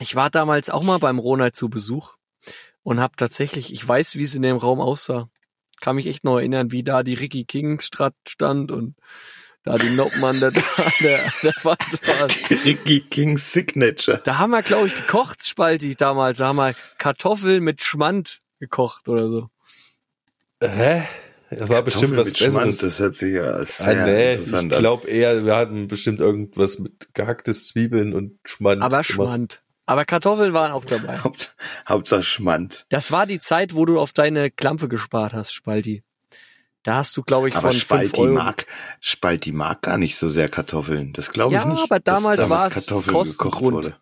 ich 0.00 0.14
war 0.14 0.30
damals 0.30 0.70
auch 0.70 0.82
mal 0.82 0.98
beim 0.98 1.18
Ronald 1.18 1.54
zu 1.54 1.68
Besuch 1.68 2.14
und 2.82 3.00
hab 3.00 3.16
tatsächlich, 3.16 3.72
ich 3.72 3.86
weiß, 3.86 4.16
wie 4.16 4.22
es 4.22 4.34
in 4.34 4.42
dem 4.42 4.56
Raum 4.56 4.80
aussah. 4.80 5.28
Kann 5.80 5.96
mich 5.96 6.06
echt 6.06 6.24
noch 6.24 6.38
erinnern, 6.38 6.72
wie 6.72 6.82
da 6.82 7.02
die 7.02 7.14
Ricky 7.14 7.44
King 7.44 7.80
Strat 7.80 8.14
stand 8.26 8.72
und 8.72 8.96
da 9.62 9.76
die 9.76 9.88
an 9.88 10.40
der, 10.40 10.50
an 10.50 11.32
der 11.42 11.54
Wand 11.62 12.08
waren. 12.08 12.30
Ricky 12.64 13.00
King 13.02 13.36
Signature. 13.36 14.20
Da 14.24 14.38
haben 14.38 14.50
wir, 14.50 14.62
glaube 14.62 14.86
ich, 14.86 14.96
gekocht, 14.96 15.46
Spalti, 15.46 15.94
damals. 15.94 16.38
Da 16.38 16.48
haben 16.48 16.56
wir 16.56 16.74
Kartoffeln 16.96 17.62
mit 17.62 17.82
Schmand 17.82 18.40
gekocht 18.58 19.08
oder 19.08 19.28
so. 19.28 19.50
Hä? 20.62 21.02
Das 21.50 21.68
war 21.70 21.82
bestimmt 21.82 22.14
was 22.16 22.26
mit 22.26 22.36
Schmand, 22.38 22.66
Besseres. 22.66 22.78
das 22.78 22.98
hört 23.00 23.14
sich 23.16 23.32
ja 23.34 23.62
sehr 23.62 23.86
Ah, 23.88 24.06
nee, 24.06 24.32
ich 24.32 24.38
interessant 24.38 24.72
an. 24.74 24.80
glaube 24.80 25.08
eher, 25.08 25.44
wir 25.46 25.56
hatten 25.56 25.88
bestimmt 25.88 26.20
irgendwas 26.20 26.78
mit 26.78 27.08
gehacktes 27.14 27.68
Zwiebeln 27.68 28.12
und 28.14 28.38
Schmand. 28.44 28.82
Aber 28.82 28.90
gemacht. 29.02 29.06
Schmand. 29.06 29.62
Aber 29.86 30.04
Kartoffeln 30.04 30.52
waren 30.52 30.72
auch 30.72 30.84
dabei. 30.84 31.18
Haupt, 31.24 31.54
Hauptsache 31.88 32.22
Schmand. 32.22 32.84
Das 32.90 33.10
war 33.12 33.24
die 33.24 33.38
Zeit, 33.38 33.74
wo 33.74 33.86
du 33.86 33.98
auf 33.98 34.12
deine 34.12 34.50
Klampe 34.50 34.88
gespart 34.88 35.32
hast, 35.32 35.52
Spalti. 35.52 36.02
Da 36.82 36.96
hast 36.96 37.16
du, 37.16 37.22
glaube 37.22 37.48
ich, 37.48 37.54
Aber 37.54 37.62
von 37.68 37.72
5 37.72 37.82
Spalti 37.82 38.20
Euro. 38.20 38.34
mag, 38.34 38.66
Spalti 39.00 39.52
mag 39.52 39.80
gar 39.82 39.96
nicht 39.96 40.16
so 40.18 40.28
sehr 40.28 40.48
Kartoffeln. 40.48 41.14
Das 41.14 41.32
glaube 41.32 41.54
ich 41.54 41.60
Ja, 41.60 41.66
nicht. 41.66 41.82
aber 41.82 41.98
dass 42.00 42.14
damals 42.16 42.42
da 42.42 42.50
war 42.50 42.66
es 42.66 42.74
Kartoffeln 42.74 43.24
gekocht 43.24 43.60
wurde. 43.62 43.96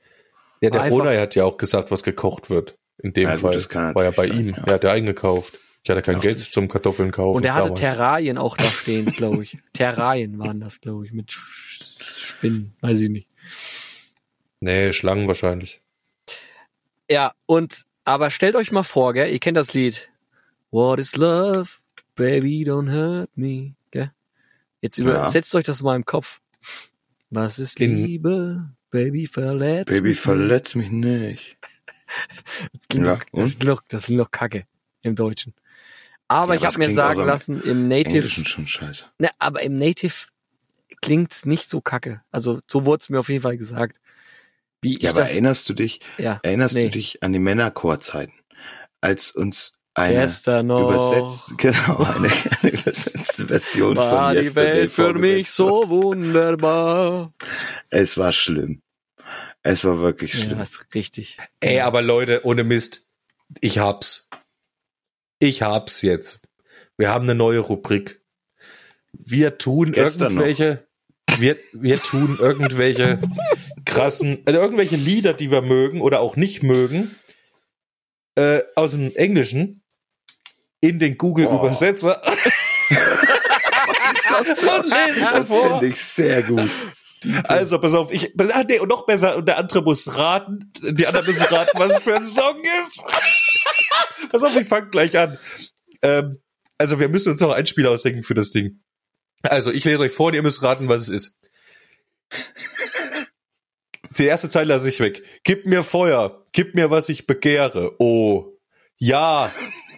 Ja, 0.61 0.71
der 0.71 0.89
Ronay 0.89 1.19
hat 1.19 1.37
ja 1.37 1.45
auch 1.45 1.59
gesagt, 1.59 1.93
was 1.93 2.03
gekocht 2.03 2.51
wird. 2.51 2.77
In 2.99 3.13
dem 3.13 3.25
Ja, 3.29 3.33
gut, 3.35 3.41
Fall. 3.43 3.53
das 3.53 3.69
kann 3.69 3.95
war 3.95 4.03
ja 4.05 4.11
bei 4.11 4.27
natürlich 4.27 4.47
ihm. 4.49 4.55
sein, 4.55 4.63
ja. 4.65 4.69
Er 4.71 4.75
hat 4.75 4.85
ja 4.85 4.91
eingekauft. 4.93 5.59
Ich 5.87 5.91
hatte 5.91 6.03
kein 6.03 6.17
Ja, 6.17 6.21
Geld 6.21 6.41
zum 6.41 6.67
Kartoffeln 6.67 7.13
kaufen. 7.13 7.37
Und 7.37 7.45
er 7.45 7.55
hatte 7.55 7.67
damals. 7.69 7.79
Terrarien 7.81 8.39
auch 8.39 8.57
da 8.57 8.65
stehen, 8.65 9.07
glaube 9.07 9.45
ich. 9.45 9.57
Terrarien 9.73 10.37
waren 10.37 10.59
das, 10.59 10.81
glaube 10.81 11.07
ich, 11.07 11.13
mit 11.13 11.31
Spinnen, 11.31 12.75
weiß 12.81 12.99
ich 12.99 13.09
nicht. 13.09 13.29
Nee, 14.59 14.93
Schlangen 14.93 15.29
wahrscheinlich. 15.29 15.81
Ja, 17.09 17.35
und, 17.47 17.85
aber 18.03 18.31
stellt 18.31 18.57
euch 18.57 18.73
mal 18.73 18.83
vor, 18.83 19.13
gell, 19.13 19.31
ihr 19.33 19.39
kennt 19.39 19.57
das 19.57 19.75
Lied. 19.75 20.09
What 20.73 20.99
is 20.99 21.15
love? 21.15 21.71
Baby, 22.17 22.65
don't 22.67 22.91
hurt 22.93 23.31
me, 23.37 23.77
gell? 23.93 24.11
Jetzt 24.81 24.99
über, 24.99 25.15
Ja. 25.15 25.31
setzt 25.31 25.55
euch 25.55 25.67
das 25.67 25.83
mal 25.83 25.95
im 25.95 26.05
Kopf. 26.05 26.41
Was 27.31 27.61
ist 27.61 27.79
In- 27.79 27.97
Liebe? 28.05 28.71
Baby, 28.91 29.29
verletzt 29.29 29.93
Baby, 29.93 30.09
mich 30.09 30.21
verletz 30.21 30.75
mich 30.75 30.91
nicht. 30.91 31.59
Das 32.73 32.89
klingt, 32.89 33.07
Ja, 33.07 33.17
doch, 33.17 33.25
das, 33.33 33.59
klingt 33.59 33.65
doch, 33.71 33.83
das 33.89 34.05
klingt 34.07 34.21
doch 34.21 34.31
kacke 34.33 34.67
im 35.03 35.15
Deutschen. 35.15 35.55
Aber 36.29 36.55
Ja, 36.55 36.61
ich 36.61 36.67
habe 36.67 36.79
mir 36.79 36.91
sagen 36.91 37.21
im 37.21 37.27
lassen, 37.27 37.63
im 37.63 37.89
Native, 37.89 38.17
Englischen 38.17 38.45
schon 38.45 38.67
scheiße. 38.67 39.07
ne, 39.19 39.31
aber 39.39 39.63
im 39.63 39.79
Native 39.79 40.15
klingt's 41.01 41.47
nicht 41.47 41.69
so 41.71 41.81
kacke. 41.81 42.23
Also 42.31 42.61
so 42.71 42.85
wurde 42.85 43.03
es 43.03 43.09
mir 43.09 43.19
auf 43.21 43.29
jeden 43.29 43.43
Fall 43.43 43.57
gesagt. 43.57 44.01
Wie 44.83 44.95
Ja, 44.95 44.99
ich 45.01 45.09
aber 45.11 45.21
das, 45.23 45.31
erinnerst 45.31 45.69
du 45.69 45.75
dich, 45.75 46.01
ja, 46.19 46.41
erinnerst 46.43 46.75
nee. 46.75 46.85
du 46.85 46.91
dich 46.91 47.23
an 47.23 47.33
die 47.33 47.39
Männerchorzeiten, 47.39 48.35
als 49.01 49.31
uns 49.31 49.73
eine 49.95 50.25
übersetzt, 50.25 51.43
genau, 51.57 52.03
eine, 52.03 52.29
eine 52.63 52.71
übersetzte 52.73 53.47
Version 53.47 53.97
war 53.97 54.33
von 54.35 54.37
die 54.37 54.45
Yesterday 54.45 54.73
Welt 54.81 54.91
für 54.91 55.15
mich 55.15 55.51
so 55.51 55.89
wunderbar. 55.89 57.33
Es 57.89 58.19
war 58.19 58.33
schlimm. 58.33 58.83
Es 59.63 59.85
war 59.85 59.99
wirklich 60.01 60.35
Ja, 60.35 60.41
schlimm. 60.45 60.61
ist 60.61 60.95
richtig. 60.95 61.39
Ey, 61.61 61.81
aber 61.81 62.03
Leute, 62.03 62.45
ohne 62.45 62.63
Mist, 62.63 63.07
ich 63.61 63.79
hab's. 63.79 64.29
Ich 65.39 65.63
hab's 65.63 66.03
jetzt. 66.03 66.41
Wir 66.97 67.11
haben 67.11 67.25
eine 67.25 67.35
neue 67.35 67.61
Rubrik. 67.61 68.21
Wir 69.13 69.59
tun 69.59 69.93
Gestern 69.93 70.33
irgendwelche, 70.33 70.87
wir, 71.39 71.57
wir 71.73 72.01
tun 72.01 72.39
irgendwelche 72.41 73.19
krassen, 73.85 74.43
also 74.45 74.61
irgendwelche 74.61 74.97
Lieder, 74.97 75.35
die 75.35 75.51
wir 75.51 75.63
mögen 75.63 76.01
oder 76.01 76.21
auch 76.21 76.37
nicht 76.37 76.63
mögen, 76.63 77.15
äh, 78.35 78.63
aus 78.75 78.93
dem 78.93 79.15
Englischen 79.17 79.83
in 80.81 80.99
den 80.99 81.17
Google-Übersetzer. 81.19 82.21
Sie 82.89 82.97
Das 85.33 85.49
vor. 85.49 85.69
finde 85.81 85.87
ich 85.87 86.01
sehr 86.01 86.43
gut. 86.43 86.71
Also, 87.45 87.79
pass 87.79 87.95
auf, 87.95 88.13
ich, 88.13 88.33
ah, 88.39 88.65
nee, 88.67 88.79
und 88.79 88.89
noch 88.89 89.07
besser, 89.07 89.37
und 89.37 89.47
der 89.47 89.59
andere 89.59 89.83
muss 89.83 90.17
raten, 90.17 90.73
die 90.83 91.07
anderen 91.07 91.27
müssen 91.27 91.43
raten, 91.43 91.79
was 91.79 92.03
für 92.03 92.17
ein 92.17 92.27
Song 92.27 92.61
ist. 92.85 93.05
pass 94.31 94.43
auf, 94.43 94.57
ich 94.57 94.69
fange 94.69 94.89
gleich 94.89 95.17
an. 95.17 95.39
Ähm, 96.03 96.41
also, 96.79 97.01
wir 97.01 97.09
müssen 97.09 97.33
uns 97.33 97.41
noch 97.41 97.53
ein 97.53 97.67
Spiel 97.67 97.87
ausdenken 97.87 98.23
für 98.23 98.35
das 98.35 98.51
Ding. 98.51 98.81
Also, 99.43 99.71
ich 99.71 99.85
lese 99.85 100.03
euch 100.03 100.13
vor 100.13 100.29
und 100.29 100.35
ihr 100.35 100.43
müsst 100.43 100.63
raten, 100.63 100.89
was 100.89 101.03
es 101.03 101.09
ist. 101.09 101.39
Die 104.19 104.25
erste 104.25 104.49
Zeile 104.49 104.75
lasse 104.75 104.89
ich 104.89 105.01
weg. 105.01 105.23
Gib 105.45 105.67
mir 105.67 105.83
Feuer, 105.83 106.47
gib 106.53 106.75
mir, 106.75 106.91
was 106.91 107.09
ich 107.09 107.27
begehre. 107.27 107.97
Oh, 107.99 108.57
ja, 108.99 109.53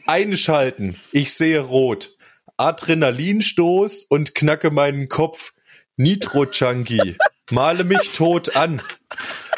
einschalten, 0.07 0.97
ich 1.13 1.35
sehe 1.35 1.61
rot. 1.61 2.17
Adrenalinstoß 2.57 4.07
und 4.09 4.35
knacke 4.35 4.71
meinen 4.73 5.09
Kopf. 5.09 5.53
Nitro-Junkie, 5.99 7.17
male 7.51 7.83
mich 7.83 8.13
tot 8.13 8.55
an. 8.55 8.81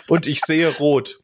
Und 0.09 0.27
ich 0.27 0.41
sehe 0.41 0.75
rot. 0.79 1.21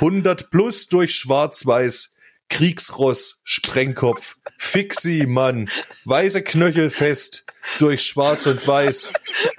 100 0.00 0.50
plus 0.50 0.88
durch 0.88 1.14
schwarz-weiß. 1.14 2.12
Kriegsross, 2.50 3.40
Sprengkopf, 3.44 4.36
Fixi, 4.58 5.24
Mann, 5.26 5.70
weiße 6.04 6.42
Knöchel 6.42 6.90
fest, 6.90 7.44
durch 7.78 8.02
schwarz 8.02 8.46
und 8.46 8.66
weiß. 8.66 9.10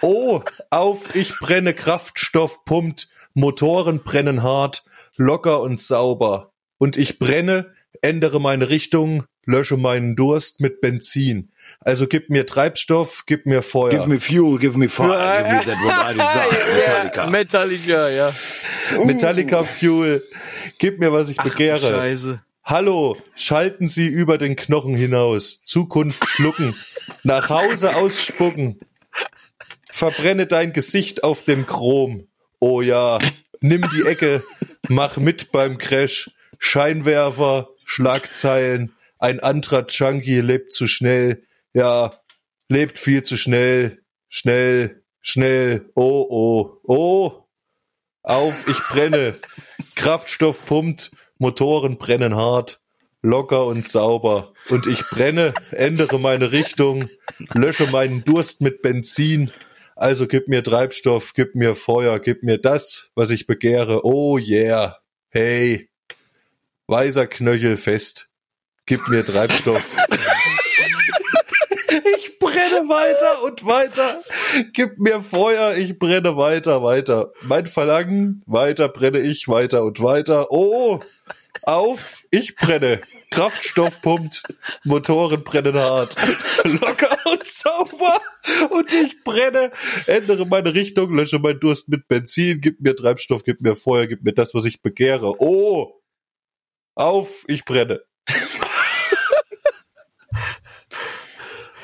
Oh, 0.02 0.42
auf, 0.70 1.16
ich 1.16 1.38
brenne, 1.40 1.74
Kraftstoff 1.74 2.64
pumpt, 2.66 3.10
Motoren 3.34 4.04
brennen 4.04 4.44
hart, 4.44 4.84
locker 5.18 5.62
und 5.62 5.82
sauber. 5.82 6.52
Und 6.78 6.98
ich 6.98 7.20
brenne, 7.20 7.74
ändere 8.02 8.40
meine 8.40 8.70
Richtung, 8.70 9.26
lösche 9.46 9.78
meinen 9.78 10.16
Durst 10.16 10.60
mit 10.60 10.82
Benzin. 10.82 11.52
Also 11.82 12.08
gib 12.08 12.30
mir 12.30 12.46
Treibstoff, 12.46 13.24
gib 13.26 13.46
mir 13.46 13.62
Feuer. 13.62 13.92
Give 13.92 14.08
me 14.08 14.20
fuel, 14.20 14.60
give 14.60 14.78
me 14.78 14.88
fire, 14.88 15.44
give 15.44 15.56
me 15.56 15.66
that 15.66 15.84
what 15.84 16.10
I 16.10 16.18
desire. 16.18 16.50
Metallica. 16.78 17.24
Ja, 17.24 17.30
Metallica, 17.30 18.10
ja. 18.10 18.34
Metallica 19.06 19.64
Fuel, 19.64 20.24
gib 20.78 21.00
mir, 21.00 21.12
was 21.12 21.30
ich 21.30 21.40
Ach, 21.40 21.44
begehre. 21.44 21.80
Scheiße. 21.80 22.42
Hallo, 22.64 23.18
schalten 23.36 23.88
Sie 23.88 24.08
über 24.08 24.38
den 24.38 24.56
Knochen 24.56 24.96
hinaus. 24.96 25.62
Zukunft 25.64 26.28
schlucken. 26.28 26.76
Nach 27.24 27.50
Hause 27.50 27.96
ausspucken. 27.96 28.78
Verbrenne 29.90 30.46
dein 30.46 30.72
Gesicht 30.72 31.24
auf 31.24 31.44
dem 31.44 31.66
Chrom. 31.66 32.28
Oh 32.60 32.82
ja, 32.82 33.18
nimm 33.60 33.88
die 33.94 34.08
Ecke, 34.08 34.44
mach 34.88 35.18
mit 35.18 35.52
beim 35.52 35.78
Crash. 35.78 36.30
Scheinwerfer, 36.60 37.70
Schlagzeilen. 37.86 38.94
Ein 39.20 39.42
anderer 39.42 39.86
Junkie 39.88 40.40
lebt 40.40 40.74
zu 40.74 40.88
schnell. 40.88 41.44
Ja, 41.74 42.12
lebt 42.70 42.98
viel 42.98 43.22
zu 43.24 43.38
schnell. 43.38 44.02
Schnell, 44.30 45.04
schnell. 45.22 45.92
Oh, 45.94 46.26
oh, 46.30 46.78
oh. 46.84 47.44
Auf, 48.24 48.68
ich 48.68 48.80
brenne. 48.90 49.36
Kraftstoff 49.96 50.66
pumpt, 50.66 51.12
Motoren 51.38 51.98
brennen 51.98 52.36
hart, 52.36 52.82
locker 53.22 53.66
und 53.66 53.88
sauber. 53.88 54.54
Und 54.70 54.88
ich 54.88 55.02
brenne, 55.10 55.54
ändere 55.72 56.20
meine 56.20 56.54
Richtung, 56.54 57.10
lösche 57.54 57.88
meinen 57.88 58.24
Durst 58.24 58.62
mit 58.62 58.82
Benzin. 58.82 59.52
Also 59.98 60.28
gib 60.28 60.48
mir 60.48 60.64
Treibstoff, 60.64 61.34
gib 61.34 61.56
mir 61.56 61.76
Feuer, 61.76 62.20
gib 62.20 62.44
mir 62.44 62.58
das, 62.58 63.10
was 63.16 63.32
ich 63.32 63.48
begehre. 63.48 64.06
Oh 64.06 64.38
yeah. 64.38 64.98
Hey. 65.28 65.90
Weißer 66.88 67.28
Knöchel 67.28 67.76
fest. 67.76 68.29
Gib 68.90 69.08
mir 69.08 69.24
Treibstoff. 69.24 69.96
Ich 72.16 72.40
brenne 72.40 72.90
weiter 72.90 73.44
und 73.44 73.64
weiter. 73.64 74.20
Gib 74.74 74.98
mir 74.98 75.22
Feuer, 75.22 75.76
ich 75.76 76.00
brenne 76.00 76.36
weiter, 76.38 76.82
weiter. 76.82 77.32
Mein 77.44 77.68
Verlangen, 77.68 78.42
weiter 78.48 78.90
brenne 78.90 79.20
ich, 79.20 79.48
weiter 79.48 79.84
und 79.84 80.02
weiter. 80.02 80.48
Oh, 80.50 81.02
auf, 81.62 82.24
ich 82.32 82.56
brenne. 82.56 83.02
Kraftstoff 83.30 84.02
pumpt, 84.02 84.42
Motoren 84.86 85.44
brennen 85.44 85.76
hart. 85.76 86.16
Locker 86.64 87.16
und 87.26 87.46
sauber. 87.46 88.22
Und 88.72 88.92
ich 88.92 89.24
brenne, 89.24 89.72
ändere 90.08 90.48
meine 90.48 90.74
Richtung, 90.74 91.14
lösche 91.16 91.38
meinen 91.38 91.60
Durst 91.60 91.90
mit 91.90 92.08
Benzin, 92.08 92.60
gib 92.60 92.82
mir 92.82 92.96
Treibstoff, 92.96 93.44
gib 93.44 93.62
mir 93.62 93.76
Feuer, 93.76 94.08
gib 94.08 94.24
mir 94.24 94.34
das, 94.34 94.56
was 94.56 94.66
ich 94.66 94.82
begehre. 94.82 95.36
Oh, 95.38 96.02
auf, 96.96 97.44
ich 97.48 97.66
brenne. 97.66 98.02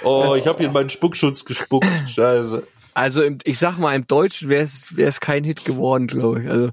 Oh, 0.06 0.36
ich 0.36 0.46
habe 0.48 0.60
hier 0.60 0.68
in 0.68 0.74
meinen 0.74 0.90
Spuckschutz 0.90 1.44
gespuckt. 1.46 1.88
Scheiße. 2.08 2.66
Also 2.94 3.24
im, 3.24 3.40
ich 3.44 3.60
sag 3.60 3.78
mal, 3.78 3.94
im 3.96 4.08
Deutschen 4.08 4.50
wäre 4.50 4.64
es 4.64 5.20
kein 5.20 5.44
Hit 5.44 5.66
geworden, 5.66 6.08
glaube 6.08 6.44
ich. 6.44 6.50
Also 6.50 6.72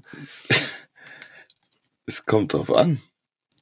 Es 2.05 2.25
kommt 2.25 2.53
drauf 2.53 2.71
an. 2.73 3.01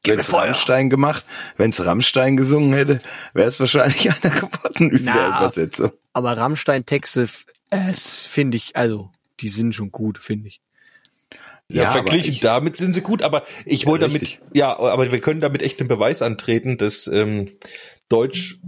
Wenn 0.04 0.20
es. 0.20 0.34
Rammstein 0.34 0.90
gemacht, 0.90 1.24
wenn 1.58 1.70
es 1.70 1.86
Rammstein 1.86 2.36
gesungen 2.36 2.74
hätte, 2.74 3.02
wäre 3.34 3.48
es 3.48 3.60
wahrscheinlich 3.60 4.10
einer 4.24 4.34
geworden 4.36 5.00
Na. 5.04 5.14
der 5.14 5.28
Übersetzung. 5.28 5.92
Aber 6.14 6.36
Rammstein-Texte, 6.38 7.30
äh, 7.70 7.94
finde 7.94 8.58
ich, 8.58 8.76
also, 8.76 9.12
die 9.42 9.48
sind 9.50 9.76
schon 9.76 9.92
gut, 9.92 10.18
finde 10.18 10.48
ich. 10.48 10.62
Ja, 11.68 11.84
aber 11.84 11.92
verglichen 11.94 12.34
ich- 12.34 12.40
damit 12.40 12.78
sind 12.78 12.94
sie 12.94 13.02
gut, 13.02 13.22
aber 13.22 13.44
ich 13.66 13.86
wollte 13.86 14.08
damit, 14.08 14.24
richtig. 14.24 14.40
ja, 14.54 14.78
aber 14.78 15.12
wir 15.12 15.22
können 15.22 15.40
damit 15.40 15.62
echt 15.62 15.80
den 15.80 15.88
Beweis 15.88 16.22
antreten, 16.24 16.78
dass 16.78 17.06
ähm, 17.08 17.46
Deutsch, 18.10 18.60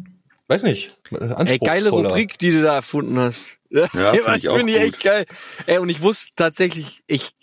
weiß 0.48 0.64
nicht, 0.64 0.98
Ey, 1.12 1.58
geile 1.60 1.89
Rubrik, 1.89 2.38
die 2.38 2.52
du 2.52 2.62
da 2.62 2.76
erfunden 2.76 3.18
hast. 3.20 3.58
Ja, 3.70 3.88
find 4.14 4.38
ich 4.38 4.50
auch 4.50 4.58
Finde 4.58 4.74
ich 4.74 4.80
gut. 4.84 4.94
echt 4.94 5.04
geil. 5.04 5.26
Ey, 5.66 5.78
und 5.80 5.89
ich 5.89 6.02
wusste 6.02 6.32
tatsächlich, 6.36 7.02
ich, 7.08 7.34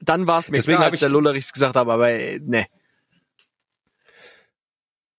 dann 0.00 0.26
war 0.26 0.40
es 0.40 0.48
mir 0.48 0.56
Deswegen 0.56 0.76
klar, 0.76 0.86
als 0.86 0.94
ich- 0.96 1.00
der 1.00 1.08
Lullerichs 1.10 1.52
gesagt 1.52 1.76
hat, 1.76 1.88
aber 1.88 2.10
äh, 2.10 2.38
ne. 2.42 2.66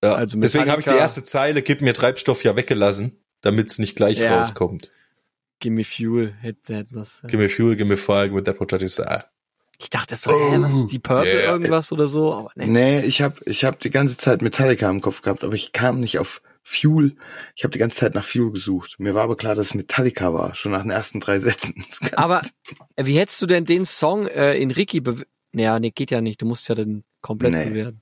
Ja, 0.03 0.13
Also 0.13 0.39
deswegen 0.39 0.69
habe 0.69 0.81
ich 0.81 0.85
die 0.85 0.91
Metallica- 0.91 0.99
erste 1.01 1.23
Zeile, 1.23 1.61
gib 1.61 1.81
mir 1.81 1.93
Treibstoff 1.93 2.43
ja 2.43 2.55
weggelassen, 2.55 3.17
damit 3.41 3.71
es 3.71 3.79
nicht 3.79 3.95
gleich 3.95 4.19
Ja. 4.19 4.37
rauskommt. 4.39 4.89
Gimme 5.59 5.83
Fuel, 5.83 6.35
hätte 6.39 6.75
hätte 6.75 6.95
was. 6.95 7.21
Give 7.27 7.37
me 7.41 7.49
fuel, 7.49 7.75
give 7.75 7.89
me 7.89 7.97
fire, 7.97 8.25
give 8.29 8.35
me 8.35 8.43
that 8.43 8.59
what 8.59 8.71
is 8.73 8.99
ah. 8.99 9.23
Ich 9.79 9.89
dachte 9.89 10.15
so, 10.15 10.29
hä, 10.29 10.57
was 10.59 10.73
ist 10.73 10.91
die 10.91 10.99
Purple 10.99 11.25
Yeah. 11.31 11.51
irgendwas 11.51 11.91
oder 11.91 12.07
so, 12.07 12.31
aber 12.33 12.51
ne. 12.55 12.67
Nee, 12.67 12.99
ich 13.01 13.21
habe 13.23 13.35
ich 13.45 13.65
hab 13.65 13.79
die 13.79 13.89
ganze 13.89 14.17
Zeit 14.17 14.43
Metallica 14.43 14.87
im 14.89 15.01
Kopf 15.01 15.23
gehabt, 15.23 15.43
aber 15.43 15.53
ich 15.55 15.71
kam 15.71 15.99
nicht 15.99 16.19
auf 16.19 16.41
Fuel. 16.69 17.15
Ich 17.55 17.63
habe 17.63 17.71
die 17.71 17.79
ganze 17.79 17.95
Zeit 17.97 18.13
nach 18.13 18.25
Fuel 18.25 18.51
gesucht. 18.51 18.95
Mir 18.99 19.15
war 19.15 19.23
aber 19.23 19.37
klar, 19.37 19.55
dass 19.55 19.67
es 19.67 19.73
Metallica 19.73 20.33
war, 20.33 20.53
schon 20.53 20.73
nach 20.73 20.81
den 20.81 20.91
ersten 20.91 21.21
drei 21.21 21.39
Sätzen. 21.39 21.85
Aber 22.11 22.41
äh, 22.97 23.05
wie 23.05 23.17
hättest 23.17 23.41
du 23.41 23.45
denn 23.45 23.63
den 23.63 23.85
Song 23.85 24.27
äh, 24.27 24.55
in 24.57 24.71
Ricky 24.71 24.99
be 24.99 25.25
Ja, 25.53 25.79
nee, 25.79 25.91
geht 25.91 26.11
ja 26.11 26.19
nicht. 26.19 26.41
Du 26.41 26.45
musst 26.45 26.67
ja 26.67 26.75
den 26.75 27.05
komplett 27.21 27.53
Nee. 27.53 27.69
bewerten. 27.69 28.01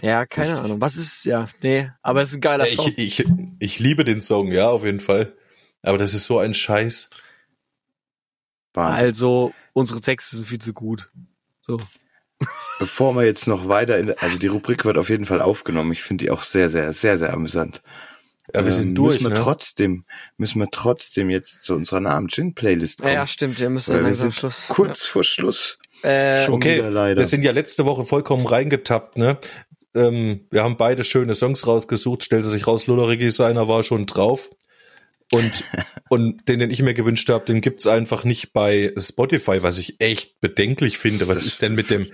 Ja, 0.00 0.24
keine 0.24 0.58
Ahnung. 0.58 0.80
Was 0.80 0.96
ist, 0.96 1.26
ja, 1.26 1.48
nee, 1.62 1.90
aber 2.00 2.22
es 2.22 2.30
ist 2.30 2.36
ein 2.36 2.40
geiler 2.40 2.66
Song. 2.66 2.90
Ich, 2.96 3.20
ich, 3.20 3.28
ich 3.58 3.78
liebe 3.78 4.04
den 4.04 4.22
Song, 4.22 4.50
ja, 4.52 4.70
auf 4.70 4.84
jeden 4.84 5.00
Fall. 5.00 5.36
Aber 5.82 5.98
das 5.98 6.14
ist 6.14 6.24
so 6.24 6.38
ein 6.38 6.54
Scheiß. 6.54 7.10
Wahnsinn. 8.72 9.06
Also, 9.06 9.52
unsere 9.74 10.00
Texte 10.00 10.36
sind 10.36 10.48
viel 10.48 10.60
zu 10.60 10.72
gut. 10.72 11.08
So. 11.66 11.78
Bevor 12.78 13.14
wir 13.16 13.24
jetzt 13.24 13.48
noch 13.48 13.68
weiter 13.68 13.98
in, 13.98 14.12
also 14.18 14.38
die 14.38 14.46
Rubrik 14.46 14.84
wird 14.84 14.98
auf 14.98 15.08
jeden 15.08 15.24
Fall 15.24 15.42
aufgenommen. 15.42 15.92
Ich 15.92 16.02
finde 16.02 16.24
die 16.24 16.30
auch 16.30 16.42
sehr, 16.42 16.68
sehr, 16.68 16.92
sehr, 16.92 17.18
sehr 17.18 17.32
amüsant. 17.32 17.82
Ja, 18.54 18.60
wir 18.60 18.66
Ähm, 18.66 18.72
sind 18.72 18.94
durch, 18.94 19.14
Müssen 19.16 19.30
wir 19.32 19.36
ne? 19.38 19.42
trotzdem, 19.42 20.04
müssen 20.36 20.60
wir 20.60 20.68
trotzdem 20.70 21.28
jetzt 21.30 21.64
zu 21.64 21.74
unserer 21.74 22.00
Namen 22.00 22.28
Gin 22.28 22.54
Playlist 22.54 23.00
Ja, 23.00 23.04
kommen. 23.06 23.14
ja, 23.14 23.26
stimmt. 23.26 23.58
Wir 23.58 23.68
müssen 23.70 23.92
Weil 23.92 24.00
wir 24.00 24.04
langsam 24.04 24.30
sind 24.30 24.38
Schluss. 24.38 24.64
kurz 24.68 25.04
vor 25.04 25.24
Schluss. 25.24 25.78
Ja. 26.04 26.10
Äh, 26.10 26.44
Schon 26.46 26.54
Okay, 26.54 26.76
wieder 26.78 26.90
leider. 26.90 27.20
wir 27.20 27.26
sind 27.26 27.42
ja 27.42 27.50
letzte 27.50 27.84
Woche 27.84 28.06
vollkommen 28.06 28.46
reingetappt, 28.46 29.16
ne? 29.16 29.38
Ähm, 29.94 30.46
wir 30.50 30.62
haben 30.62 30.76
beide 30.76 31.02
schöne 31.02 31.34
Songs 31.34 31.66
rausgesucht, 31.66 32.22
stellte 32.22 32.46
sich 32.48 32.66
raus, 32.68 32.86
Lullerigi 32.86 33.30
seiner 33.32 33.66
war 33.66 33.82
schon 33.82 34.06
drauf. 34.06 34.48
Und, 35.32 35.62
und 36.08 36.48
den, 36.48 36.58
den 36.60 36.70
ich 36.70 36.80
mir 36.82 36.94
gewünscht 36.94 37.28
habe, 37.28 37.44
den 37.44 37.60
gibt's 37.60 37.86
einfach 37.86 38.24
nicht 38.24 38.52
bei 38.54 38.92
Spotify, 38.96 39.62
was 39.62 39.78
ich 39.78 39.96
echt 40.00 40.40
bedenklich 40.40 40.96
finde. 40.98 41.28
Was 41.28 41.44
ist 41.44 41.60
denn 41.60 41.74
mit 41.74 41.90
dem, 41.90 42.06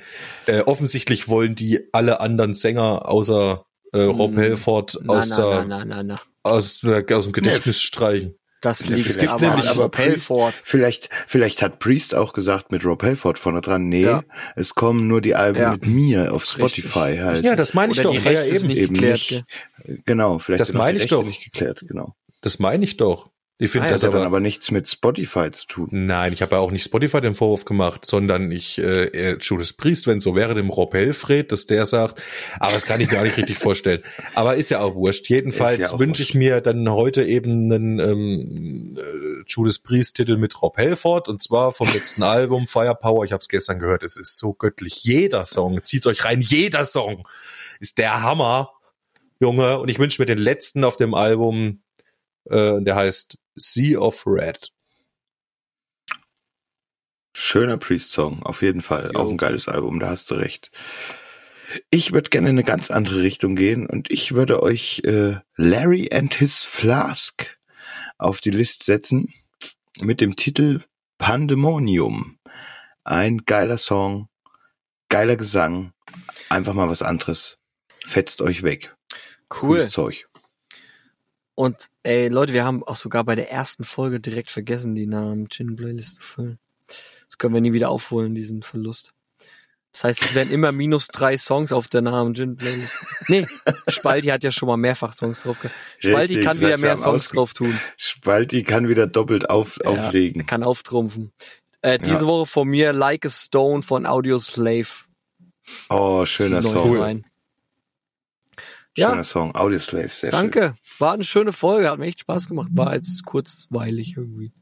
äh, 0.46 0.60
offensichtlich 0.62 1.28
wollen 1.28 1.54
die 1.54 1.80
alle 1.92 2.20
anderen 2.20 2.54
Sänger 2.54 3.08
außer 3.08 3.64
äh, 3.92 4.00
Rob 4.00 4.32
Mm, 4.32 4.38
Halford 4.38 4.98
na, 5.04 5.12
aus, 5.14 5.28
na, 5.30 5.36
der, 5.36 5.64
na, 5.66 5.84
na, 5.84 6.02
na. 6.02 6.20
Aus, 6.42 6.82
äh, 6.82 7.04
aus 7.14 7.24
dem 7.24 7.32
Gedächtnis 7.32 7.80
streichen. 7.80 8.34
Das 8.60 8.88
liegt 8.88 9.06
vielleicht 9.12 9.28
aber 9.28 9.46
nämlich- 9.48 9.66
an 9.66 9.72
aber 9.74 9.82
Rob 9.84 9.98
Halford. 9.98 10.54
Vielleicht, 10.64 11.10
vielleicht 11.28 11.62
hat 11.62 11.78
Priest 11.78 12.14
auch 12.16 12.32
gesagt 12.32 12.72
mit 12.72 12.84
Rob 12.84 13.02
Halford 13.04 13.38
vorne 13.38 13.60
dran, 13.60 13.88
nee, 13.88 14.02
Ja. 14.04 14.24
es 14.56 14.74
kommen 14.74 15.06
nur 15.06 15.20
die 15.20 15.34
Alben 15.36 15.60
Ja. 15.60 15.70
mit 15.72 15.86
mir 15.86 16.32
auf 16.34 16.42
Richtig. 16.42 16.84
Spotify 16.90 17.18
halt. 17.22 17.44
Ja, 17.44 17.54
das 17.54 17.74
meine 17.74 17.92
ich 17.92 18.00
Oder 18.00 18.08
doch. 18.14 18.18
die 18.22 18.28
Ja, 18.28 18.42
eben. 18.42 18.66
nicht 18.66 18.78
eben 18.78 18.94
geklärt, 18.94 19.12
nicht. 19.30 20.04
Genau, 20.06 20.38
vielleicht 20.40 20.60
Das 20.62 20.72
meine 20.72 20.98
ich 20.98 21.06
doch. 21.06 21.24
nicht 21.24 21.44
geklärt, 21.44 21.84
genau. 21.86 22.16
Das 22.45 22.59
meine 22.59 22.84
ich 22.84 22.99
doch. 22.99 23.30
Ich 23.57 23.70
finde, 23.70 23.88
Ah, 23.88 23.90
das 23.92 24.03
hat 24.03 24.12
da, 24.12 24.22
aber 24.22 24.38
nichts 24.38 24.70
mit 24.70 24.86
Spotify 24.86 25.51
zu 25.51 25.66
tun. 25.66 25.88
Nein, 25.92 26.34
ich 26.34 26.42
habe 26.42 26.57
ja 26.57 26.59
auch 26.61 26.70
nicht 26.70 26.84
Spotify 26.84 27.22
den 27.22 27.34
Vorwurf 27.34 27.64
gemacht, 27.64 28.05
sondern 28.05 28.51
ich 28.51 28.78
äh, 28.78 29.38
Judas 29.40 29.72
Priest, 29.72 30.07
wenn 30.07 30.18
es 30.18 30.24
so 30.24 30.34
wäre, 30.34 30.53
dem 30.53 30.68
Rob 30.68 30.92
Helfred, 30.92 31.53
dass 31.53 31.66
der 31.66 31.86
sagt, 31.86 32.20
aber 32.61 32.72
das 32.72 32.84
kann 32.84 33.01
ich 33.01 33.11
mir 33.11 33.18
auch 33.18 33.22
nicht 33.22 33.38
richtig 33.38 33.57
vorstellen. 33.57 34.03
Aber 34.34 34.57
ist 34.57 34.68
ja 34.68 34.80
auch 34.80 34.95
wurscht. 34.95 35.30
Jedenfalls 35.30 35.90
ja 35.90 35.99
wünsche 35.99 36.22
ich 36.22 36.34
mir 36.34 36.61
dann 36.61 36.86
heute 36.90 37.24
eben 37.24 37.72
einen 37.72 37.99
ähm, 37.99 38.99
äh, 38.99 39.45
Judas 39.47 39.78
Priest 39.78 40.16
Titel 40.16 40.36
mit 40.36 40.61
Rob 40.61 40.76
Helford 40.76 41.28
und 41.28 41.42
zwar 41.42 41.72
vom 41.72 41.88
letzten 41.88 42.22
Album 42.24 42.66
Firepower. 42.66 43.24
Ich 43.24 43.32
habe 43.32 43.40
es 43.40 43.49
gestern 43.49 43.78
gehört, 43.78 44.03
es 44.03 44.18
ist 44.18 44.36
so 44.36 44.53
göttlich. 44.53 45.03
Jeder 45.03 45.47
Song, 45.47 45.82
zieht 45.82 46.05
euch 46.07 46.26
rein, 46.26 46.42
jeder 46.42 46.84
Song 46.84 47.26
ist 47.80 47.97
der 47.97 48.22
Hammer, 48.22 48.70
Junge. 49.40 49.78
Und 49.78 49.88
ich 49.88 49.99
wünsche 49.99 50.20
mir 50.20 50.26
den 50.26 50.38
letzten 50.38 50.84
auf 50.84 50.97
dem 50.97 51.14
Album, 51.14 51.84
äh, 52.47 52.80
der 52.80 52.97
heißt 52.97 53.38
Sea 53.57 53.99
of 53.99 54.24
Red. 54.26 54.70
Schöner 57.36 57.78
Priest-Song, 57.78 58.42
auf 58.45 58.62
jeden 58.62 58.80
Fall. 58.80 59.11
Jo. 59.12 59.20
Auch 59.20 59.28
ein 59.28 59.36
geiles 59.36 59.68
Album, 59.68 59.99
da 59.99 60.11
hast 60.11 60.30
du 60.30 60.34
recht. 60.34 60.70
Ich 61.90 62.12
würde 62.12 62.30
gerne 62.30 62.49
in 62.51 62.55
eine 62.55 62.64
ganz 62.64 62.90
andere 62.90 63.22
Richtung 63.22 63.57
gehen 63.57 63.88
und 63.88 64.11
ich 64.12 64.32
würde 64.34 64.62
euch 64.62 65.03
äh, 65.05 65.36
Larry 65.57 66.11
and 66.12 66.34
His 66.34 66.62
Flask 66.62 67.59
auf 68.18 68.40
die 68.40 68.51
List 68.51 68.84
setzen 68.84 69.32
mit 70.01 70.20
dem 70.20 70.36
Titel 70.36 70.84
Pandemonium. 71.18 72.38
Ein 73.03 73.38
geiler 73.45 73.78
Song, 73.78 74.28
geiler 75.09 75.36
Gesang, 75.36 75.92
einfach 76.49 76.74
mal 76.74 76.88
was 76.88 77.03
anderes. 77.03 77.59
Fetzt 78.07 78.42
euch 78.42 78.62
weg. 78.62 78.95
Cool. 79.51 79.78
Cooles 79.78 79.90
Zeug. 79.90 80.26
Und 81.55 81.88
ey, 82.02 82.28
Leute, 82.28 82.52
wir 82.52 82.64
haben 82.64 82.82
auch 82.82 82.96
sogar 82.96 83.24
bei 83.24 83.34
der 83.36 83.50
ersten 83.50 83.84
Folge 83.84 84.20
direkt 84.20 84.50
vergessen, 84.50 84.94
die 84.94 85.07
Namen 85.07 85.48
Gin 85.48 85.76
Playlist 85.76 86.16
zu 86.16 86.22
füllen. 86.22 86.59
Das 87.28 87.38
können 87.38 87.55
wir 87.55 87.61
nie 87.61 87.72
wieder 87.72 87.90
aufholen, 87.90 88.34
diesen 88.34 88.62
Verlust. 88.62 89.12
Das 89.92 90.02
heißt, 90.02 90.22
es 90.24 90.34
werden 90.34 90.52
immer 90.52 90.72
minus 90.72 91.07
drei 91.07 91.36
Songs 91.36 91.70
auf 91.70 91.86
der 91.86 92.02
Namen 92.02 92.34
Gin 92.34 92.57
Playlist. 92.57 92.98
Nee, 93.28 93.46
Spalti 93.86 94.28
hat 94.28 94.42
ja 94.42 94.50
schon 94.50 94.66
mal 94.66 94.76
mehrfach 94.76 95.12
Songs 95.12 95.42
drauf. 95.42 95.57
Spalti 95.98 96.34
Richtig, 96.34 96.44
kann 96.44 96.61
wieder 96.61 96.78
mehr 96.78 96.96
Songs 96.96 97.28
drauf 97.28 97.55
tun. 97.55 97.78
Spalti 97.96 98.64
kann 98.64 98.88
wieder 98.88 99.07
doppelt 99.07 99.48
auf, 99.48 99.78
Ja, 99.84 99.90
auflegen. 99.90 100.46
Kann 100.46 100.64
auftrumpfen. 100.64 101.32
Äh, 101.80 101.98
diese 101.98 102.22
Ja. 102.22 102.26
Woche 102.26 102.46
von 102.46 102.66
mir 102.66 102.92
Like 102.92 103.26
a 103.26 103.28
Stone 103.28 103.82
von 103.82 104.05
Audio 104.07 104.38
Slave. 104.40 104.88
Oh, 105.88 106.26
schöner 106.26 106.61
Zieht 106.61 106.74
euch 106.74 107.22
Rein. 108.97 109.03
Ja. 109.03 109.11
Schöner 109.11 109.24
Song. 109.24 109.55
Audioslave, 109.55 110.09
sehr 110.09 110.30
schön. 110.30 110.30
Danke. 110.30 110.74
War 110.99 111.12
eine 111.14 111.24
schöne 111.24 111.53
Folge, 111.53 111.90
hat 111.90 111.99
mir 111.99 112.07
echt 112.07 112.20
Spaß 112.20 112.49
gemacht. 112.49 112.68
War 112.72 112.95
jetzt 112.95 113.24
kurzweilig 113.24 114.14
irgendwie. 114.16 114.53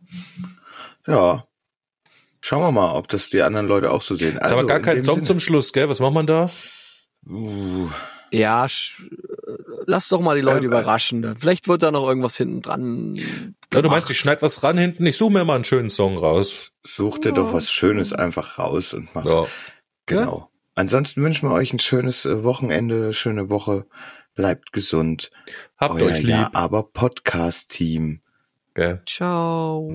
Ja. 1.07 1.45
Schauen 2.41 2.62
wir 2.62 2.72
mal, 2.72 2.93
ob 2.95 3.09
das 3.09 3.28
die 3.30 3.43
anderen 3.43 3.66
Leute 3.68 3.91
auch 3.93 4.03
so 4.03 4.14
sehen. 4.16 4.37
Ist 4.37 4.53
aber 4.53 4.66
gar 4.66 4.78
in 4.78 4.83
kein 4.83 5.03
Song 5.03 5.16
Sinne- 5.16 5.26
zum 5.26 5.41
Schluss, 5.41 5.72
gell? 5.72 5.89
Was 5.89 6.01
macht 6.01 6.14
man 6.14 6.26
da? 6.26 6.51
Uh, 7.28 7.89
Ja, 8.33 8.64
sch- 8.64 9.01
äh, 9.47 9.83
lass 9.87 10.09
doch 10.09 10.20
mal 10.20 10.35
die 10.35 10.41
Leute 10.43 10.61
Äh, 10.61 10.62
äh. 10.62 10.66
überraschen. 10.66 11.37
Vielleicht 11.39 11.68
wird 11.68 11.83
da 11.85 11.91
noch 11.93 12.09
irgendwas 12.09 12.37
hinten 12.37 12.62
dran. 12.62 13.12
Ja, 13.72 13.83
du 13.83 13.89
meinst, 13.91 14.11
ich 14.11 14.18
schneid 14.18 14.43
was 14.43 14.62
ran 14.64 14.76
hinten? 14.78 15.07
Ich 15.07 15.18
suche 15.18 15.33
mir 15.33 15.45
mal 15.45 15.55
einen 15.57 15.64
schönen 15.64 15.91
Song 15.91 16.16
raus. 16.16 16.70
such 16.85 17.18
dir 17.18 17.33
doch 17.33 17.53
was 17.53 17.70
Schönes 17.70 18.12
einfach 18.12 18.59
raus 18.59 18.93
und 18.95 19.14
mach. 19.14 19.24
Ja. 19.24 19.45
Genau. 20.07 20.49
Ansonsten 20.74 21.22
wünschen 21.22 21.49
wir 21.49 21.55
euch 21.55 21.72
ein 21.72 21.78
schönes 21.78 22.24
äh, 22.24 22.43
Wochenende, 22.43 23.12
schöne 23.12 23.51
Woche. 23.51 23.87
Bleibt 24.35 24.72
gesund. 24.72 25.30
Habt 25.76 25.95
Euer 25.95 26.07
euch 26.07 26.20
lieb. 26.20 26.30
Ja, 26.30 26.51
aber 26.55 26.85
Podcast-Team. 26.85 28.20
Gell? 28.74 29.03
Ciao. 29.07 29.91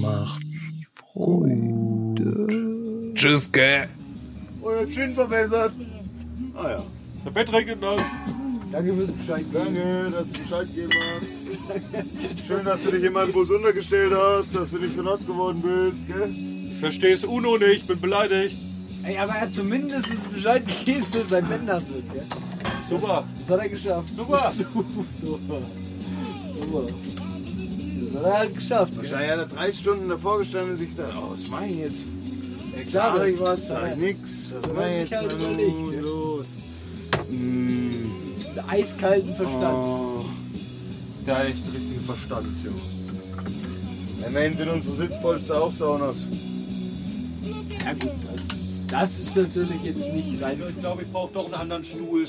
Macht's 0.00 0.70
Freunde. 1.12 2.46
Tschüss, 3.14 3.50
gell? 3.50 3.88
Euer 4.62 4.86
Gin 4.86 5.14
verbessert. 5.14 5.72
Ah 6.54 6.70
ja. 6.70 6.82
Der 7.24 7.30
Bett 7.30 7.52
regnet 7.52 7.82
das. 7.82 8.00
Danke 8.70 8.94
fürs 8.94 9.10
Bescheid. 9.10 9.44
Danke, 9.52 10.10
dass 10.12 10.32
du 10.32 10.40
Bescheid 10.40 10.66
gegeben 10.68 10.92
hast. 11.14 12.46
Schön, 12.46 12.64
dass 12.64 12.84
du 12.84 12.90
dich 12.92 13.02
in 13.02 13.12
meinen 13.12 13.32
Bus 13.32 13.50
untergestellt 13.50 14.12
hast, 14.14 14.54
dass 14.54 14.70
du 14.70 14.78
nicht 14.78 14.94
so 14.94 15.02
nass 15.02 15.26
geworden 15.26 15.62
bist, 15.62 16.06
gell? 16.06 16.30
Ich 16.72 16.78
versteh's 16.78 17.24
Uno 17.24 17.58
nicht, 17.58 17.88
bin 17.88 18.00
beleidigt. 18.00 18.56
Ey, 19.06 19.16
aber 19.18 19.34
er 19.34 19.40
hat 19.42 19.54
zumindest 19.54 20.08
Bescheid 20.32 20.66
gegeben, 20.66 21.06
dass 21.12 21.28
sein 21.28 21.64
nass 21.64 21.84
wird, 21.88 22.12
gell? 22.12 22.24
Super. 22.90 23.24
Das 23.40 23.50
hat 23.50 23.60
er 23.60 23.68
geschafft. 23.68 24.08
Super. 24.16 24.50
Super. 25.20 25.60
Super. 26.60 26.86
Das 28.12 28.14
hat 28.24 28.24
er 28.32 28.38
halt 28.38 28.54
geschafft. 28.56 28.96
Wahrscheinlich 28.96 29.30
hat 29.30 29.38
er 29.38 29.46
drei 29.46 29.72
Stunden 29.72 30.08
davor 30.08 30.38
gestanden 30.38 30.72
und 30.72 30.78
sich 30.78 30.90
gedacht, 30.90 31.12
oh, 31.16 31.32
was 31.38 31.48
mach 31.50 31.62
ich 31.62 31.76
jetzt? 31.76 31.96
klar, 32.90 33.16
Sag 33.16 33.28
ich 33.28 33.40
was, 33.40 33.68
sag 33.68 33.92
ich 33.92 33.96
nix, 33.96 34.52
was 34.60 34.72
mach 34.74 34.86
ich 34.86 34.98
jetzt 35.10 35.14
halt 35.14 35.38
gell? 35.38 36.00
los? 36.00 36.46
Mm, 37.30 38.04
Der 38.54 38.68
eiskalten 38.68 39.34
Verstand. 39.36 39.76
oh. 39.78 40.24
der 41.26 41.44
echt 41.46 41.64
richtigen 41.72 42.04
Verstand, 42.04 42.46
ja. 42.64 44.26
Immerhin 44.28 44.56
sind 44.56 44.68
unsere 44.68 44.96
Sitzpolster 44.96 45.62
auch 45.62 45.72
Saunas. 45.72 46.18
Ja 47.84 47.92
gut, 47.92 48.12
das, 48.34 48.65
das 48.88 49.18
ist 49.18 49.36
natürlich 49.36 49.82
jetzt 49.82 50.12
nicht 50.12 50.38
sein. 50.38 50.62
Ich 50.68 50.80
glaube, 50.80 51.02
ich 51.02 51.12
brauche 51.12 51.32
doch 51.32 51.46
einen 51.46 51.54
anderen 51.54 51.84
Stuhl. 51.84 52.26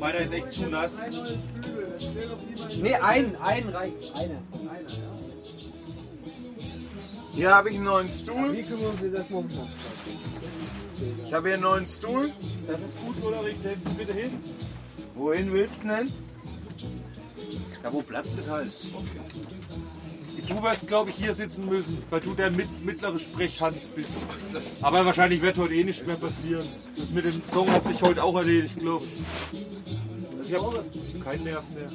Meiner 0.00 0.18
ist 0.18 0.32
echt 0.32 0.52
zu 0.52 0.66
nass. 0.66 1.00
Nee, 2.80 2.94
ein, 2.94 3.36
ein 3.42 3.68
reicht. 3.68 4.14
Einer. 4.14 4.42
Hier 7.34 7.54
habe 7.54 7.70
ich 7.70 7.76
einen 7.76 7.84
neuen. 7.84 8.08
Stuhl. 8.08 8.52
Wie 8.52 8.62
kümmern 8.62 8.98
Sie 9.00 9.10
das 9.10 9.30
momentan? 9.30 9.68
Ich 11.24 11.32
habe 11.32 11.48
hier 11.48 11.54
einen 11.54 11.62
neuen 11.62 11.86
Stuhl. 11.86 12.32
Das 12.66 12.80
ist 12.80 12.98
gut, 13.04 13.22
Ulrich. 13.22 13.56
Stellst 13.60 13.86
du 13.86 13.94
bitte 13.94 14.12
hin? 14.12 14.30
Wohin 15.14 15.52
willst 15.52 15.84
du 15.84 15.88
denn? 15.88 16.12
Da 17.82 17.92
wo 17.92 18.02
Platz 18.02 18.34
ist 18.34 18.48
halt. 18.48 18.72
Du 20.48 20.62
wirst, 20.62 20.86
glaube 20.88 21.10
ich, 21.10 21.16
hier 21.16 21.34
sitzen 21.34 21.66
müssen, 21.68 22.02
weil 22.10 22.20
du 22.20 22.34
der 22.34 22.50
mit, 22.50 22.84
mittlere 22.84 23.18
Sprechhans 23.18 23.86
bist. 23.88 24.10
Aber 24.80 25.04
wahrscheinlich 25.04 25.42
wird 25.42 25.58
heute 25.58 25.74
eh 25.74 25.84
nichts 25.84 26.06
mehr 26.06 26.16
passieren. 26.16 26.66
Das 26.96 27.10
mit 27.10 27.24
dem 27.26 27.42
Song 27.52 27.70
hat 27.70 27.84
sich 27.84 28.00
heute 28.02 28.22
auch 28.22 28.36
erledigt, 28.36 28.78
glaube 28.78 29.04
ich. 29.04 30.48
Ich 30.50 30.54
habe 30.54 30.84
keinen 31.22 31.44
Nerv 31.44 31.64
mehr. 31.74 31.90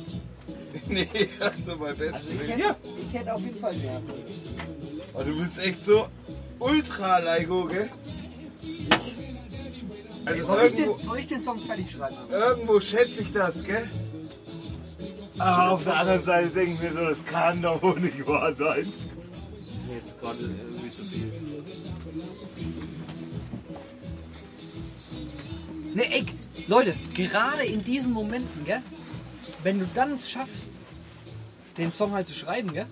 nee, 0.88 1.30
also 1.40 1.78
bei 1.78 1.94
besten 1.94 2.14
Also 2.14 2.32
ich 2.32 2.50
hätte, 2.50 2.76
ich 2.98 3.20
hätte 3.20 3.34
auf 3.34 3.42
jeden 3.42 3.60
Fall 3.60 3.76
Nerven. 3.76 4.10
Oh, 5.14 5.24
du 5.24 5.40
bist 5.40 5.60
echt 5.60 5.86
so 5.86 6.08
ultra 6.60 7.20
Leigo, 7.20 7.66
gell? 7.66 7.90
Ich, 8.62 9.16
also 10.26 10.46
Soll 10.48 10.58
ich, 10.66 10.74
irgendwo, 10.74 10.94
den, 10.98 11.06
soll 11.06 11.20
ich 11.20 11.28
den 11.28 11.44
Song 11.44 11.60
fertig 11.60 11.92
schreiben? 11.92 12.16
irgendwo 12.32 12.80
schätze 12.80 13.22
ich 13.22 13.32
das, 13.32 13.64
gell? 13.64 13.90
Aber 15.40 15.72
auf 15.72 15.84
der 15.84 15.96
anderen 15.98 16.22
Seite 16.22 16.50
denke 16.50 16.74
ich 16.74 16.82
mir 16.82 16.94
so, 16.94 17.06
das 17.10 17.26
kann 17.26 17.62
doch 17.62 17.82
wohl 17.82 18.00
nicht 18.00 18.26
wahr 18.28 18.54
sein. 18.54 18.92
Nee, 19.88 19.96
jetzt 19.96 20.20
gerade 20.20 20.40
irgendwie 20.40 20.90
zu 20.90 21.04
viel. 21.06 21.32
Ne, 25.96 26.12
ey, 26.12 26.26
Leute, 26.68 26.94
gerade 27.16 27.64
in 27.64 27.84
diesen 27.84 28.12
Momenten, 28.14 28.66
gell, 28.66 28.82
wenn 29.64 29.80
du 29.80 29.88
dann 29.94 30.14
es 30.14 30.30
schaffst, 30.30 30.74
den 31.78 31.92
Song 31.92 32.14
halt 32.14 32.28
zu 32.28 32.34
schreiben, 32.34 32.74
gell, 32.74 32.88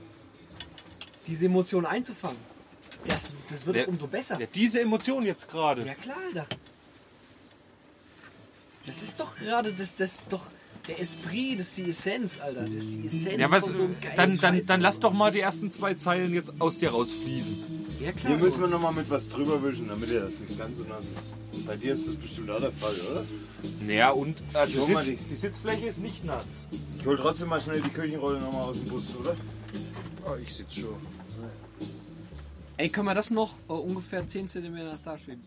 diese 1.27 1.45
Emotionen 1.45 1.85
einzufangen, 1.87 2.37
das, 3.07 3.31
das 3.49 3.65
wird 3.65 3.77
Ja. 3.77 3.85
umso 3.87 4.07
besser. 4.07 4.39
Ja, 4.39 4.45
diese 4.53 4.81
Emotion 4.81 5.23
jetzt 5.23 5.49
gerade. 5.49 5.85
Ja 5.85 5.95
klar, 5.95 6.17
Alter. 6.27 6.45
Das 8.85 9.01
ist 9.01 9.19
doch 9.19 9.35
gerade 9.35 9.73
das, 9.73 9.95
das 9.95 10.19
doch 10.29 10.41
der 10.87 10.99
Esprit, 10.99 11.59
das 11.59 11.67
ist 11.67 11.77
die 11.77 11.89
Essenz, 11.89 12.39
Alter. 12.39 12.63
Das 12.63 12.73
ist 12.73 12.91
die 12.91 13.07
Essenz 13.07 13.39
Ja, 13.39 13.51
was, 13.51 13.67
von 13.67 13.75
so 13.75 13.83
einem 13.83 14.01
geilen 14.01 14.15
dann, 14.15 14.37
dann, 14.37 14.65
dann 14.65 14.81
lass 14.81 14.99
doch 14.99 15.13
mal 15.13 15.31
die 15.31 15.39
ersten 15.39 15.71
zwei 15.71 15.93
Zeilen 15.93 16.33
jetzt 16.33 16.53
aus 16.59 16.79
dir 16.79 16.91
rausfließen. 16.91 17.57
Ja 17.99 18.11
klar. 18.11 18.33
Hier 18.33 18.43
müssen 18.43 18.61
wir 18.61 18.67
nochmal 18.67 18.93
mit 18.93 19.09
was 19.09 19.29
drüber 19.29 19.61
wischen, 19.63 19.87
damit 19.87 20.09
er 20.09 20.21
das 20.21 20.39
nicht 20.39 20.57
ganz 20.57 20.77
so 20.77 20.83
nass 20.83 21.05
ist. 21.05 21.65
Bei 21.65 21.75
dir 21.75 21.93
ist 21.93 22.07
das 22.07 22.15
bestimmt 22.15 22.49
auch 22.49 22.59
der 22.59 22.71
Fall, 22.71 22.95
oder? 23.11 23.25
Naja, 23.81 24.11
und 24.11 24.41
also 24.53 24.85
Sitz, 24.85 25.27
die 25.29 25.35
Sitzfläche 25.35 25.85
ist 25.87 25.99
nicht 25.99 26.25
nass. 26.25 26.47
Ich 26.97 27.05
hol 27.05 27.17
trotzdem 27.17 27.49
mal 27.49 27.61
schnell 27.61 27.81
die 27.81 27.89
Küchenrolle 27.89 28.39
nochmal 28.39 28.63
aus 28.63 28.77
dem 28.79 28.87
Bus, 28.87 29.03
oder? 29.19 29.35
Oh, 30.25 30.35
ich 30.41 30.53
sitze 30.53 30.81
schon. 30.81 30.95
Ey, 32.77 32.89
können 32.89 33.05
wir 33.05 33.13
das 33.13 33.29
noch 33.29 33.53
äh, 33.69 33.73
ungefähr 33.73 34.27
10 34.27 34.49
cm 34.49 34.73
nach 34.73 34.97
da 35.03 35.17
schieben? 35.17 35.41